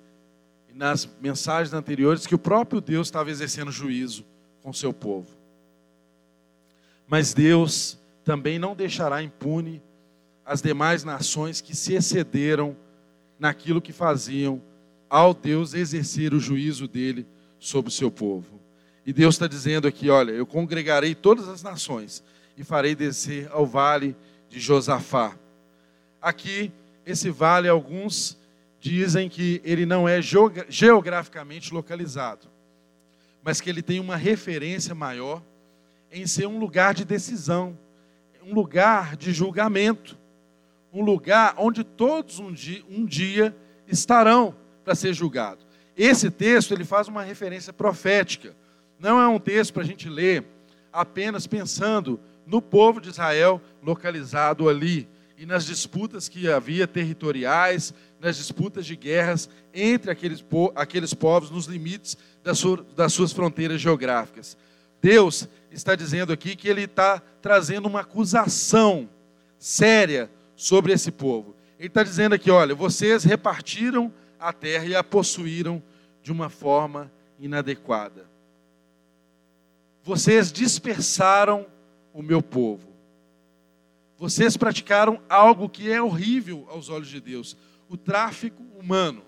nas 0.72 1.10
mensagens 1.20 1.74
anteriores 1.74 2.28
que 2.28 2.36
o 2.36 2.38
próprio 2.40 2.80
Deus 2.80 3.08
estava 3.08 3.32
exercendo 3.32 3.72
juízo 3.72 4.24
com 4.62 4.72
seu 4.72 4.94
povo. 4.94 5.36
Mas 7.08 7.34
Deus 7.34 7.98
também 8.24 8.60
não 8.60 8.76
deixará 8.76 9.24
impune 9.24 9.82
as 10.46 10.62
demais 10.62 11.04
nações 11.04 11.60
que 11.60 11.76
se 11.76 11.96
excederam 11.96 12.78
naquilo 13.40 13.82
que 13.82 13.92
faziam 13.92 14.62
ao 15.10 15.34
Deus 15.34 15.74
exercer 15.74 16.36
o 16.36 16.40
juízo 16.40 16.88
dele 16.88 17.26
sobre 17.58 17.90
o 17.90 17.94
seu 17.94 18.12
povo. 18.12 18.62
E 19.04 19.12
Deus 19.12 19.34
está 19.34 19.48
dizendo 19.48 19.88
aqui: 19.88 20.12
olha, 20.12 20.34
eu 20.34 20.46
congregarei 20.46 21.16
todas 21.16 21.48
as 21.48 21.64
nações 21.64 22.24
e 22.56 22.64
farei 22.64 22.94
descer 22.94 23.50
ao 23.52 23.66
vale 23.66 24.16
de 24.50 24.60
Josafá. 24.60 25.36
Aqui, 26.22 26.72
esse 27.08 27.30
vale, 27.30 27.70
alguns 27.70 28.38
dizem 28.82 29.30
que 29.30 29.62
ele 29.64 29.86
não 29.86 30.08
é 30.08 30.20
geograficamente 30.22 31.74
localizado, 31.74 32.50
mas 33.42 33.62
que 33.62 33.70
ele 33.70 33.82
tem 33.82 34.02
uma 34.02 34.18
referência 34.18 34.94
maior 34.94 35.42
em 36.12 36.28
ser 36.28 36.48
um 36.48 36.60
lugar 36.60 36.94
de 36.94 37.06
decisão, 37.06 37.80
um 38.44 38.54
lugar 38.54 39.16
de 39.16 39.32
julgamento, 39.32 40.18
um 40.92 41.02
lugar 41.02 41.56
onde 41.58 41.82
todos 41.82 42.40
um 42.40 42.52
dia, 42.52 42.84
um 42.90 43.06
dia 43.06 43.56
estarão 43.88 44.54
para 44.84 44.94
ser 44.94 45.14
julgados. 45.14 45.66
Esse 45.96 46.30
texto 46.30 46.74
ele 46.74 46.84
faz 46.84 47.08
uma 47.08 47.24
referência 47.24 47.72
profética. 47.72 48.54
Não 49.00 49.20
é 49.20 49.28
um 49.28 49.40
texto 49.40 49.74
para 49.74 49.84
a 49.84 49.86
gente 49.86 50.10
ler 50.10 50.46
apenas 50.92 51.48
pensando 51.48 52.20
no 52.46 52.62
povo 52.62 53.00
de 53.00 53.10
Israel 53.10 53.62
localizado 53.82 54.68
ali 54.68 55.08
e 55.38 55.46
nas 55.46 55.66
disputas 55.66 56.28
que 56.28 56.50
havia 56.50 56.88
territoriais, 56.88 57.94
nas 58.20 58.38
disputas 58.38 58.86
de 58.88 58.96
guerras 58.96 59.48
entre 59.72 60.10
aqueles, 60.10 60.44
aqueles 60.76 61.14
povos 61.14 61.52
nos 61.52 61.68
limites 61.68 62.18
das, 62.44 62.60
das 62.96 63.14
suas 63.14 63.32
fronteiras 63.32 63.80
geográficas. 63.80 64.58
Deus 65.00 65.48
está 65.70 65.94
dizendo 65.96 66.34
aqui 66.34 66.56
que 66.56 66.68
ele 66.68 66.84
está 66.84 67.22
trazendo 67.40 67.88
uma 67.88 68.00
acusação 68.02 69.08
séria 69.60 70.30
sobre 70.56 70.92
esse 70.92 71.12
povo. 71.12 71.56
Ele 71.78 71.88
está 71.88 72.02
dizendo 72.02 72.34
aqui: 72.34 72.50
olha, 72.50 72.74
vocês 72.74 73.24
repartiram 73.24 74.12
a 74.40 74.52
terra 74.52 74.86
e 74.86 74.96
a 74.96 75.04
possuíram 75.04 75.82
de 76.24 76.32
uma 76.32 76.50
forma 76.50 77.12
inadequada. 77.40 78.26
Vocês 80.04 80.52
dispersaram 80.52 81.68
o 82.12 82.24
meu 82.24 82.42
povo. 82.42 82.97
Vocês 84.18 84.58
praticaram 84.58 85.22
algo 85.30 85.70
que 85.70 85.92
é 85.92 86.02
horrível 86.02 86.68
aos 86.70 86.90
olhos 86.90 87.08
de 87.08 87.22
Deus: 87.22 87.56
o 87.88 87.96
tráfico 87.96 88.62
humano. 88.78 89.24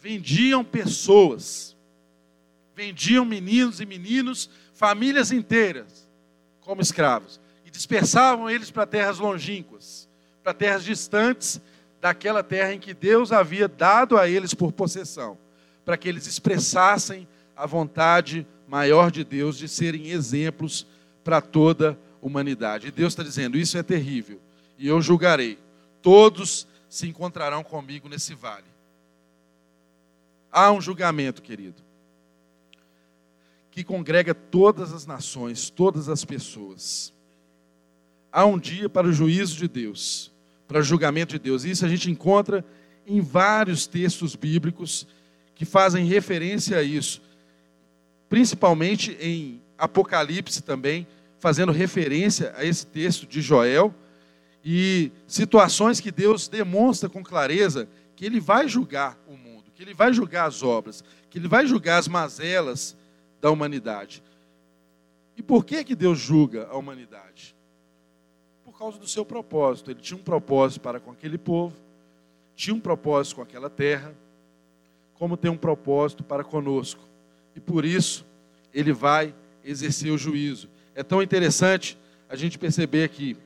Vendiam 0.00 0.64
pessoas, 0.64 1.76
vendiam 2.74 3.24
meninos 3.24 3.80
e 3.80 3.86
meninos, 3.86 4.48
famílias 4.72 5.32
inteiras, 5.32 6.08
como 6.60 6.80
escravos, 6.80 7.40
e 7.64 7.70
dispersavam 7.70 8.48
eles 8.48 8.70
para 8.70 8.86
terras 8.86 9.18
longínquas, 9.18 10.08
para 10.42 10.54
terras 10.54 10.84
distantes 10.84 11.60
daquela 12.00 12.42
terra 12.42 12.72
em 12.72 12.78
que 12.78 12.94
Deus 12.94 13.32
havia 13.32 13.66
dado 13.66 14.16
a 14.16 14.28
eles 14.28 14.54
por 14.54 14.70
possessão, 14.70 15.36
para 15.84 15.96
que 15.96 16.08
eles 16.08 16.26
expressassem 16.26 17.26
a 17.56 17.66
vontade 17.66 18.46
maior 18.68 19.10
de 19.10 19.24
Deus 19.24 19.58
de 19.58 19.68
serem 19.68 20.10
exemplos 20.10 20.86
para 21.24 21.40
toda 21.40 21.92
a 21.92 22.05
humanidade. 22.26 22.88
E 22.88 22.90
Deus 22.90 23.12
está 23.12 23.22
dizendo: 23.22 23.56
Isso 23.56 23.78
é 23.78 23.82
terrível, 23.82 24.40
e 24.78 24.86
eu 24.86 25.00
julgarei. 25.00 25.58
Todos 26.02 26.66
se 26.88 27.06
encontrarão 27.06 27.62
comigo 27.62 28.08
nesse 28.08 28.34
vale. 28.34 28.66
Há 30.50 30.70
um 30.72 30.80
julgamento, 30.80 31.42
querido, 31.42 31.82
que 33.70 33.84
congrega 33.84 34.34
todas 34.34 34.92
as 34.92 35.06
nações, 35.06 35.68
todas 35.68 36.08
as 36.08 36.24
pessoas. 36.24 37.12
Há 38.32 38.44
um 38.44 38.58
dia 38.58 38.88
para 38.88 39.06
o 39.06 39.12
juízo 39.12 39.56
de 39.56 39.68
Deus, 39.68 40.32
para 40.66 40.80
o 40.80 40.82
julgamento 40.82 41.32
de 41.32 41.38
Deus. 41.38 41.64
Isso 41.64 41.84
a 41.84 41.88
gente 41.88 42.10
encontra 42.10 42.64
em 43.06 43.20
vários 43.20 43.86
textos 43.86 44.34
bíblicos 44.34 45.06
que 45.54 45.64
fazem 45.64 46.06
referência 46.06 46.78
a 46.78 46.82
isso, 46.82 47.22
principalmente 48.28 49.16
em 49.20 49.60
Apocalipse 49.78 50.62
também, 50.62 51.06
fazendo 51.46 51.70
referência 51.70 52.52
a 52.56 52.64
esse 52.64 52.84
texto 52.84 53.24
de 53.24 53.40
Joel, 53.40 53.94
e 54.64 55.12
situações 55.28 56.00
que 56.00 56.10
Deus 56.10 56.48
demonstra 56.48 57.08
com 57.08 57.22
clareza 57.22 57.88
que 58.16 58.24
Ele 58.26 58.40
vai 58.40 58.66
julgar 58.66 59.16
o 59.28 59.36
mundo, 59.36 59.70
que 59.72 59.80
Ele 59.80 59.94
vai 59.94 60.12
julgar 60.12 60.48
as 60.48 60.64
obras, 60.64 61.04
que 61.30 61.38
Ele 61.38 61.46
vai 61.46 61.64
julgar 61.64 61.98
as 61.98 62.08
mazelas 62.08 62.96
da 63.40 63.48
humanidade. 63.48 64.24
E 65.36 65.42
por 65.42 65.64
que, 65.64 65.84
que 65.84 65.94
Deus 65.94 66.18
julga 66.18 66.66
a 66.68 66.76
humanidade? 66.76 67.54
Por 68.64 68.76
causa 68.76 68.98
do 68.98 69.06
seu 69.06 69.24
propósito. 69.24 69.92
Ele 69.92 70.00
tinha 70.00 70.18
um 70.18 70.24
propósito 70.24 70.80
para 70.80 70.98
com 70.98 71.12
aquele 71.12 71.38
povo, 71.38 71.76
tinha 72.56 72.74
um 72.74 72.80
propósito 72.80 73.36
com 73.36 73.42
aquela 73.42 73.70
terra, 73.70 74.12
como 75.14 75.36
tem 75.36 75.48
um 75.48 75.56
propósito 75.56 76.24
para 76.24 76.42
conosco. 76.42 77.02
E 77.54 77.60
por 77.60 77.84
isso, 77.84 78.26
Ele 78.74 78.92
vai 78.92 79.32
exercer 79.64 80.10
o 80.10 80.18
juízo. 80.18 80.74
É 80.96 81.02
tão 81.02 81.22
interessante 81.22 81.96
a 82.26 82.34
gente 82.34 82.58
perceber 82.58 83.04
aqui 83.04 83.36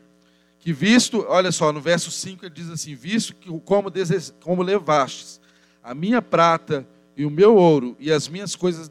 que 0.60 0.72
visto, 0.72 1.24
olha 1.26 1.50
só, 1.50 1.72
no 1.72 1.80
verso 1.80 2.10
5 2.10 2.44
ele 2.44 2.54
diz 2.54 2.70
assim: 2.70 2.94
visto 2.94 3.34
que 3.34 3.48
como, 3.62 3.90
como 4.40 4.62
levastes 4.62 5.40
a 5.82 5.92
minha 5.92 6.22
prata 6.22 6.86
e 7.16 7.24
o 7.26 7.30
meu 7.30 7.56
ouro 7.56 7.96
e 7.98 8.12
as 8.12 8.28
minhas 8.28 8.54
coisas 8.54 8.88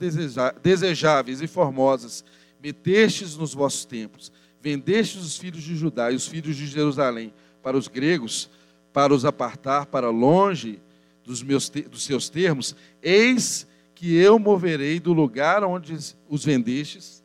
desejáveis 0.61 1.41
e 1.41 1.47
formosas, 1.47 2.25
metestes 2.61 3.37
nos 3.37 3.53
vossos 3.53 3.85
templos, 3.85 4.29
vendestes 4.61 5.23
os 5.23 5.37
filhos 5.37 5.63
de 5.63 5.75
Judá 5.77 6.11
e 6.11 6.15
os 6.15 6.27
filhos 6.27 6.57
de 6.57 6.67
Jerusalém 6.67 7.33
para 7.63 7.77
os 7.77 7.87
gregos, 7.87 8.49
para 8.91 9.13
os 9.13 9.23
apartar 9.23 9.85
para 9.85 10.09
longe 10.09 10.81
dos, 11.23 11.41
meus, 11.41 11.69
dos 11.69 12.03
seus 12.03 12.27
termos, 12.27 12.75
eis 13.01 13.65
que 13.95 14.15
eu 14.15 14.37
moverei 14.37 14.99
do 14.99 15.13
lugar 15.13 15.63
onde 15.63 15.95
os 16.27 16.43
vendestes 16.43 17.18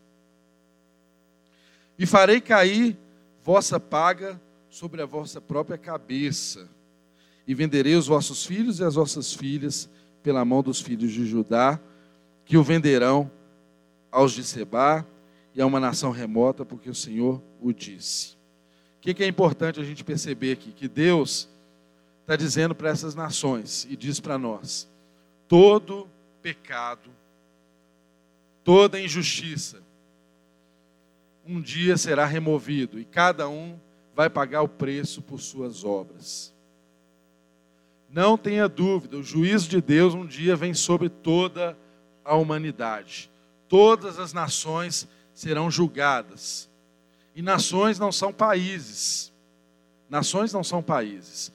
e 1.98 2.06
farei 2.06 2.40
cair 2.40 2.96
vossa 3.42 3.78
paga 3.78 4.40
sobre 4.68 5.02
a 5.02 5.06
vossa 5.06 5.40
própria 5.40 5.78
cabeça, 5.78 6.68
e 7.46 7.54
venderei 7.54 7.94
os 7.94 8.06
vossos 8.06 8.44
filhos 8.44 8.80
e 8.80 8.84
as 8.84 8.94
vossas 8.94 9.32
filhas 9.32 9.88
pela 10.22 10.44
mão 10.44 10.62
dos 10.62 10.80
filhos 10.80 11.12
de 11.12 11.26
Judá, 11.26 11.78
que 12.44 12.56
o 12.56 12.62
venderão 12.62 13.30
aos 14.10 14.32
de 14.32 14.42
Sebá 14.42 15.04
e 15.54 15.60
a 15.60 15.66
uma 15.66 15.78
nação 15.78 16.10
remota, 16.10 16.64
porque 16.64 16.88
o 16.88 16.94
Senhor 16.94 17.40
o 17.60 17.72
disse. 17.72 18.34
O 18.96 19.00
que 19.00 19.22
é 19.22 19.26
importante 19.26 19.78
a 19.78 19.84
gente 19.84 20.02
perceber 20.02 20.52
aqui? 20.52 20.72
Que 20.72 20.88
Deus 20.88 21.48
está 22.22 22.34
dizendo 22.36 22.74
para 22.74 22.88
essas 22.88 23.14
nações 23.14 23.86
e 23.90 23.96
diz 23.96 24.18
para 24.18 24.38
nós: 24.38 24.88
todo 25.46 26.08
pecado, 26.40 27.10
toda 28.64 29.00
injustiça, 29.00 29.82
um 31.46 31.60
dia 31.60 31.96
será 31.96 32.24
removido 32.24 32.98
e 32.98 33.04
cada 33.04 33.48
um 33.48 33.78
vai 34.14 34.30
pagar 34.30 34.62
o 34.62 34.68
preço 34.68 35.20
por 35.20 35.40
suas 35.40 35.84
obras. 35.84 36.54
Não 38.08 38.38
tenha 38.38 38.68
dúvida, 38.68 39.16
o 39.16 39.22
juízo 39.22 39.68
de 39.68 39.80
Deus 39.80 40.14
um 40.14 40.24
dia 40.24 40.54
vem 40.54 40.72
sobre 40.72 41.08
toda 41.08 41.76
a 42.24 42.36
humanidade. 42.36 43.30
Todas 43.68 44.18
as 44.18 44.32
nações 44.32 45.08
serão 45.32 45.70
julgadas. 45.70 46.70
E 47.34 47.42
nações 47.42 47.98
não 47.98 48.12
são 48.12 48.32
países. 48.32 49.32
Nações 50.08 50.52
não 50.52 50.62
são 50.62 50.80
países. 50.80 51.52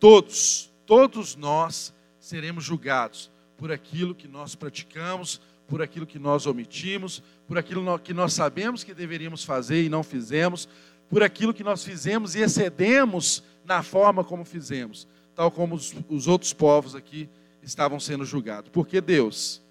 Todos, 0.00 0.72
todos 0.86 1.36
nós 1.36 1.92
seremos 2.18 2.64
julgados 2.64 3.30
por 3.58 3.70
aquilo 3.70 4.14
que 4.14 4.26
nós 4.26 4.54
praticamos, 4.54 5.40
por 5.68 5.82
aquilo 5.82 6.06
que 6.06 6.18
nós 6.18 6.46
omitimos, 6.46 7.22
por 7.46 7.58
aquilo 7.58 7.98
que 7.98 8.14
nós 8.14 8.32
sabemos 8.32 8.82
que 8.82 8.94
deveríamos 8.94 9.44
fazer 9.44 9.84
e 9.84 9.88
não 9.88 10.02
fizemos, 10.02 10.66
por 11.08 11.22
aquilo 11.22 11.54
que 11.54 11.62
nós 11.62 11.84
fizemos 11.84 12.34
e 12.34 12.40
excedemos 12.40 13.44
na 13.64 13.82
forma 13.82 14.24
como 14.24 14.44
fizemos, 14.44 15.06
tal 15.34 15.50
como 15.50 15.74
os, 15.74 15.94
os 16.08 16.26
outros 16.26 16.54
povos 16.54 16.94
aqui 16.94 17.28
estavam 17.62 18.00
sendo 18.00 18.24
julgados. 18.24 18.70
Porque 18.72 19.00
Deus 19.00 19.62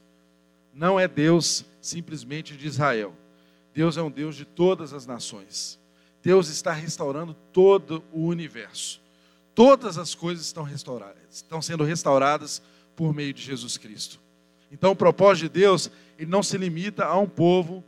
não 0.72 1.00
é 1.00 1.08
Deus 1.08 1.66
simplesmente 1.82 2.56
de 2.56 2.68
Israel. 2.68 3.14
Deus 3.74 3.98
é 3.98 4.02
um 4.02 4.12
Deus 4.12 4.36
de 4.36 4.46
todas 4.46 4.94
as 4.94 5.08
nações. 5.08 5.80
Deus 6.22 6.50
está 6.50 6.72
restaurando 6.74 7.34
todo 7.52 8.04
o 8.12 8.26
universo. 8.26 9.02
Todas 9.56 9.98
as 9.98 10.14
coisas 10.14 10.46
estão, 10.46 10.64
restauradas, 10.64 11.24
estão 11.32 11.62
sendo 11.62 11.84
restauradas 11.84 12.62
por 12.96 13.14
meio 13.14 13.34
de 13.34 13.42
Jesus 13.42 13.78
Cristo. 13.78 14.20
Então, 14.72 14.92
o 14.92 14.96
propósito 14.96 15.44
de 15.44 15.60
Deus, 15.60 15.90
ele 16.18 16.30
não 16.30 16.44
se 16.44 16.58
limita 16.58 17.06
a 17.06 17.18
um 17.18 17.28
povo 17.28 17.84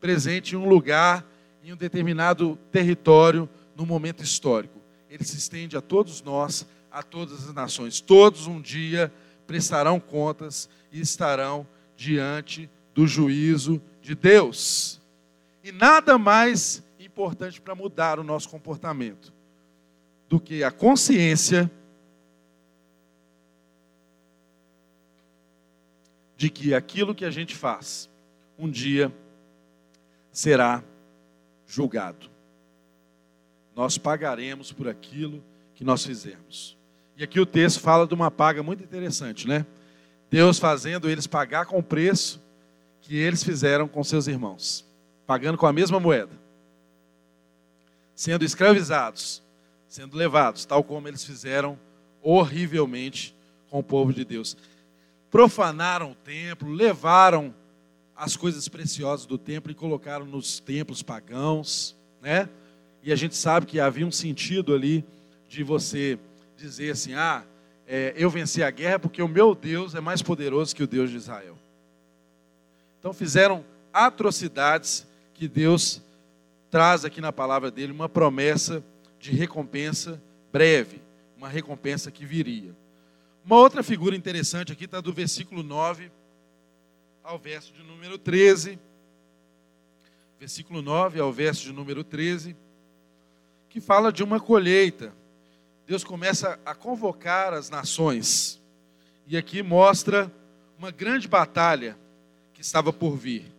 presente 0.00 0.54
em 0.54 0.58
um 0.58 0.68
lugar, 0.68 1.26
em 1.62 1.72
um 1.72 1.76
determinado 1.76 2.58
território, 2.70 3.48
no 3.76 3.86
momento 3.86 4.22
histórico. 4.22 4.78
Ele 5.08 5.24
se 5.24 5.36
estende 5.36 5.76
a 5.76 5.80
todos 5.80 6.22
nós, 6.22 6.66
a 6.90 7.02
todas 7.02 7.48
as 7.48 7.54
nações. 7.54 8.00
Todos 8.00 8.46
um 8.46 8.60
dia 8.60 9.12
prestarão 9.46 9.98
contas 10.00 10.68
e 10.92 11.00
estarão 11.00 11.66
diante 11.96 12.68
do 12.94 13.06
juízo 13.06 13.80
de 14.02 14.14
Deus. 14.14 15.00
E 15.62 15.72
nada 15.72 16.18
mais 16.18 16.82
importante 16.98 17.60
para 17.60 17.74
mudar 17.74 18.18
o 18.18 18.24
nosso 18.24 18.48
comportamento 18.48 19.32
do 20.28 20.38
que 20.38 20.62
a 20.62 20.70
consciência 20.70 21.70
de 26.38 26.48
que 26.48 26.72
aquilo 26.72 27.16
que 27.16 27.24
a 27.24 27.32
gente 27.32 27.56
faz 27.56 28.08
um 28.56 28.70
dia 28.70 29.12
será 30.30 30.84
julgado. 31.66 32.30
Nós 33.74 33.98
pagaremos 33.98 34.70
por 34.70 34.86
aquilo 34.86 35.42
que 35.74 35.82
nós 35.82 36.06
fizemos. 36.06 36.78
E 37.16 37.24
aqui 37.24 37.40
o 37.40 37.46
texto 37.46 37.80
fala 37.80 38.06
de 38.06 38.14
uma 38.14 38.30
paga 38.30 38.62
muito 38.62 38.84
interessante, 38.84 39.48
né? 39.48 39.66
Deus 40.30 40.60
fazendo 40.60 41.10
eles 41.10 41.26
pagar 41.26 41.66
com 41.66 41.78
o 41.78 41.82
preço 41.82 42.40
que 43.00 43.16
eles 43.16 43.42
fizeram 43.42 43.88
com 43.88 44.04
seus 44.04 44.28
irmãos, 44.28 44.86
pagando 45.26 45.58
com 45.58 45.66
a 45.66 45.72
mesma 45.72 45.98
moeda, 45.98 46.38
sendo 48.14 48.44
escravizados, 48.44 49.42
sendo 49.88 50.16
levados, 50.16 50.64
tal 50.64 50.84
como 50.84 51.08
eles 51.08 51.24
fizeram 51.24 51.76
horrivelmente 52.22 53.34
com 53.68 53.80
o 53.80 53.82
povo 53.82 54.12
de 54.12 54.24
Deus 54.24 54.56
profanaram 55.30 56.12
o 56.12 56.14
templo, 56.14 56.70
levaram 56.70 57.54
as 58.16 58.36
coisas 58.36 58.68
preciosas 58.68 59.26
do 59.26 59.38
templo 59.38 59.70
e 59.70 59.74
colocaram 59.74 60.26
nos 60.26 60.58
templos 60.58 61.02
pagãos, 61.02 61.96
né? 62.20 62.48
E 63.02 63.12
a 63.12 63.16
gente 63.16 63.36
sabe 63.36 63.66
que 63.66 63.78
havia 63.78 64.06
um 64.06 64.10
sentido 64.10 64.74
ali 64.74 65.04
de 65.48 65.62
você 65.62 66.18
dizer 66.56 66.90
assim: 66.90 67.14
ah, 67.14 67.44
é, 67.86 68.12
eu 68.16 68.28
venci 68.28 68.62
a 68.62 68.70
guerra 68.70 68.98
porque 68.98 69.22
o 69.22 69.28
meu 69.28 69.54
Deus 69.54 69.94
é 69.94 70.00
mais 70.00 70.20
poderoso 70.20 70.74
que 70.74 70.82
o 70.82 70.86
Deus 70.86 71.10
de 71.10 71.16
Israel. 71.16 71.56
Então 72.98 73.12
fizeram 73.12 73.64
atrocidades 73.92 75.06
que 75.32 75.46
Deus 75.46 76.02
traz 76.70 77.04
aqui 77.04 77.20
na 77.20 77.32
palavra 77.32 77.70
dele, 77.70 77.92
uma 77.92 78.08
promessa 78.08 78.84
de 79.18 79.30
recompensa 79.30 80.20
breve, 80.52 81.00
uma 81.36 81.48
recompensa 81.48 82.10
que 82.10 82.26
viria. 82.26 82.74
Uma 83.48 83.56
outra 83.56 83.82
figura 83.82 84.14
interessante 84.14 84.72
aqui 84.72 84.84
está 84.84 85.00
do 85.00 85.10
versículo 85.10 85.62
9 85.62 86.10
ao 87.24 87.38
verso 87.38 87.72
de 87.72 87.82
número 87.82 88.18
13. 88.18 88.78
Versículo 90.38 90.82
9 90.82 91.18
ao 91.18 91.32
verso 91.32 91.62
de 91.62 91.72
número 91.72 92.04
13, 92.04 92.54
que 93.70 93.80
fala 93.80 94.12
de 94.12 94.22
uma 94.22 94.38
colheita. 94.38 95.14
Deus 95.86 96.04
começa 96.04 96.60
a 96.62 96.74
convocar 96.74 97.54
as 97.54 97.70
nações. 97.70 98.60
E 99.26 99.34
aqui 99.34 99.62
mostra 99.62 100.30
uma 100.78 100.90
grande 100.90 101.26
batalha 101.26 101.98
que 102.52 102.60
estava 102.60 102.92
por 102.92 103.16
vir. 103.16 103.50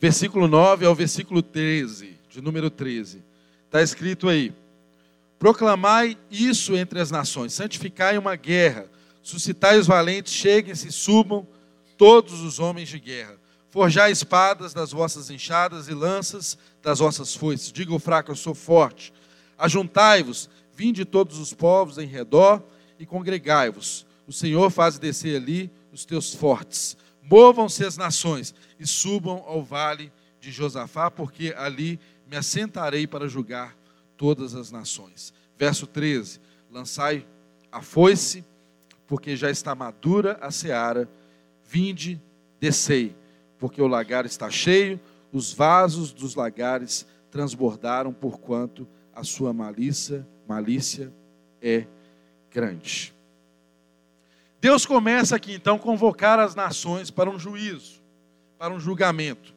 Versículo 0.00 0.48
9 0.48 0.86
ao 0.86 0.94
versículo 0.94 1.42
13, 1.42 2.16
de 2.30 2.40
número 2.40 2.70
13. 2.70 3.22
Está 3.66 3.82
escrito 3.82 4.28
aí: 4.28 4.52
Proclamai 5.38 6.16
isso 6.30 6.74
entre 6.74 6.98
as 6.98 7.10
nações, 7.10 7.52
santificai 7.52 8.16
uma 8.16 8.34
guerra, 8.34 8.86
suscitai 9.22 9.78
os 9.78 9.86
valentes, 9.86 10.32
cheguem-se, 10.32 10.90
subam 10.90 11.46
todos 11.98 12.40
os 12.40 12.58
homens 12.58 12.88
de 12.88 12.98
guerra. 12.98 13.38
Forjai 13.68 14.10
espadas 14.10 14.74
das 14.74 14.90
vossas 14.90 15.30
enxadas 15.30 15.86
e 15.86 15.94
lanças 15.94 16.58
das 16.82 16.98
vossas 16.98 17.36
foices. 17.36 17.70
Diga 17.70 17.94
o 17.94 18.00
fraco, 18.00 18.32
eu 18.32 18.36
sou 18.36 18.54
forte. 18.54 19.12
Ajuntai-vos, 19.56 20.50
vinde 20.74 21.04
todos 21.04 21.38
os 21.38 21.52
povos 21.52 21.98
em 21.98 22.06
redor 22.06 22.60
e 22.98 23.06
congregai-vos. 23.06 24.04
O 24.26 24.32
Senhor 24.32 24.70
faz 24.70 24.98
descer 24.98 25.36
ali 25.36 25.70
os 25.92 26.04
teus 26.04 26.34
fortes. 26.34 26.96
Movam-se 27.30 27.84
as 27.84 27.96
nações 27.96 28.52
e 28.76 28.84
subam 28.84 29.44
ao 29.46 29.62
vale 29.62 30.12
de 30.40 30.50
Josafá, 30.50 31.08
porque 31.08 31.54
ali 31.56 32.00
me 32.26 32.36
assentarei 32.36 33.06
para 33.06 33.28
julgar 33.28 33.76
todas 34.16 34.56
as 34.56 34.72
nações. 34.72 35.32
Verso 35.56 35.86
13: 35.86 36.40
Lançai 36.68 37.24
a 37.70 37.80
foice, 37.80 38.44
porque 39.06 39.36
já 39.36 39.48
está 39.48 39.76
madura 39.76 40.38
a 40.40 40.50
seara, 40.50 41.08
vinde, 41.64 42.20
descei, 42.58 43.14
porque 43.60 43.80
o 43.80 43.86
lagar 43.86 44.26
está 44.26 44.50
cheio, 44.50 44.98
os 45.32 45.52
vasos 45.52 46.12
dos 46.12 46.34
lagares 46.34 47.06
transbordaram, 47.30 48.12
porquanto 48.12 48.88
a 49.14 49.22
sua 49.22 49.52
malícia, 49.52 50.26
malícia 50.48 51.14
é 51.62 51.86
grande. 52.50 53.14
Deus 54.60 54.84
começa 54.84 55.36
aqui 55.36 55.54
então 55.54 55.76
a 55.76 55.78
convocar 55.78 56.38
as 56.38 56.54
nações 56.54 57.10
para 57.10 57.30
um 57.30 57.38
juízo, 57.38 58.02
para 58.58 58.74
um 58.74 58.78
julgamento. 58.78 59.54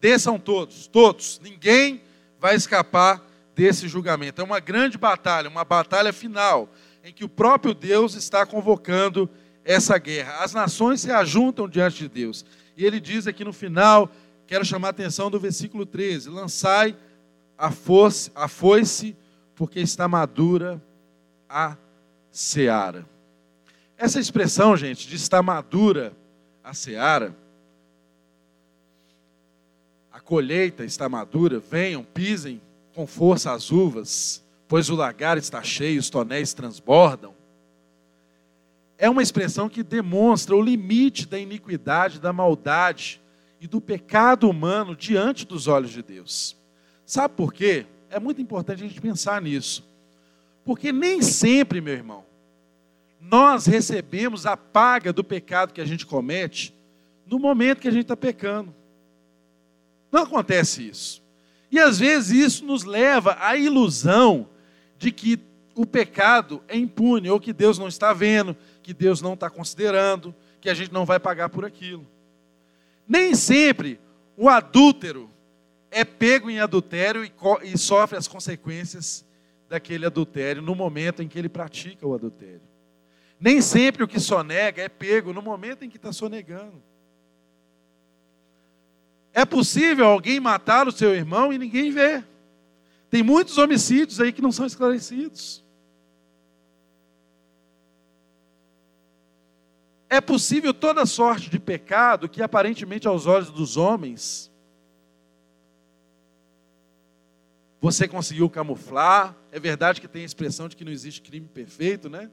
Desçam 0.00 0.38
todos, 0.38 0.86
todos, 0.86 1.40
ninguém 1.42 2.02
vai 2.38 2.54
escapar 2.54 3.20
desse 3.54 3.88
julgamento. 3.88 4.40
É 4.40 4.44
uma 4.44 4.60
grande 4.60 4.96
batalha, 4.96 5.48
uma 5.48 5.64
batalha 5.64 6.12
final, 6.12 6.68
em 7.02 7.12
que 7.12 7.24
o 7.24 7.28
próprio 7.28 7.74
Deus 7.74 8.14
está 8.14 8.46
convocando 8.46 9.28
essa 9.64 9.98
guerra. 9.98 10.44
As 10.44 10.52
nações 10.52 11.00
se 11.00 11.10
ajuntam 11.10 11.68
diante 11.68 11.98
de 11.98 12.08
Deus. 12.08 12.44
E 12.76 12.84
ele 12.84 13.00
diz 13.00 13.26
aqui 13.26 13.44
no 13.44 13.52
final, 13.52 14.10
quero 14.46 14.64
chamar 14.64 14.88
a 14.88 14.90
atenção 14.90 15.30
do 15.30 15.40
versículo 15.40 15.84
13: 15.84 16.28
lançai 16.28 16.96
a 17.56 17.70
foice, 17.70 18.30
a 18.34 18.46
foice 18.46 19.16
porque 19.54 19.80
está 19.80 20.06
madura 20.06 20.82
a 21.48 21.76
seara. 22.30 23.13
Essa 23.96 24.18
expressão, 24.18 24.76
gente, 24.76 25.06
de 25.06 25.16
estar 25.16 25.42
madura 25.42 26.12
a 26.62 26.74
seara, 26.74 27.34
a 30.10 30.20
colheita 30.20 30.84
está 30.84 31.08
madura, 31.08 31.58
venham, 31.58 32.02
pisem 32.02 32.60
com 32.94 33.06
força 33.06 33.52
as 33.52 33.70
uvas, 33.70 34.44
pois 34.68 34.88
o 34.88 34.94
lagar 34.94 35.38
está 35.38 35.62
cheio, 35.62 36.00
os 36.00 36.10
tonéis 36.10 36.54
transbordam. 36.54 37.34
É 38.96 39.10
uma 39.10 39.22
expressão 39.22 39.68
que 39.68 39.82
demonstra 39.82 40.54
o 40.54 40.62
limite 40.62 41.26
da 41.26 41.38
iniquidade, 41.38 42.20
da 42.20 42.32
maldade 42.32 43.20
e 43.60 43.66
do 43.66 43.80
pecado 43.80 44.48
humano 44.48 44.94
diante 44.94 45.44
dos 45.44 45.66
olhos 45.66 45.90
de 45.90 46.02
Deus. 46.02 46.56
Sabe 47.04 47.34
por 47.34 47.52
quê? 47.52 47.86
É 48.08 48.20
muito 48.20 48.40
importante 48.40 48.84
a 48.84 48.88
gente 48.88 49.00
pensar 49.00 49.42
nisso. 49.42 49.84
Porque 50.64 50.92
nem 50.92 51.20
sempre, 51.20 51.80
meu 51.80 51.94
irmão, 51.94 52.24
nós 53.30 53.64
recebemos 53.66 54.44
a 54.44 54.56
paga 54.56 55.12
do 55.12 55.24
pecado 55.24 55.72
que 55.72 55.80
a 55.80 55.86
gente 55.86 56.04
comete 56.04 56.74
no 57.26 57.38
momento 57.38 57.80
que 57.80 57.88
a 57.88 57.90
gente 57.90 58.02
está 58.02 58.16
pecando. 58.16 58.74
Não 60.12 60.22
acontece 60.22 60.86
isso. 60.86 61.22
E 61.70 61.78
às 61.78 61.98
vezes 61.98 62.30
isso 62.30 62.64
nos 62.66 62.84
leva 62.84 63.36
à 63.40 63.56
ilusão 63.56 64.48
de 64.98 65.10
que 65.10 65.40
o 65.74 65.86
pecado 65.86 66.62
é 66.68 66.76
impune, 66.76 67.30
ou 67.30 67.40
que 67.40 67.52
Deus 67.52 67.78
não 67.78 67.88
está 67.88 68.12
vendo, 68.12 68.56
que 68.82 68.92
Deus 68.92 69.20
não 69.20 69.32
está 69.32 69.48
considerando, 69.48 70.34
que 70.60 70.68
a 70.68 70.74
gente 70.74 70.92
não 70.92 71.04
vai 71.04 71.18
pagar 71.18 71.48
por 71.48 71.64
aquilo. 71.64 72.06
Nem 73.08 73.34
sempre 73.34 73.98
o 74.36 74.48
adúltero 74.48 75.30
é 75.90 76.04
pego 76.04 76.50
em 76.50 76.60
adultério 76.60 77.24
e, 77.24 77.32
e 77.64 77.78
sofre 77.78 78.18
as 78.18 78.28
consequências 78.28 79.24
daquele 79.68 80.04
adultério 80.04 80.60
no 80.60 80.74
momento 80.74 81.22
em 81.22 81.28
que 81.28 81.38
ele 81.38 81.48
pratica 81.48 82.06
o 82.06 82.14
adultério. 82.14 82.73
Nem 83.44 83.60
sempre 83.60 84.02
o 84.02 84.08
que 84.08 84.18
sonega 84.18 84.80
é 84.80 84.88
pego 84.88 85.30
no 85.30 85.42
momento 85.42 85.84
em 85.84 85.90
que 85.90 85.98
está 85.98 86.10
sonegando. 86.10 86.82
É 89.34 89.44
possível 89.44 90.06
alguém 90.06 90.40
matar 90.40 90.88
o 90.88 90.92
seu 90.92 91.14
irmão 91.14 91.52
e 91.52 91.58
ninguém 91.58 91.90
vê. 91.90 92.24
Tem 93.10 93.22
muitos 93.22 93.58
homicídios 93.58 94.18
aí 94.18 94.32
que 94.32 94.40
não 94.40 94.50
são 94.50 94.64
esclarecidos. 94.64 95.62
É 100.08 100.22
possível 100.22 100.72
toda 100.72 101.04
sorte 101.04 101.50
de 101.50 101.58
pecado 101.58 102.30
que 102.30 102.42
aparentemente 102.42 103.06
aos 103.06 103.26
olhos 103.26 103.50
dos 103.50 103.76
homens 103.76 104.50
você 107.78 108.08
conseguiu 108.08 108.48
camuflar. 108.48 109.36
É 109.52 109.60
verdade 109.60 110.00
que 110.00 110.08
tem 110.08 110.22
a 110.22 110.24
expressão 110.24 110.66
de 110.66 110.74
que 110.74 110.84
não 110.84 110.92
existe 110.92 111.20
crime 111.20 111.46
perfeito, 111.46 112.08
né? 112.08 112.30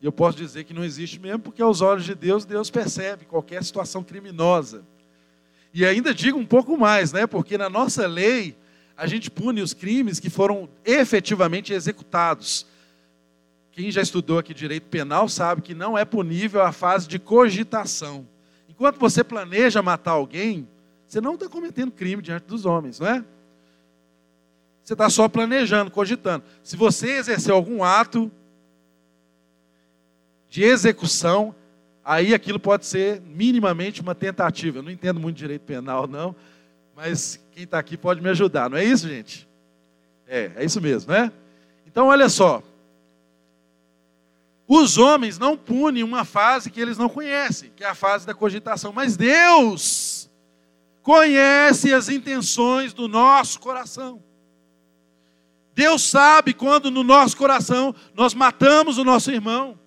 E 0.00 0.06
eu 0.06 0.12
posso 0.12 0.36
dizer 0.36 0.64
que 0.64 0.74
não 0.74 0.84
existe 0.84 1.18
mesmo, 1.18 1.40
porque 1.40 1.62
aos 1.62 1.80
olhos 1.80 2.04
de 2.04 2.14
Deus, 2.14 2.44
Deus 2.44 2.70
percebe 2.70 3.24
qualquer 3.24 3.64
situação 3.64 4.02
criminosa. 4.02 4.84
E 5.72 5.84
ainda 5.84 6.14
digo 6.14 6.38
um 6.38 6.46
pouco 6.46 6.76
mais, 6.76 7.12
né? 7.12 7.26
Porque 7.26 7.56
na 7.56 7.68
nossa 7.68 8.06
lei, 8.06 8.56
a 8.96 9.06
gente 9.06 9.30
pune 9.30 9.60
os 9.60 9.74
crimes 9.74 10.18
que 10.18 10.30
foram 10.30 10.68
efetivamente 10.84 11.72
executados. 11.72 12.66
Quem 13.72 13.90
já 13.90 14.00
estudou 14.00 14.38
aqui 14.38 14.54
direito 14.54 14.88
penal 14.88 15.28
sabe 15.28 15.60
que 15.60 15.74
não 15.74 15.98
é 15.98 16.04
punível 16.04 16.62
a 16.62 16.72
fase 16.72 17.06
de 17.06 17.18
cogitação. 17.18 18.26
Enquanto 18.68 18.98
você 18.98 19.22
planeja 19.22 19.82
matar 19.82 20.12
alguém, 20.12 20.66
você 21.06 21.20
não 21.20 21.34
está 21.34 21.48
cometendo 21.48 21.92
crime 21.92 22.22
diante 22.22 22.46
dos 22.46 22.64
homens, 22.64 22.98
não 23.00 23.06
é? 23.06 23.24
Você 24.82 24.92
está 24.92 25.10
só 25.10 25.28
planejando, 25.28 25.90
cogitando. 25.90 26.44
Se 26.62 26.76
você 26.76 27.18
exercer 27.18 27.52
algum 27.52 27.82
ato 27.82 28.30
de 30.48 30.62
execução, 30.62 31.54
aí 32.04 32.34
aquilo 32.34 32.58
pode 32.58 32.86
ser 32.86 33.20
minimamente 33.20 34.00
uma 34.00 34.14
tentativa. 34.14 34.78
Eu 34.78 34.82
não 34.82 34.90
entendo 34.90 35.20
muito 35.20 35.36
direito 35.36 35.62
penal, 35.62 36.06
não, 36.06 36.34
mas 36.94 37.40
quem 37.52 37.64
está 37.64 37.78
aqui 37.78 37.96
pode 37.96 38.20
me 38.22 38.30
ajudar, 38.30 38.70
não 38.70 38.78
é 38.78 38.84
isso, 38.84 39.08
gente? 39.08 39.48
É, 40.26 40.52
é 40.56 40.64
isso 40.64 40.80
mesmo, 40.80 41.12
né? 41.12 41.32
Então, 41.86 42.08
olha 42.08 42.28
só. 42.28 42.62
Os 44.68 44.98
homens 44.98 45.38
não 45.38 45.56
punem 45.56 46.02
uma 46.02 46.24
fase 46.24 46.70
que 46.70 46.80
eles 46.80 46.98
não 46.98 47.08
conhecem, 47.08 47.70
que 47.76 47.84
é 47.84 47.88
a 47.88 47.94
fase 47.94 48.26
da 48.26 48.34
cogitação, 48.34 48.92
mas 48.92 49.16
Deus 49.16 50.28
conhece 51.02 51.94
as 51.94 52.08
intenções 52.08 52.92
do 52.92 53.06
nosso 53.06 53.60
coração. 53.60 54.20
Deus 55.72 56.02
sabe 56.02 56.52
quando 56.52 56.90
no 56.90 57.04
nosso 57.04 57.36
coração 57.36 57.94
nós 58.12 58.34
matamos 58.34 58.98
o 58.98 59.04
nosso 59.04 59.30
irmão. 59.30 59.78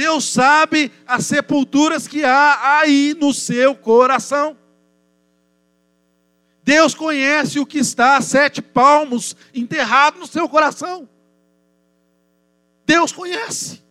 Deus 0.00 0.24
sabe 0.24 0.90
as 1.06 1.26
sepulturas 1.26 2.08
que 2.08 2.24
há 2.24 2.78
aí 2.78 3.14
no 3.20 3.34
seu 3.34 3.74
coração. 3.74 4.56
Deus 6.62 6.94
conhece 6.94 7.60
o 7.60 7.66
que 7.66 7.76
está 7.76 8.16
a 8.16 8.22
sete 8.22 8.62
palmos 8.62 9.36
enterrado 9.52 10.18
no 10.18 10.26
seu 10.26 10.48
coração. 10.48 11.06
Deus 12.86 13.12
conhece. 13.12 13.82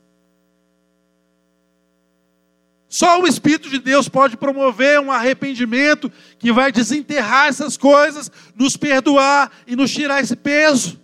Só 2.87 3.21
o 3.21 3.27
Espírito 3.27 3.69
de 3.69 3.77
Deus 3.77 4.09
pode 4.09 4.35
promover 4.35 4.99
um 4.99 5.11
arrependimento 5.11 6.11
que 6.39 6.51
vai 6.51 6.71
desenterrar 6.71 7.49
essas 7.49 7.77
coisas, 7.77 8.31
nos 8.55 8.75
perdoar 8.75 9.51
e 9.67 9.75
nos 9.75 9.91
tirar 9.93 10.21
esse 10.21 10.35
peso. 10.35 10.99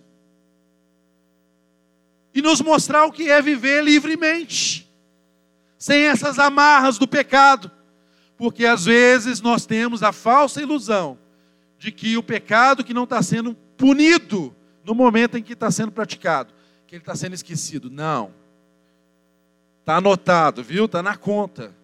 E 2.34 2.42
nos 2.42 2.60
mostrar 2.60 3.04
o 3.04 3.12
que 3.12 3.30
é 3.30 3.40
viver 3.40 3.84
livremente, 3.84 4.85
sem 5.78 6.04
essas 6.04 6.38
amarras 6.38 6.98
do 6.98 7.06
pecado. 7.06 7.70
Porque 8.36 8.66
às 8.66 8.84
vezes 8.84 9.40
nós 9.40 9.64
temos 9.66 10.02
a 10.02 10.12
falsa 10.12 10.60
ilusão 10.60 11.18
de 11.78 11.90
que 11.90 12.16
o 12.16 12.22
pecado 12.22 12.84
que 12.84 12.94
não 12.94 13.04
está 13.04 13.22
sendo 13.22 13.54
punido 13.76 14.54
no 14.84 14.94
momento 14.94 15.36
em 15.36 15.42
que 15.42 15.52
está 15.52 15.70
sendo 15.70 15.92
praticado, 15.92 16.52
que 16.86 16.94
ele 16.94 17.02
está 17.02 17.14
sendo 17.14 17.34
esquecido. 17.34 17.90
Não. 17.90 18.32
Está 19.80 19.96
anotado, 19.96 20.62
viu? 20.62 20.84
Está 20.84 21.02
na 21.02 21.16
conta. 21.16 21.74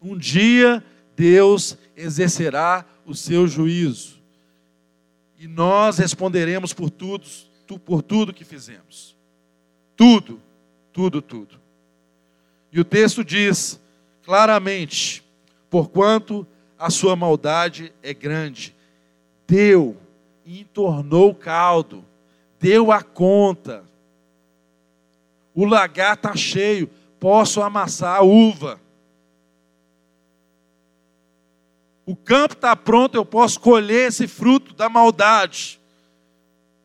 Um 0.00 0.16
dia 0.16 0.84
Deus 1.16 1.76
exercerá 1.96 2.86
o 3.04 3.14
seu 3.14 3.48
juízo. 3.48 4.18
E 5.38 5.48
nós 5.48 5.98
responderemos 5.98 6.72
por 6.72 6.90
tudo, 6.90 7.26
por 7.84 8.02
tudo 8.02 8.32
que 8.32 8.44
fizemos. 8.44 9.16
Tudo, 9.96 10.40
tudo, 10.92 11.20
tudo. 11.20 11.57
E 12.72 12.80
o 12.80 12.84
texto 12.84 13.24
diz 13.24 13.80
claramente: 14.22 15.22
porquanto 15.70 16.46
a 16.78 16.90
sua 16.90 17.16
maldade 17.16 17.92
é 18.02 18.14
grande, 18.14 18.74
deu 19.46 19.96
e 20.44 20.60
entornou 20.60 21.30
o 21.30 21.34
caldo, 21.34 22.04
deu 22.58 22.92
a 22.92 23.02
conta 23.02 23.88
o 25.60 25.64
lagar 25.64 26.14
está 26.14 26.36
cheio, 26.36 26.88
posso 27.18 27.60
amassar 27.60 28.16
a 28.16 28.22
uva. 28.22 28.80
O 32.06 32.14
campo 32.14 32.54
está 32.54 32.76
pronto, 32.76 33.16
eu 33.16 33.24
posso 33.24 33.58
colher 33.58 34.06
esse 34.06 34.28
fruto 34.28 34.72
da 34.72 34.88
maldade. 34.88 35.80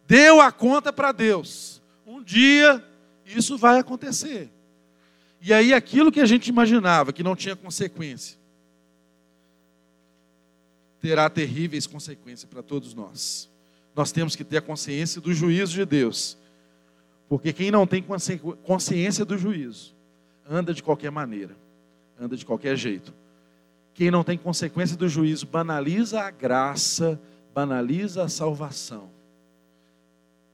Deu 0.08 0.42
a 0.42 0.52
conta 0.52 0.92
para 0.92 1.12
Deus. 1.12 1.84
Um 2.04 2.24
dia 2.24 2.84
isso 3.28 3.60
vai 3.60 3.78
acontecer. 3.78 4.50
E 5.44 5.54
aí 5.54 5.74
aquilo 5.74 6.12
que 6.12 6.22
a 6.22 6.26
gente 6.26 6.48
imaginava 6.48 7.12
que 7.12 7.22
não 7.22 7.36
tinha 7.36 7.56
consequência, 7.56 8.38
terá 11.02 11.30
terríveis 11.30 11.86
consequências 11.86 12.50
para 12.50 12.64
todos 12.64 12.94
nós. 12.94 13.50
Nós 13.94 14.12
temos 14.12 14.36
que 14.36 14.44
ter 14.44 14.58
a 14.58 14.62
consciência 14.62 15.20
do 15.20 15.34
juízo 15.34 15.74
de 15.74 15.86
Deus 15.86 16.38
porque 17.34 17.52
quem 17.52 17.72
não 17.72 17.88
tem 17.88 18.06
consciência 18.64 19.26
do 19.26 19.36
juízo, 19.40 19.96
anda 20.48 20.72
de 20.72 20.84
qualquer 20.84 21.10
maneira, 21.10 21.56
anda 22.20 22.38
de 22.38 22.46
qualquer 22.46 22.76
jeito. 22.78 23.12
Quem 23.94 24.12
não 24.12 24.24
tem 24.24 24.38
consequência 24.38 24.96
do 24.96 25.10
juízo, 25.10 25.48
banaliza 25.48 26.22
a 26.22 26.30
graça, 26.30 27.20
banaliza 27.52 28.24
a 28.24 28.30
salvação. 28.30 29.10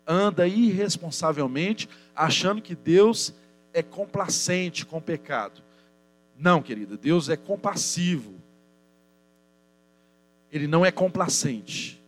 Anda 0.07 0.47
irresponsavelmente, 0.47 1.89
achando 2.15 2.61
que 2.61 2.75
Deus 2.75 3.33
é 3.73 3.83
complacente 3.83 4.85
com 4.85 4.97
o 4.97 5.01
pecado. 5.01 5.61
Não, 6.37 6.61
querida, 6.61 6.97
Deus 6.97 7.29
é 7.29 7.35
compassivo. 7.35 8.33
Ele 10.51 10.67
não 10.67 10.85
é 10.85 10.91
complacente. 10.91 12.01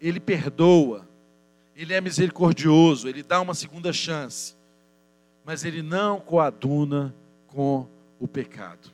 Ele 0.00 0.20
perdoa, 0.20 1.08
ele 1.74 1.92
é 1.92 2.00
misericordioso, 2.00 3.08
ele 3.08 3.22
dá 3.22 3.40
uma 3.40 3.54
segunda 3.54 3.92
chance, 3.92 4.54
mas 5.44 5.64
ele 5.64 5.82
não 5.82 6.20
coaduna 6.20 7.14
com 7.48 7.88
o 8.20 8.28
pecado. 8.28 8.92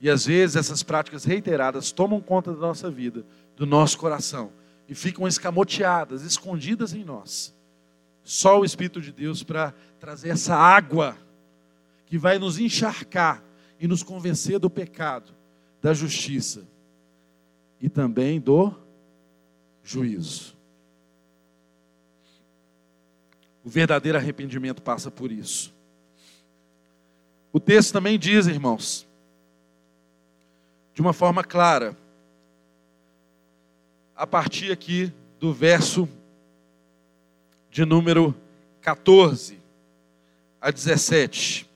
E 0.00 0.08
às 0.08 0.24
vezes 0.24 0.56
essas 0.56 0.82
práticas 0.82 1.24
reiteradas 1.24 1.92
tomam 1.92 2.20
conta 2.20 2.52
da 2.52 2.60
nossa 2.60 2.90
vida, 2.90 3.24
do 3.54 3.66
nosso 3.66 3.98
coração, 3.98 4.50
e 4.88 4.94
ficam 4.94 5.28
escamoteadas, 5.28 6.22
escondidas 6.22 6.94
em 6.94 7.04
nós. 7.04 7.54
Só 8.30 8.60
o 8.60 8.64
Espírito 8.64 9.00
de 9.00 9.10
Deus 9.10 9.42
para 9.42 9.74
trazer 9.98 10.28
essa 10.28 10.54
água 10.54 11.18
que 12.06 12.16
vai 12.16 12.38
nos 12.38 12.60
encharcar 12.60 13.42
e 13.80 13.88
nos 13.88 14.04
convencer 14.04 14.60
do 14.60 14.70
pecado, 14.70 15.34
da 15.82 15.92
justiça 15.92 16.62
e 17.80 17.88
também 17.88 18.40
do 18.40 18.72
juízo. 19.82 20.56
O 23.64 23.68
verdadeiro 23.68 24.16
arrependimento 24.16 24.80
passa 24.80 25.10
por 25.10 25.32
isso. 25.32 25.74
O 27.52 27.58
texto 27.58 27.92
também 27.92 28.16
diz, 28.16 28.46
irmãos, 28.46 29.08
de 30.94 31.00
uma 31.00 31.12
forma 31.12 31.42
clara, 31.42 31.98
a 34.14 34.24
partir 34.24 34.70
aqui 34.70 35.12
do 35.40 35.52
verso 35.52 36.08
de 37.70 37.84
número 37.84 38.34
14 38.80 39.58
a 40.60 40.70
17. 40.70 41.68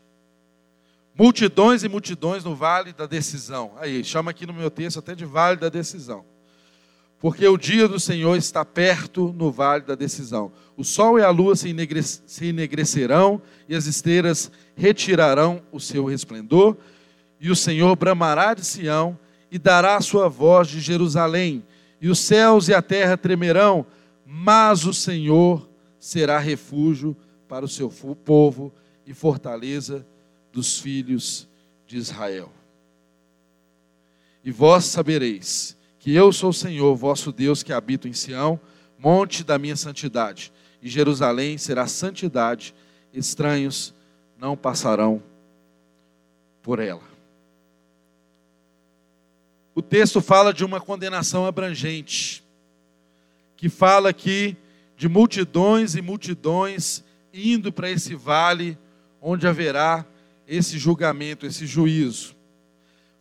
Multidões 1.16 1.84
e 1.84 1.88
multidões 1.88 2.42
no 2.42 2.55
vale 2.55 2.92
da 2.92 3.07
decisão. 3.07 3.72
Aí, 3.76 4.03
chama 4.03 4.32
aqui 4.32 4.47
no 4.47 4.53
meu 4.53 4.70
texto 4.70 4.99
até 4.99 5.14
de 5.14 5.24
vale 5.24 5.57
da 5.57 5.68
decisão 5.68 6.24
porque 7.24 7.49
o 7.49 7.57
dia 7.57 7.88
do 7.88 7.99
Senhor 7.99 8.36
está 8.36 8.66
perto 8.66 9.34
no 9.34 9.51
vale 9.51 9.82
da 9.82 9.95
decisão. 9.95 10.53
O 10.76 10.84
sol 10.84 11.18
e 11.18 11.22
a 11.22 11.30
lua 11.30 11.57
se, 11.57 11.74
enegrecerão, 12.42 13.40
e 13.66 13.74
as 13.74 13.86
esteiras 13.86 14.53
retirarão 14.76 15.62
o 15.72 15.80
seu 15.80 16.05
resplendor, 16.05 16.76
e 17.40 17.51
o 17.51 17.57
Senhor 17.57 17.97
bramará 17.97 18.53
de 18.53 18.62
Sião 18.62 19.18
e 19.51 19.59
dará 19.59 19.97
a 19.97 20.03
sua 20.03 20.28
voz 20.28 20.68
de 20.68 20.80
Jerusalém, 20.80 21.64
e 21.99 22.11
os 22.11 22.18
céus 22.18 22.68
e 22.68 22.74
a 22.74 22.82
terra 22.82 23.16
tremerão, 23.16 23.86
mas 24.26 24.84
o 24.84 24.92
Senhor 24.92 25.66
será 26.05 26.39
refúgio 26.39 27.17
para 27.49 27.65
o 27.65 27.69
seu 27.69 27.91
povo 28.27 28.71
e 29.07 29.15
fortaleza 29.15 30.07
dos 30.53 30.79
filhos 30.79 31.49
de 31.87 31.97
Israel. 31.97 32.53
E 34.45 34.51
vós 34.51 34.85
sabereis 34.85 35.75
que 35.99 36.15
eu 36.15 36.31
sou 36.31 36.51
o 36.51 36.53
Senhor, 36.53 36.95
vosso 36.95 37.33
Deus, 37.33 37.63
que 37.63 37.73
habito 37.73 38.07
em 38.07 38.13
Sião, 38.13 38.61
monte 38.99 39.43
da 39.43 39.59
minha 39.59 39.77
santidade, 39.77 40.53
e 40.83 40.91
Jerusalém 40.91 41.57
será 41.57 41.87
santidade, 41.87 42.75
estranhos 43.11 43.95
não 44.37 44.55
passarão 44.55 45.23
por 46.63 46.81
ela. 46.81 47.09
O 49.75 49.81
texto 49.81 50.21
fala 50.21 50.53
de 50.53 50.67
uma 50.67 50.83
condenação 50.83 51.47
abrangente, 51.47 52.45
que 53.57 53.71
fala 53.71 54.11
aqui 54.11 54.55
de 54.97 55.09
multidões 55.09 55.95
e 55.95 56.03
multidões 56.03 57.05
indo 57.32 57.72
para 57.72 57.90
esse 57.90 58.14
vale 58.14 58.78
onde 59.20 59.47
haverá 59.47 60.05
esse 60.47 60.78
julgamento, 60.78 61.47
esse 61.47 61.66
juízo 61.66 62.34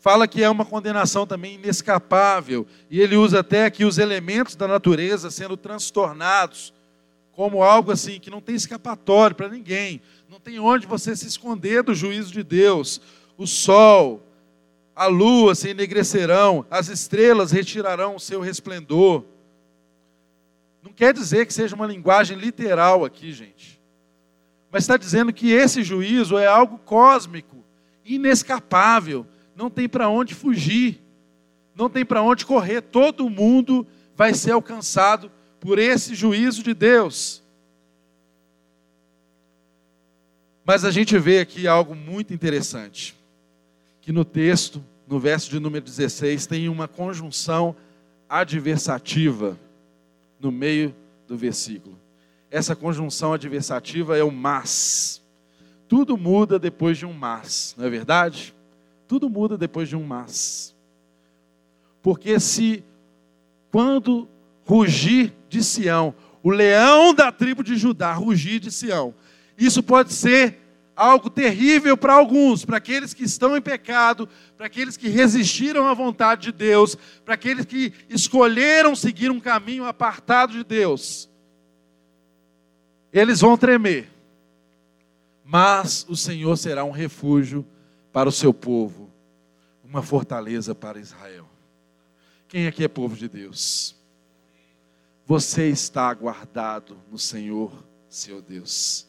fala 0.04 0.28
que 0.28 0.44
é 0.44 0.50
uma 0.50 0.66
condenação 0.66 1.26
também 1.26 1.56
inescapável, 1.56 2.68
e 2.92 3.00
ele 3.00 3.16
usa 3.16 3.40
até 3.40 3.64
aqui 3.64 3.86
os 3.86 3.98
elementos 3.98 4.54
da 4.54 4.68
natureza 4.68 5.32
sendo 5.32 5.56
transtornados, 5.56 6.74
como 7.32 7.64
algo 7.64 7.90
assim 7.90 8.20
que 8.20 8.30
não 8.30 8.42
tem 8.42 8.54
escapatório 8.54 9.34
para 9.34 9.48
ninguém, 9.48 10.02
não 10.30 10.42
tem 10.42 10.60
onde 10.60 10.86
você 10.86 11.16
se 11.16 11.26
esconder 11.26 11.84
do 11.84 11.96
juízo 11.96 12.34
de 12.34 12.44
Deus. 12.44 13.00
O 13.38 13.48
sol, 13.48 14.22
a 14.94 15.06
lua 15.06 15.56
se 15.56 15.70
enegrecerão, 15.70 16.66
as 16.70 16.90
estrelas 16.90 17.54
retirarão 17.54 18.18
o 18.18 18.20
seu 18.20 18.42
resplendor. 18.42 19.24
Não 20.84 20.92
quer 20.92 21.14
dizer 21.14 21.46
que 21.46 21.54
seja 21.54 21.76
uma 21.76 21.88
linguagem 21.88 22.38
literal 22.38 23.06
aqui, 23.06 23.32
gente. 23.32 23.82
Mas 24.70 24.84
está 24.84 24.98
dizendo 24.98 25.32
que 25.32 25.50
esse 25.50 25.82
juízo 25.82 26.38
é 26.38 26.46
algo 26.46 26.78
cósmico, 26.78 27.64
inescapável, 28.04 29.26
não 29.56 29.70
tem 29.70 29.88
para 29.88 30.10
onde 30.10 30.36
fugir, 30.36 31.02
não 31.74 31.90
tem 31.90 32.04
para 32.04 32.22
onde 32.22 32.46
correr, 32.46 32.82
todo 32.82 33.30
mundo 33.30 33.88
vai 34.16 34.34
ser 34.34 34.52
alcançado 34.52 35.32
por 35.60 35.80
esse 35.80 36.14
juízo 36.14 36.62
de 36.62 36.74
Deus. 36.74 37.42
Mas 40.66 40.84
a 40.84 40.92
gente 40.92 41.18
vê 41.18 41.40
aqui 41.40 41.66
algo 41.66 41.96
muito 41.96 42.34
interessante, 42.34 43.16
que 44.02 44.12
no 44.12 44.26
texto, 44.26 44.84
no 45.08 45.18
verso 45.18 45.50
de 45.50 45.60
número 45.60 45.86
16, 45.86 46.46
tem 46.46 46.68
uma 46.68 46.88
conjunção 46.88 47.76
adversativa 48.28 49.58
no 50.44 50.52
meio 50.52 50.94
do 51.28 51.38
versículo. 51.38 51.98
Essa 52.52 52.76
conjunção 52.76 53.34
adversativa 53.34 54.18
é 54.18 54.24
o 54.24 54.32
mas. 54.32 55.24
Tudo 55.88 56.18
muda 56.18 56.60
depois 56.60 56.98
de 56.98 57.06
um 57.06 57.14
mas, 57.14 57.74
não 57.78 57.86
é 57.86 57.90
verdade? 57.90 58.54
Tudo 59.08 59.30
muda 59.30 59.58
depois 59.58 59.90
de 59.90 59.96
um 59.96 60.04
mas. 60.04 60.76
Porque 62.02 62.40
se 62.40 62.84
quando 63.72 64.28
rugir 64.66 65.34
de 65.50 65.64
Sião, 65.64 66.14
o 66.44 66.52
leão 66.52 67.14
da 67.14 67.32
tribo 67.32 67.64
de 67.64 67.76
Judá 67.76 68.14
rugir 68.14 68.60
de 68.60 68.72
Sião, 68.72 69.16
isso 69.58 69.82
pode 69.82 70.14
ser 70.14 70.60
algo 70.96 71.30
terrível 71.30 71.98
para 71.98 72.14
alguns, 72.14 72.64
para 72.66 72.78
aqueles 72.78 73.14
que 73.14 73.24
estão 73.24 73.58
em 73.58 73.62
pecado, 73.62 74.28
para 74.56 74.68
aqueles 74.68 74.96
que 74.96 75.10
resistiram 75.10 75.88
à 75.88 75.94
vontade 75.94 76.44
de 76.44 76.52
Deus, 76.52 76.96
para 77.26 77.34
aqueles 77.34 77.66
que 77.66 77.94
escolheram 78.10 78.96
seguir 78.96 79.32
um 79.32 79.40
caminho 79.40 79.86
apartado 79.86 80.54
de 80.54 80.64
Deus. 80.64 81.30
Eles 83.12 83.42
vão 83.42 83.58
tremer, 83.58 84.10
mas 85.44 86.06
o 86.10 86.16
Senhor 86.16 86.56
será 86.58 86.84
um 86.84 86.92
refúgio 86.92 87.66
para 88.12 88.30
o 88.30 88.32
seu 88.32 88.54
povo, 88.54 89.12
uma 89.84 90.02
fortaleza 90.02 90.74
para 90.74 91.00
Israel. 91.00 91.48
Quem 92.48 92.68
aqui 92.68 92.84
é 92.84 92.88
povo 92.88 93.16
de 93.16 93.28
Deus? 93.28 93.96
Você 95.26 95.70
está 95.70 96.14
guardado 96.14 96.98
no 97.10 97.18
Senhor, 97.18 97.72
seu 98.10 98.42
Deus. 98.42 99.08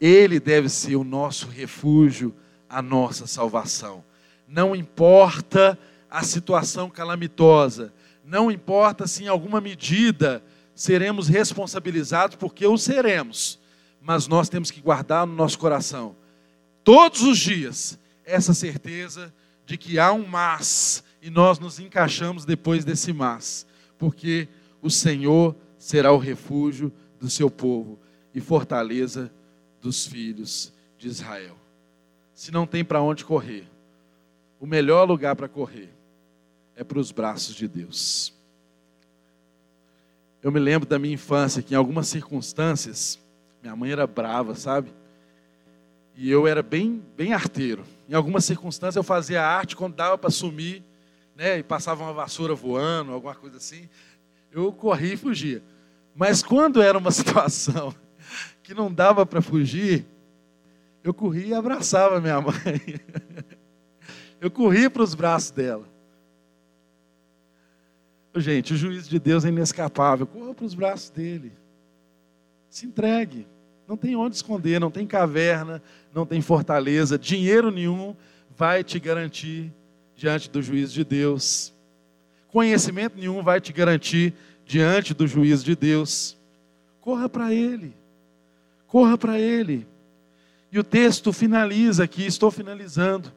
Ele 0.00 0.38
deve 0.38 0.68
ser 0.68 0.96
o 0.96 1.04
nosso 1.04 1.48
refúgio, 1.48 2.34
a 2.68 2.80
nossa 2.80 3.26
salvação. 3.26 4.04
Não 4.46 4.74
importa 4.74 5.78
a 6.10 6.22
situação 6.22 6.88
calamitosa, 6.88 7.92
não 8.24 8.50
importa 8.50 9.06
se 9.06 9.24
em 9.24 9.28
alguma 9.28 9.60
medida 9.60 10.42
seremos 10.74 11.28
responsabilizados, 11.28 12.36
porque 12.36 12.66
o 12.66 12.76
seremos, 12.78 13.58
mas 14.00 14.28
nós 14.28 14.48
temos 14.48 14.70
que 14.70 14.80
guardar 14.80 15.26
no 15.26 15.34
nosso 15.34 15.58
coração, 15.58 16.14
todos 16.84 17.22
os 17.22 17.38
dias, 17.38 17.98
essa 18.24 18.54
certeza 18.54 19.32
de 19.66 19.76
que 19.76 19.98
há 19.98 20.12
um 20.12 20.26
mas 20.26 21.02
e 21.20 21.30
nós 21.30 21.58
nos 21.58 21.80
encaixamos 21.80 22.44
depois 22.44 22.84
desse 22.84 23.12
mas, 23.12 23.66
porque 23.98 24.48
o 24.80 24.88
Senhor 24.88 25.54
será 25.76 26.12
o 26.12 26.18
refúgio 26.18 26.92
do 27.18 27.28
seu 27.28 27.50
povo 27.50 27.98
e 28.34 28.40
fortaleza 28.40 29.32
dos 29.80 30.06
filhos 30.06 30.72
de 30.96 31.08
Israel. 31.08 31.56
Se 32.34 32.50
não 32.50 32.66
tem 32.66 32.84
para 32.84 33.02
onde 33.02 33.24
correr, 33.24 33.66
o 34.60 34.66
melhor 34.66 35.04
lugar 35.04 35.36
para 35.36 35.48
correr 35.48 35.90
é 36.74 36.84
para 36.84 36.98
os 36.98 37.10
braços 37.10 37.54
de 37.54 37.66
Deus. 37.66 38.32
Eu 40.42 40.52
me 40.52 40.60
lembro 40.60 40.88
da 40.88 40.98
minha 40.98 41.14
infância 41.14 41.62
que 41.62 41.74
em 41.74 41.76
algumas 41.76 42.06
circunstâncias, 42.08 43.18
minha 43.60 43.74
mãe 43.74 43.90
era 43.90 44.06
brava, 44.06 44.54
sabe? 44.54 44.92
E 46.16 46.30
eu 46.30 46.46
era 46.46 46.62
bem, 46.62 47.02
bem 47.16 47.32
arteiro. 47.32 47.84
Em 48.08 48.14
algumas 48.14 48.44
circunstâncias 48.44 48.96
eu 48.96 49.02
fazia 49.02 49.42
arte 49.44 49.76
quando 49.76 49.94
dava 49.94 50.16
para 50.16 50.30
sumir, 50.30 50.82
né? 51.34 51.58
E 51.58 51.62
passava 51.62 52.02
uma 52.02 52.12
vassoura 52.12 52.54
voando, 52.54 53.12
alguma 53.12 53.34
coisa 53.34 53.56
assim. 53.56 53.88
Eu 54.50 54.72
corria 54.72 55.14
e 55.14 55.16
fugia. 55.16 55.62
Mas 56.14 56.42
quando 56.42 56.80
era 56.80 56.96
uma 56.96 57.10
situação 57.12 57.94
que 58.68 58.74
não 58.74 58.92
dava 58.92 59.24
para 59.24 59.40
fugir, 59.40 60.04
eu 61.02 61.14
corria 61.14 61.46
e 61.46 61.54
abraçava 61.54 62.20
minha 62.20 62.38
mãe. 62.38 63.00
Eu 64.38 64.50
corria 64.50 64.90
para 64.90 65.02
os 65.02 65.14
braços 65.14 65.50
dela. 65.50 65.88
Gente, 68.36 68.74
o 68.74 68.76
juízo 68.76 69.08
de 69.08 69.18
Deus 69.18 69.46
é 69.46 69.48
inescapável. 69.48 70.26
Corra 70.26 70.52
para 70.52 70.66
os 70.66 70.74
braços 70.74 71.08
dele. 71.08 71.50
Se 72.68 72.84
entregue. 72.84 73.48
Não 73.86 73.96
tem 73.96 74.14
onde 74.14 74.36
esconder, 74.36 74.78
não 74.78 74.90
tem 74.90 75.06
caverna, 75.06 75.82
não 76.12 76.26
tem 76.26 76.42
fortaleza, 76.42 77.18
dinheiro 77.18 77.70
nenhum 77.70 78.14
vai 78.54 78.84
te 78.84 79.00
garantir 79.00 79.72
diante 80.14 80.50
do 80.50 80.60
juízo 80.60 80.92
de 80.92 81.04
Deus. 81.04 81.72
Conhecimento 82.48 83.16
nenhum 83.16 83.42
vai 83.42 83.62
te 83.62 83.72
garantir 83.72 84.34
diante 84.66 85.14
do 85.14 85.26
juízo 85.26 85.64
de 85.64 85.74
Deus. 85.74 86.36
Corra 87.00 87.30
para 87.30 87.50
ele. 87.50 87.96
Corra 88.88 89.18
para 89.18 89.38
Ele. 89.38 89.86
E 90.72 90.78
o 90.78 90.84
texto 90.84 91.32
finaliza 91.32 92.04
aqui, 92.04 92.24
estou 92.26 92.50
finalizando, 92.50 93.32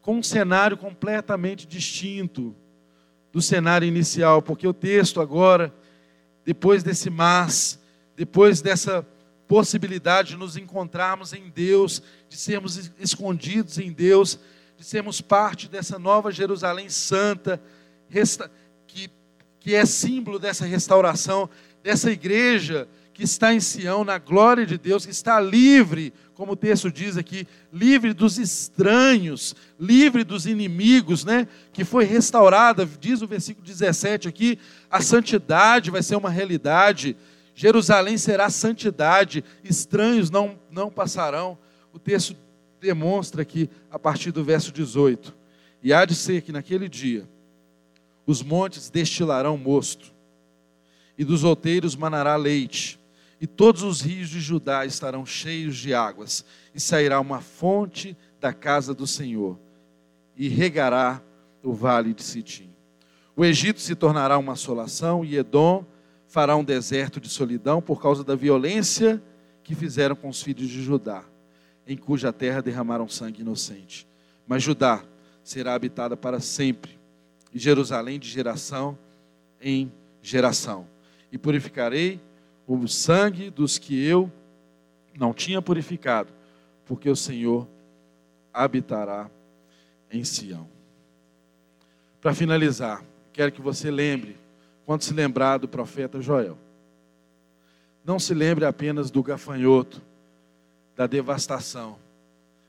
com 0.00 0.18
um 0.18 0.22
cenário 0.22 0.76
completamente 0.76 1.66
distinto 1.66 2.54
do 3.32 3.42
cenário 3.42 3.88
inicial, 3.88 4.40
porque 4.40 4.68
o 4.68 4.72
texto 4.72 5.20
agora, 5.20 5.74
depois 6.44 6.82
desse 6.82 7.10
mas, 7.10 7.78
depois 8.14 8.60
dessa 8.60 9.06
possibilidade 9.48 10.30
de 10.30 10.36
nos 10.36 10.56
encontrarmos 10.56 11.32
em 11.32 11.48
Deus, 11.48 12.02
de 12.28 12.36
sermos 12.36 12.92
escondidos 12.98 13.78
em 13.78 13.90
Deus, 13.90 14.38
de 14.76 14.84
sermos 14.84 15.20
parte 15.20 15.68
dessa 15.68 15.98
nova 15.98 16.30
Jerusalém 16.30 16.88
santa, 16.88 17.60
que, 18.86 19.10
que 19.60 19.74
é 19.74 19.84
símbolo 19.86 20.38
dessa 20.38 20.66
restauração, 20.66 21.48
dessa 21.82 22.10
igreja 22.10 22.86
que 23.16 23.24
está 23.24 23.54
em 23.54 23.60
Sião, 23.60 24.04
na 24.04 24.18
glória 24.18 24.66
de 24.66 24.76
Deus, 24.76 25.06
que 25.06 25.10
está 25.10 25.40
livre, 25.40 26.12
como 26.34 26.52
o 26.52 26.56
texto 26.56 26.92
diz 26.92 27.16
aqui, 27.16 27.48
livre 27.72 28.12
dos 28.12 28.36
estranhos, 28.36 29.56
livre 29.80 30.22
dos 30.22 30.44
inimigos, 30.44 31.24
né? 31.24 31.48
Que 31.72 31.82
foi 31.82 32.04
restaurada, 32.04 32.86
diz 33.00 33.22
o 33.22 33.26
versículo 33.26 33.66
17 33.66 34.28
aqui, 34.28 34.58
a 34.90 35.00
santidade 35.00 35.90
vai 35.90 36.02
ser 36.02 36.14
uma 36.14 36.28
realidade. 36.28 37.16
Jerusalém 37.54 38.18
será 38.18 38.50
santidade, 38.50 39.42
estranhos 39.64 40.28
não, 40.28 40.58
não 40.70 40.90
passarão. 40.90 41.56
O 41.94 41.98
texto 41.98 42.36
demonstra 42.78 43.40
aqui, 43.40 43.70
a 43.90 43.98
partir 43.98 44.30
do 44.30 44.44
verso 44.44 44.70
18: 44.70 45.34
E 45.82 45.90
há 45.90 46.04
de 46.04 46.14
ser 46.14 46.42
que 46.42 46.52
naquele 46.52 46.86
dia 46.86 47.26
os 48.26 48.42
montes 48.42 48.90
destilarão 48.90 49.56
mosto, 49.56 50.12
e 51.16 51.24
dos 51.24 51.44
outeiros 51.44 51.96
manará 51.96 52.36
leite, 52.36 53.00
e 53.40 53.46
todos 53.46 53.82
os 53.82 54.00
rios 54.00 54.28
de 54.28 54.40
Judá 54.40 54.86
estarão 54.86 55.26
cheios 55.26 55.76
de 55.76 55.92
águas, 55.92 56.44
e 56.74 56.80
sairá 56.80 57.20
uma 57.20 57.40
fonte 57.40 58.16
da 58.40 58.52
casa 58.52 58.94
do 58.94 59.06
Senhor, 59.06 59.58
e 60.36 60.48
regará 60.48 61.22
o 61.62 61.72
vale 61.72 62.14
de 62.14 62.22
Sitim. 62.22 62.70
O 63.34 63.44
Egito 63.44 63.80
se 63.80 63.94
tornará 63.94 64.38
uma 64.38 64.54
assolação, 64.54 65.24
e 65.24 65.36
Edom 65.36 65.84
fará 66.26 66.56
um 66.56 66.64
deserto 66.64 67.20
de 67.20 67.28
solidão 67.28 67.82
por 67.82 68.00
causa 68.00 68.24
da 68.24 68.34
violência 68.34 69.22
que 69.62 69.74
fizeram 69.74 70.16
com 70.16 70.28
os 70.28 70.42
filhos 70.42 70.68
de 70.68 70.82
Judá, 70.82 71.24
em 71.86 71.96
cuja 71.96 72.32
terra 72.32 72.62
derramaram 72.62 73.08
sangue 73.08 73.42
inocente. 73.42 74.06
Mas 74.46 74.62
Judá 74.62 75.02
será 75.42 75.74
habitada 75.74 76.16
para 76.16 76.40
sempre, 76.40 76.98
e 77.52 77.58
Jerusalém 77.58 78.18
de 78.18 78.28
geração 78.28 78.98
em 79.60 79.92
geração. 80.22 80.86
E 81.30 81.38
purificarei 81.38 82.20
o 82.66 82.88
sangue 82.88 83.48
dos 83.48 83.78
que 83.78 84.04
eu 84.04 84.30
não 85.16 85.32
tinha 85.32 85.62
purificado, 85.62 86.32
porque 86.84 87.08
o 87.08 87.16
Senhor 87.16 87.66
habitará 88.52 89.30
em 90.10 90.24
Sião. 90.24 90.68
Para 92.20 92.34
finalizar, 92.34 93.04
quero 93.32 93.52
que 93.52 93.60
você 93.60 93.90
lembre, 93.90 94.36
quando 94.84 95.02
se 95.02 95.14
lembrar 95.14 95.58
do 95.58 95.68
profeta 95.68 96.20
Joel, 96.20 96.58
não 98.04 98.18
se 98.18 98.34
lembre 98.34 98.64
apenas 98.64 99.10
do 99.10 99.22
gafanhoto, 99.22 100.02
da 100.96 101.06
devastação, 101.06 101.98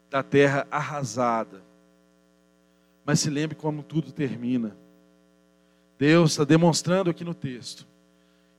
da 0.09 0.21
terra 0.21 0.67
arrasada, 0.69 1.61
mas 3.05 3.19
se 3.19 3.29
lembre 3.29 3.55
como 3.55 3.81
tudo 3.81 4.11
termina. 4.11 4.75
Deus 5.97 6.31
está 6.31 6.43
demonstrando 6.43 7.09
aqui 7.09 7.23
no 7.23 7.33
texto 7.33 7.87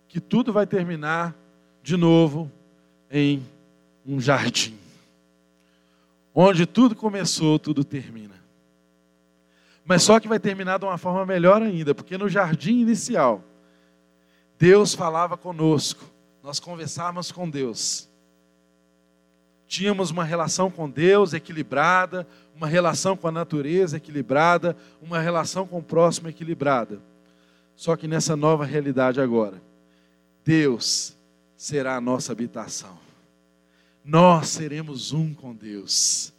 que 0.09 0.21
tudo 0.21 0.53
vai 0.53 0.67
terminar 0.67 1.35
de 1.83 1.97
novo 1.97 2.51
em 3.11 3.47
um 4.07 4.21
jardim. 4.21 4.77
Onde 6.35 6.67
tudo 6.67 6.97
começou, 6.97 7.59
tudo 7.59 7.85
termina. 7.85 8.35
Mas 9.85 10.03
só 10.03 10.19
que 10.19 10.29
vai 10.29 10.39
terminar 10.39 10.79
de 10.79 10.85
uma 10.85 10.99
forma 10.99 11.25
melhor 11.25 11.63
ainda, 11.63 11.95
porque 11.95 12.19
no 12.19 12.29
jardim 12.29 12.81
inicial, 12.81 13.43
Deus 14.59 14.95
falava 14.95 15.37
conosco, 15.37 16.05
nós 16.43 16.59
conversávamos 16.59 17.31
com 17.31 17.49
Deus. 17.49 18.09
Tínhamos 19.67 20.11
uma 20.11 20.25
relação 20.25 20.71
com 20.71 20.89
Deus 20.89 21.35
equilibrada, 21.35 22.27
uma 22.57 22.67
relação 22.67 23.17
com 23.17 23.29
a 23.29 23.33
natureza 23.33 23.99
equilibrada, 23.99 24.77
uma 25.01 25.21
relação 25.21 25.67
com 25.67 25.79
o 25.79 25.83
próximo 25.83 26.29
equilibrada. 26.29 27.01
Só 27.77 27.95
que 27.95 28.09
nessa 28.09 28.35
nova 28.35 28.65
realidade 28.65 29.21
agora, 29.21 29.63
Deus 30.49 31.15
será 31.59 31.97
a 31.97 32.01
nossa 32.01 32.33
habitação. 32.33 32.99
Nós 34.03 34.49
seremos 34.49 35.13
um 35.13 35.35
com 35.35 35.55
Deus. 35.55 36.33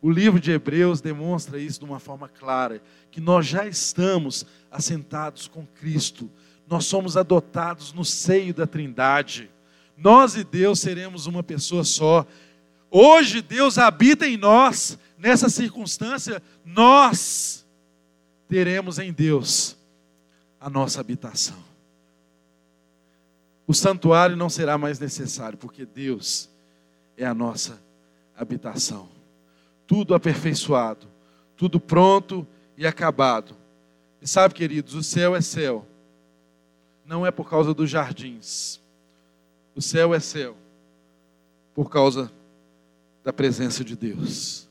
O 0.00 0.10
livro 0.10 0.40
de 0.40 0.50
Hebreus 0.50 1.00
demonstra 1.00 1.60
isso 1.60 1.78
de 1.78 1.84
uma 1.84 2.00
forma 2.00 2.28
clara, 2.28 2.82
que 3.08 3.20
nós 3.20 3.46
já 3.46 3.64
estamos 3.64 4.44
assentados 4.68 5.46
com 5.46 5.64
Cristo. 5.64 6.28
Nós 6.66 6.86
somos 6.86 7.16
adotados 7.16 7.92
no 7.92 8.04
seio 8.04 8.52
da 8.52 8.66
Trindade. 8.66 9.48
Nós 9.96 10.34
e 10.34 10.42
Deus 10.42 10.80
seremos 10.80 11.26
uma 11.26 11.44
pessoa 11.44 11.84
só. 11.84 12.26
Hoje 12.90 13.40
Deus 13.40 13.78
habita 13.78 14.26
em 14.26 14.36
nós. 14.36 14.98
Nessa 15.16 15.48
circunstância, 15.48 16.42
nós 16.64 17.64
teremos 18.48 18.98
em 18.98 19.12
Deus 19.12 19.76
a 20.58 20.68
nossa 20.68 21.00
habitação 21.00 21.71
o 23.72 23.74
santuário 23.74 24.36
não 24.36 24.50
será 24.50 24.76
mais 24.76 24.98
necessário, 24.98 25.56
porque 25.56 25.86
Deus 25.86 26.50
é 27.16 27.24
a 27.24 27.32
nossa 27.32 27.82
habitação. 28.36 29.08
Tudo 29.86 30.14
aperfeiçoado, 30.14 31.06
tudo 31.56 31.80
pronto 31.80 32.46
e 32.76 32.86
acabado. 32.86 33.56
E 34.20 34.28
sabe, 34.28 34.52
queridos, 34.52 34.94
o 34.94 35.02
céu 35.02 35.34
é 35.34 35.40
céu. 35.40 35.86
Não 37.06 37.24
é 37.24 37.30
por 37.30 37.48
causa 37.48 37.72
dos 37.72 37.88
jardins. 37.88 38.78
O 39.74 39.80
céu 39.80 40.12
é 40.12 40.20
céu 40.20 40.54
por 41.74 41.88
causa 41.88 42.30
da 43.24 43.32
presença 43.32 43.82
de 43.82 43.96
Deus. 43.96 44.68